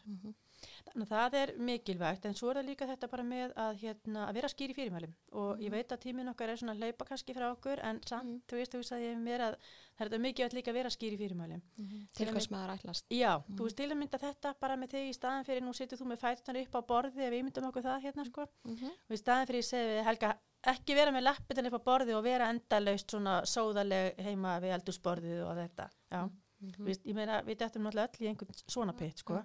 Mhm. 0.58 0.88
Þannig 0.88 1.06
að 1.06 1.12
það 1.12 1.34
er 1.38 1.52
mikilvægt 1.58 2.24
en 2.26 2.34
svo 2.34 2.50
er 2.50 2.56
það 2.58 2.66
líka 2.68 2.86
þetta 2.88 3.08
bara 3.10 3.22
með 3.22 3.52
að, 3.54 3.76
hérna, 3.82 4.26
að 4.28 4.34
vera 4.34 4.48
skýr 4.48 4.70
í 4.70 4.74
fyrirmælum 4.74 5.12
og 5.32 5.58
ég 5.58 5.68
Mhm. 5.68 5.70
veit 5.76 5.88
að 5.92 6.00
tíminn 6.04 6.28
okkar 6.32 6.48
er 6.48 6.56
svona 6.56 6.72
að 6.74 6.78
hleypa 6.82 7.04
kannski 7.06 7.34
frá 7.34 7.46
okkur 7.54 7.78
en 7.84 8.00
samt, 8.02 8.24
Mhm. 8.24 8.42
þú 8.48 8.56
veist, 8.58 8.72
þú 8.72 8.78
veist 8.78 8.92
að 8.92 9.04
ég 9.06 9.16
mér 9.18 9.40
að 9.40 9.54
það 9.98 10.00
er 10.00 10.08
þetta 10.08 10.20
mikilvægt 10.26 10.54
líka 10.54 10.70
að 10.70 10.74
vera 10.74 10.88
skýr 10.90 11.12
í 11.12 11.18
fyrirmælum. 11.18 11.62
Mhm. 11.78 12.08
Til 12.12 12.26
til 12.26 12.34
hvers 12.34 12.48
það 12.48 12.78
ætlast 12.78 13.04
Já, 13.10 13.38
Mhm. 13.38 13.56
þú 13.56 13.62
veist 13.64 13.76
til 13.76 13.88
að 13.90 13.98
mynda 13.98 14.18
þetta 14.18 14.54
bara 14.60 14.76
með 14.76 14.88
þig 14.90 15.08
í 15.08 15.14
staðan 15.14 15.44
fyrir 15.46 15.62
nú 15.62 15.72
setur 15.74 15.96
þú 15.98 16.06
með 16.06 16.18
fætunar 16.18 16.62
upp 16.62 16.74
á 16.74 16.80
borði 16.86 17.22
ef 17.22 17.32
við 17.32 17.44
myndum 17.44 17.70
okkur 17.70 17.82
það 17.82 18.02
hérna 18.02 18.24
sko 18.26 18.46
Mhm. 18.64 18.84
og 18.86 19.10
í 19.10 19.18
staðan 19.22 19.46
fyrir 19.46 19.62
ég 19.62 19.68
segi 19.70 19.88
við 20.00 20.04
Helga 20.04 20.38
ekki 20.64 20.94
vera 20.94 21.12
með 21.12 21.22
lappitan 21.22 21.66
upp 21.66 21.74
á 21.78 21.84
borði 21.84 22.14
og 22.16 22.24
vera 22.24 22.48
endalaust 22.50 23.06
svona 23.10 23.42
sóðaleg 23.42 24.16
heima 24.18 24.60
við 24.60 24.74
eldusborðið 24.80 25.46
og 25.46 25.56
þetta. 25.56 25.90
Já. 26.10 26.28
Mhm. 26.60 26.72
Þú 26.74 26.84
veist, 26.84 27.04
ég 27.06 27.14
meina, 27.14 27.42
við 27.42 27.56
dættum 27.58 27.82
náttúrulega 27.82 28.08
öll 28.10 28.26
í 28.26 28.28
einhvern 28.34 28.62
svona 28.66 28.92
pitt, 28.96 29.18
sko, 29.18 29.44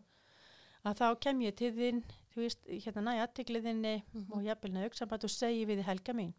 að 0.86 0.98
þá 1.00 1.20
kem 1.20 1.40
ég 1.42 1.56
til 1.56 1.72
þinn, 1.76 2.04
þú 2.34 2.42
veist, 2.44 2.64
hérna 2.68 3.02
næja 3.08 3.28
aðtikliðinni 3.28 4.04
Mhm. 4.14 4.32
og 4.34 4.44
jafnvelna 4.44 4.84
auksamband 4.88 5.24
og 5.24 5.30
segi 5.30 5.66
við 5.66 5.84
helga 5.84 6.14
mín, 6.14 6.34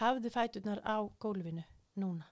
hafðu 0.00 0.30
fæturnar 0.30 0.80
á 0.84 0.96
gólfinu 1.18 1.64
núna. 1.96 2.24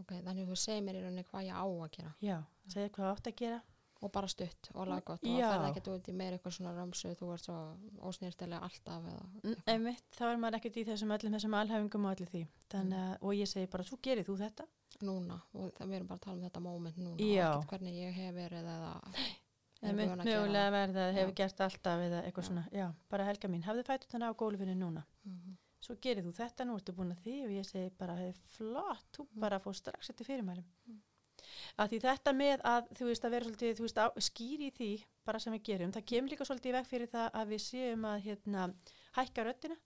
ok, 0.00 0.14
þannig 0.24 0.46
að 0.46 0.50
þú 0.50 0.56
segir 0.56 0.82
mér 0.82 0.96
í 0.96 1.02
rauninni 1.04 1.24
hvað 1.24 1.44
ég 1.46 1.54
á 1.54 1.64
að 1.66 1.90
gera 1.96 2.14
Já, 2.22 2.42
segir 2.66 2.88
hvað 2.90 3.12
átt 3.16 3.26
að 3.28 3.36
gera. 3.36 3.60
og 4.02 4.10
bara 4.12 4.26
stutt 4.28 4.70
og 4.74 4.86
laggott 4.88 5.20
og 5.22 5.28
Já. 5.28 5.44
það 5.44 5.52
ferði 5.60 5.70
ekkert 5.70 5.88
út 5.92 6.08
í 6.08 6.12
meira 6.16 6.38
eitthvað 6.38 6.54
svona 6.56 6.72
römsu 6.72 7.14
þú 7.20 7.32
ert 7.34 7.44
svo 7.44 7.76
ósnýrtilega 8.00 8.62
alltaf 8.62 9.02
eða 9.04 9.26
eitthvað. 9.44 9.62
Einmitt, 9.68 10.04
þá 10.16 10.22
er 10.32 10.36
maður 10.40 10.56
ekkert 10.56 10.76
í 10.80 10.84
þessum 10.88 11.12
öllum 11.18 11.34
þessum 11.36 11.54
alhæfingum 11.60 12.04
og 12.06 12.10
allir 12.16 12.30
því. 12.32 12.46
Þannig 12.70 12.96
að, 12.96 13.18
og 13.20 13.32
ég 13.36 13.46
segi 13.48 13.66
bara, 13.70 13.84
svo 13.84 13.98
gerir 14.02 14.24
þú 14.24 14.38
þetta. 14.40 14.64
núna 15.02 15.40
og 15.54 15.72
það 15.74 15.86
við 15.88 15.94
erum 15.96 16.06
bara 16.08 16.18
að 16.18 16.24
tala 16.24 16.36
um 16.36 16.42
þetta 16.50 16.60
moment 16.60 16.96
núna 16.96 17.16
Já. 17.20 17.54
og 17.56 17.62
ekkert 17.64 17.70
hvernig 17.80 17.94
ég 17.94 18.12
hef 18.12 18.34
verið 18.34 18.64
eða 18.64 18.96
er 19.14 19.36
Það 19.80 19.90
að 19.90 20.00
gera 20.00 20.24
mögulega 20.24 20.70
verða, 20.74 21.04
Já. 21.08 21.12
hefur 21.18 21.34
gert 21.40 21.60
alltaf 21.60 22.00
eða 22.04 22.18
eitthvað 22.26 22.46
svona, 22.50 22.64
já, 22.72 22.86
bara 23.10 23.24
helga 23.24 23.48
mín, 23.48 23.62
hafðu 23.64 23.84
fæturnar 23.88 24.32
á 24.32 24.40
gólfinu 24.42 24.74
núna. 24.76 25.04
Mhm. 25.24 25.56
svo 25.80 25.94
gerir 25.96 26.22
þú 26.22 26.32
þetta, 26.36 26.64
nú 26.68 26.74
ertu 26.76 26.92
búin 26.92 27.12
að 27.14 27.22
því 27.24 27.34
og 27.46 27.50
ég 27.50 27.64
segi 27.64 27.90
bara, 27.96 28.14
hey, 28.14 28.32
flott, 28.52 29.06
þú 29.16 29.24
Mm. 29.24 29.40
bara 29.40 29.58
fór 29.58 29.72
strax 29.74 30.10
eftir 30.10 30.26
fyrirmælum 30.26 30.64
Mm. 30.88 31.00
að 31.78 31.88
því 31.88 32.00
þetta 32.04 32.32
með 32.36 32.60
að 32.62 32.88
þú 32.98 33.04
veist 33.08 33.24
að 33.24 33.30
vera 33.30 33.44
svolítið, 33.44 33.74
þú 33.78 33.80
veist, 33.86 33.96
á, 33.96 34.06
skýri 34.20 34.70
því 34.76 35.04
bara 35.24 35.38
sem 35.40 35.52
við 35.54 35.62
gerum, 35.64 35.92
það 35.92 36.04
kemur 36.04 36.28
líka 36.30 36.44
svolítið 36.44 36.68
í 36.68 36.72
veg 36.72 36.86
fyrir 36.86 37.08
það 37.08 37.30
að 37.32 37.48
við 37.48 37.60
séum 37.64 38.04
að 38.04 38.22
hérna, 38.26 38.74
hækka 39.16 39.44
röddina 39.48 39.76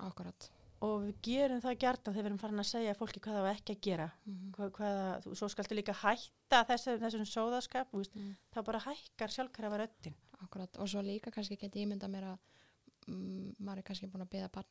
akkurat 0.00 0.50
og 0.82 1.02
við 1.06 1.14
gerum 1.22 1.60
það 1.60 1.78
gjartan 1.78 2.12
þegar 2.14 2.22
við 2.22 2.26
erum 2.30 2.38
farin 2.38 2.58
að 2.60 2.68
segja 2.70 2.94
fólki 2.94 3.20
hvað 3.20 3.36
það 3.38 3.42
var 3.46 3.54
ekki 3.56 3.72
að 3.76 3.80
gera 3.80 4.08
Mhm. 4.26 4.50
hvað, 4.52 4.70
hvað, 4.76 5.22
þú, 5.24 5.34
svo 5.36 5.48
skaltu 5.48 5.74
líka 5.74 5.92
hætta 5.94 6.64
þessu, 6.68 6.98
þessum 7.00 7.24
sóðaskap, 7.26 7.90
þú 7.90 7.96
veist, 8.02 8.14
Mm. 8.16 8.36
þá 8.54 8.62
bara 8.64 8.78
hækkar 8.80 9.28
sjálfkrafa 9.30 9.78
röddin 9.80 10.14
akkurat 10.42 10.76
og 10.78 10.88
svo 10.88 11.00
líka 11.02 11.30
kannski 11.30 11.56
geti 11.56 11.82
ímynda 11.86 12.08
mér 12.08 12.24
að 12.32 12.38
mm, 13.08 13.54
maður 13.60 13.78
er 13.78 13.82
kannski 13.82 14.06
búin 14.10 14.22
að 14.26 14.30
beða 14.34 14.50
barn 14.52 14.64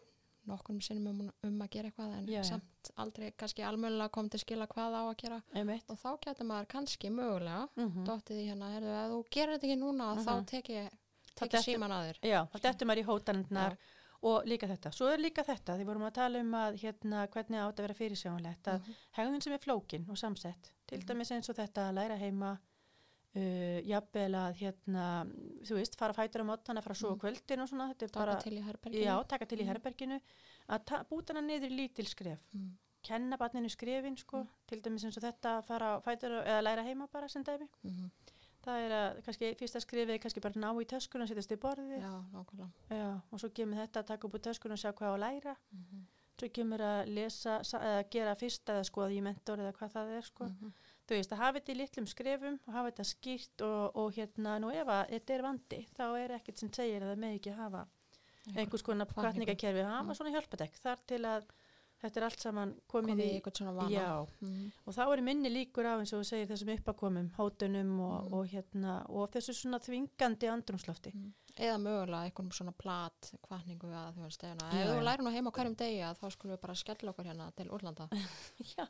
nokkur 0.45 0.77
sinnum 0.85 1.07
um, 1.23 1.31
um 1.43 1.61
að 1.65 1.69
gera 1.73 1.89
eitthvað 1.89 2.11
en 2.19 2.25
Já, 2.27 2.37
já. 2.37 2.43
samt 2.43 2.91
aldrei 3.01 3.31
kannski 3.31 3.63
almennilega 3.65 4.11
kom 4.11 4.29
til 4.29 4.39
skila 4.39 4.67
hvað 4.67 4.93
á 4.93 5.01
að 5.09 5.15
gera 5.23 5.41
einmitt 5.55 5.89
og 5.89 5.97
þá 5.97 6.19
getur 6.21 6.45
maður 6.45 6.67
kannski 6.67 7.09
mögulega 7.09 7.67
mm 7.75 7.89
-hmm. 7.89 8.05
dottið 8.05 8.37
í 8.43 8.45
hérna, 8.51 8.69
heyrðu, 8.75 8.93
ef 8.93 9.09
þú 9.11 9.23
gerir 9.31 9.53
þetta 9.57 9.67
ekki 9.67 9.79
núna 9.79 10.15
þá 10.21 10.45
tek 10.45 10.69
ég, 10.69 10.89
Þá 11.35 11.39
tek 11.41 11.51
ég 11.51 11.59
dettur- 11.59 11.73
síman 11.73 11.91
að 11.91 12.03
þér 12.13 12.17
Já, 12.29 12.45
þá 12.53 12.61
dettur 12.61 12.87
maður 12.87 13.01
í 13.01 13.07
hótanendnar 13.09 13.71
Já. 13.71 13.77
Og 14.25 14.45
líka 14.49 14.67
þetta. 14.67 14.91
Svo 14.95 15.07
er 15.13 15.21
líka 15.21 15.43
þetta, 15.45 15.75
því 15.77 15.85
vorum 15.85 16.05
að 16.07 16.13
tala 16.17 16.39
um 16.41 16.53
að 16.57 16.77
hérna, 16.81 17.25
hvernig 17.33 17.59
átt 17.61 17.79
að 17.79 17.85
vera 17.85 17.97
fyrirsjónlegt, 17.99 18.69
að 18.71 18.79
Mhm. 18.79 18.95
hegðun 19.17 19.41
sem 19.43 19.53
er 19.53 19.59
flókin 19.59 20.09
og 20.09 20.17
samsett, 20.17 20.71
til 20.87 20.99
Mhm. 20.99 21.05
dæmis 21.07 21.31
eins 21.31 21.49
og 21.49 21.55
þetta 21.55 21.89
að 21.89 21.93
læra 21.99 22.17
heima, 22.17 22.57
uh, 23.35 23.81
jafnvel 23.85 24.31
að 24.33 24.55
hérna, 24.61 25.05
þú 25.67 25.75
veist, 25.77 25.95
fara 25.95 26.13
fætur 26.13 26.41
á 26.41 26.45
mótana, 26.49 26.81
fara 26.81 26.95
svo 26.95 27.11
á 27.11 27.15
Mhm. 27.15 27.19
kvöldin 27.21 27.61
og 27.61 27.69
svona, 27.69 27.93
þetta 27.93 28.03
er 28.03 28.07
taka 28.07 28.25
bara, 28.25 28.41
til 28.41 28.53
já, 29.05 29.27
taka 29.27 29.45
til 29.45 29.59
í 29.59 29.61
Mhm. 29.63 29.67
herberginu, 29.75 30.21
að 30.69 30.85
ta- 30.85 31.03
búta 31.03 31.33
hana 31.35 31.41
niður 31.47 31.69
í 31.69 31.77
lítil 31.77 32.05
skref, 32.07 32.39
mm. 32.55 32.71
kenna 33.03 33.37
barninu 33.37 33.69
skrefin, 33.69 34.17
sko, 34.17 34.37
Mhm. 34.37 34.47
til 34.67 34.81
dæmis 34.81 35.03
eins 35.05 35.17
og 35.17 35.23
þetta 35.23 35.59
að 35.59 35.65
fara 35.65 36.01
fætur 36.01 36.43
eða 36.43 36.63
læra 36.63 36.83
heima 36.83 37.07
bara 37.11 37.27
sem 37.27 37.43
dæmi. 37.43 37.67
Mm 37.83 38.09
Það 38.65 38.81
er 38.85 38.93
að 38.97 39.21
kannski 39.25 39.51
fyrsta 39.59 39.79
skrefið 39.83 40.13
er 40.15 40.21
kannski 40.23 40.41
bara 40.41 40.59
ná 40.63 40.69
í 40.81 40.85
töskuna, 40.89 41.27
setjast 41.29 41.51
í 41.53 41.57
borðið, 41.61 42.01
já, 42.01 42.13
Já, 42.89 43.21
og 43.31 43.39
svo 43.43 43.49
kemur 43.53 43.77
þetta 43.83 44.01
að 44.01 44.07
taka 44.11 44.27
upp 44.27 44.33
úr 44.39 44.43
töskun 44.47 44.71
og 44.73 44.81
sjá 44.81 44.91
hvað 44.91 45.11
á 45.11 45.15
að 45.15 45.23
læra. 45.25 45.55
mm 45.71 46.03
svo 46.35 46.49
kemur 46.51 46.81
að 46.83 47.07
lesa, 47.15 47.63
sa- 47.63 47.79
eða 47.79 48.09
gera 48.11 48.33
fyrst 48.35 48.65
eða 48.67 48.83
skoða 48.83 49.13
í 49.15 49.21
mentor 49.23 49.55
eða 49.57 49.71
hvað 49.77 49.91
það 49.93 50.09
er 50.17 50.21
sko. 50.27 50.43
Mhm. 50.49 50.71
Þú 51.07 51.15
veist, 51.15 51.31
að 51.31 51.37
hafa 51.37 51.59
þetta 51.61 51.71
í 51.71 51.75
litlum 51.79 52.07
skrefum 52.11 52.59
og 52.67 52.73
hafa 52.73 52.91
þetta 52.91 53.05
skýrt 53.07 53.61
og, 53.63 53.95
og 53.95 54.11
hérna, 54.17 54.59
nú 54.59 54.67
ef 54.75 54.85
að 54.87 55.09
þetta 55.13 55.33
er 55.37 55.41
vandi, 55.45 55.79
þá 55.95 56.03
er 56.19 56.29
ekkert 56.35 56.57
sem 56.59 56.69
segir 56.75 57.01
að 57.05 57.13
það 57.13 57.21
með 57.23 57.35
ekki 57.39 57.53
hafa 57.55 57.85
einhvers 58.57 58.83
konar 58.83 59.07
kvartningakerfi, 59.07 59.83
hafa 59.87 60.03
Mm. 60.03 60.15
svona 60.19 60.33
hjálpadekk 60.35 60.75
þar 60.83 60.99
til 61.07 61.21
að 61.23 61.43
þetta 62.03 62.17
er 62.17 62.23
allt 62.23 62.39
saman 62.39 62.73
komið, 62.91 63.09
komið 63.15 63.25
í 63.25 63.41
eitthvað 63.41 63.57
svona 63.59 63.73
vana 63.75 63.89
Mhm. 64.41 64.71
og 64.85 64.93
þá 64.93 65.13
eru 65.13 65.21
minni 65.23 65.49
líkur 65.49 65.85
á 65.85 65.93
eins 65.99 66.13
og 66.13 66.21
þú 66.21 66.25
segir 66.25 66.47
þessum 66.47 66.73
uppakomum, 66.77 67.29
hótunum 67.37 67.99
og, 67.99 68.25
Mm. 68.25 68.33
og 68.33 68.47
hérna, 68.47 69.09
og 69.09 69.31
þessu 69.31 69.53
svona 69.53 69.79
þvingandi 69.79 70.47
andrumslofti. 70.51 71.11
Mm. 71.15 71.33
Eða 71.55 71.77
mögulega 71.79 72.25
einhvern 72.27 72.51
svona 72.51 72.73
plat 72.77 73.29
kvartningu 73.47 73.87
að 73.95 74.15
þú 74.17 74.23
veist 74.25 74.43
ef 74.43 74.57
þú 74.59 75.01
lærir 75.05 75.23
nú 75.23 75.31
heima 75.31 75.51
á 75.51 75.55
hverjum 75.55 75.75
degi 75.79 76.01
að 76.03 76.17
þá 76.19 76.25
skulum 76.35 76.53
við 76.55 76.61
bara 76.61 76.75
skella 76.75 77.11
okkur 77.13 77.25
hérna 77.29 77.47
til 77.55 77.69
Úrlanda 77.71 78.07
Já, 78.75 78.85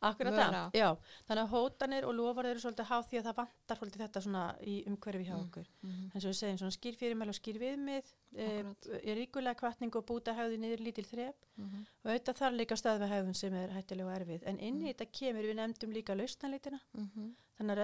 akkurat 0.00 0.34
það. 0.38 0.70
Já, 0.78 0.88
þannig 1.28 1.42
að 1.44 1.52
hótanir 1.54 2.04
og 2.08 2.14
lofar 2.14 2.46
eru 2.46 2.60
svolítið 2.62 2.86
háð 2.90 3.08
því 3.10 3.18
að 3.20 3.26
það 3.28 3.36
vantar 3.40 3.80
svolítið 3.80 4.04
þetta 4.04 4.22
svona 4.26 4.44
í 4.62 4.76
umhverfi 4.86 5.24
hjá 5.28 5.34
Mm. 5.34 5.44
okkur. 5.48 5.66
Mhm. 5.82 6.10
eins 6.14 6.24
og 6.24 6.30
við 6.30 6.38
segjum 6.38 6.58
svona 6.62 6.76
skýr 6.78 6.96
fyrirmæli 7.00 7.28
og 7.34 7.38
skýr 7.40 7.58
viðmið, 7.58 8.12
e, 8.36 8.46
Akkúrat. 8.46 8.86
er 9.04 9.16
ríkulega 9.18 9.54
kvartning 9.58 9.96
og 9.96 10.06
búta 10.06 10.34
hegði 10.34 10.58
niður 10.62 10.84
lítil 10.86 11.04
þrep 11.10 11.34
Mhm. 11.56 11.86
og 12.04 12.10
auðvitað 12.10 12.38
þar 12.38 12.52
líka 12.60 12.76
stöðva 12.78 13.08
hegðun 13.10 13.34
sem 13.36 13.54
er 13.54 13.68
hættilega 13.74 14.06
og 14.06 14.20
erfið. 14.20 14.42
En 14.46 14.58
inn 14.60 14.80
í 14.82 14.94
þetta 14.94 15.10
kemur 15.10 15.42
við 15.42 15.56
nefndum 15.56 15.92
líka 15.92 16.14
lausnalitina, 16.14 16.80
Mhm. 16.94 17.34
þannig 17.58 17.70
að 17.70 17.82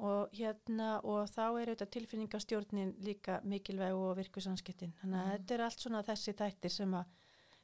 Og 0.00 0.30
hérna 0.32 0.94
og 1.04 1.26
þá 1.28 1.42
er 1.60 1.70
auðvitað 1.74 1.90
tilfinningastjórnin 1.96 2.94
líka 3.04 3.40
mikilvæg 3.44 3.92
og 3.94 4.14
virku 4.16 4.40
samskiptin. 4.40 4.94
Þannig 5.02 5.18
að 5.20 5.26
Mhm. 5.26 5.32
þetta 5.36 5.54
er 5.54 5.60
allt 5.66 5.78
svona 5.84 6.02
þessi 6.06 6.32
þættir 6.38 6.70
sem 6.70 6.94
að 6.94 7.04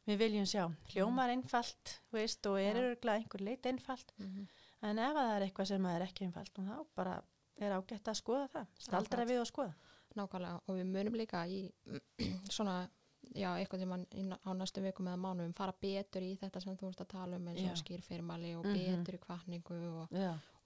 við 0.06 0.18
viljum 0.18 0.44
sjá. 0.46 0.64
Hljómar 0.92 1.30
einfalt, 1.32 2.00
þú 2.12 2.18
veist, 2.20 2.46
og 2.46 2.58
er 2.60 2.74
Já. 2.74 2.82
örgulega 2.90 3.16
einhver 3.22 3.40
leit 3.40 3.62
einfalt, 3.62 4.12
Mhm. 4.18 4.46
en 4.82 4.98
ef 4.98 5.16
að 5.16 5.24
það 5.26 5.36
er 5.40 5.46
eitthvað 5.48 5.66
sem 5.66 5.82
að 5.82 5.96
er 5.96 6.06
ekki 6.06 6.24
einfalt, 6.26 6.52
þá 6.54 6.86
bara 6.94 7.22
er 7.58 7.72
ágætt 7.72 8.04
að 8.04 8.20
skoða 8.22 8.48
það. 8.50 8.66
Staldra 8.78 9.22
Akkurat. 9.22 9.28
við 9.28 9.40
og 9.40 9.46
skoða. 9.46 9.74
nákvæmlega 10.16 10.60
og 10.68 10.76
við 10.76 10.86
munum 10.86 11.14
líka 11.16 11.46
í 11.48 11.72
svona 12.50 12.88
já, 13.34 13.48
eitthvað 13.56 13.82
í- 13.82 14.38
á 14.46 14.50
næstu 14.54 14.80
vikum 14.82 15.06
eða 15.08 15.18
mánuðum 15.20 15.54
fara 15.54 15.72
betur 15.72 16.22
í 16.22 16.38
þetta 16.38 16.62
sem 16.62 16.76
þú 16.76 16.88
ert 16.88 17.00
að 17.00 17.08
tala 17.08 17.36
um 17.36 17.48
eins 17.48 17.70
og 17.70 17.76
skýrfirmali 17.76 18.56
og 18.56 18.64
Mhm. 18.64 19.04
betur 19.04 19.14
í 19.14 19.18
kvartningu 19.18 20.02
og. 20.02 20.08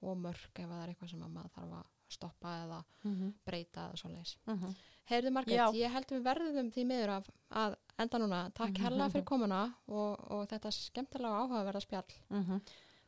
Og 0.03 0.17
mörg 0.19 0.61
ef 0.63 0.69
það 0.69 0.83
er 0.83 0.93
eitthvað 0.93 1.11
sem 1.11 1.23
að 1.27 1.35
maður 1.37 1.55
þarf 1.57 1.75
að 1.81 1.89
stoppa 2.11 2.55
eða 2.65 2.85
Mm 3.05 3.15
-hmm. 3.15 3.33
breyta 3.47 3.89
eða 3.89 3.97
svo 3.97 4.09
leis. 4.11 4.39
Mm 4.47 4.75
Heyrðu 5.11 5.31
Margrét, 5.31 5.57
Já. 5.57 5.73
ég 5.75 5.91
held 5.91 6.07
við 6.13 6.23
verðum 6.23 6.71
því 6.71 6.85
miður 6.87 7.09
að, 7.09 7.31
að 7.51 7.77
enda 7.99 8.19
núna. 8.19 8.51
Takk 8.55 8.79
hella 8.79 9.09
fyrir 9.11 9.25
komuna 9.25 9.75
og, 9.87 10.31
og 10.31 10.49
þetta 10.49 10.71
skemmtilega 10.71 11.41
áhugaverða 11.41 11.81
spjall. 11.81 12.13
-hmm. 12.31 12.61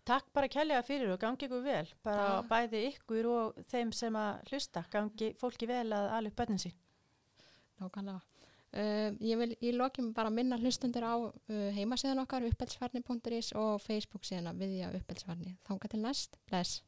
Takk 0.05 0.33
bara 0.33 0.49
kærlega 0.49 0.83
fyrir 0.83 1.13
og 1.13 1.21
gangi 1.21 1.47
ykkur 1.47 1.63
vel. 1.63 1.87
Bara 2.03 2.27
Takk. 2.27 2.49
bæði 2.49 2.81
ykkur 2.91 3.27
og 3.27 3.55
þeim 3.71 3.93
sem 3.93 4.15
að 4.19 4.43
hlusta. 4.51 4.85
Gangi 4.91 5.35
fólki 5.39 5.67
vel 5.67 5.93
að 5.93 6.11
alveg 6.11 6.35
bönnin 6.35 6.59
sín. 6.59 6.75
Nákvæmlega. 7.81 8.21
Uh, 8.73 9.13
ég 9.21 9.37
vil 9.37 9.51
í 9.61 9.75
lokim 9.77 10.15
bara 10.17 10.31
minna 10.33 10.57
hlustundir 10.57 11.05
á 11.05 11.13
uh, 11.21 11.33
heimasíðan 11.77 12.23
okkar 12.23 12.47
uppelsfarni.is 12.49 13.53
og 13.61 13.83
Facebook 13.85 14.25
síðana 14.25 14.55
viðja 14.57 14.95
uppelsfarni. 14.97 15.59
Þánga 15.69 15.93
til 15.93 16.01
næst. 16.01 16.41
Bless. 16.49 16.81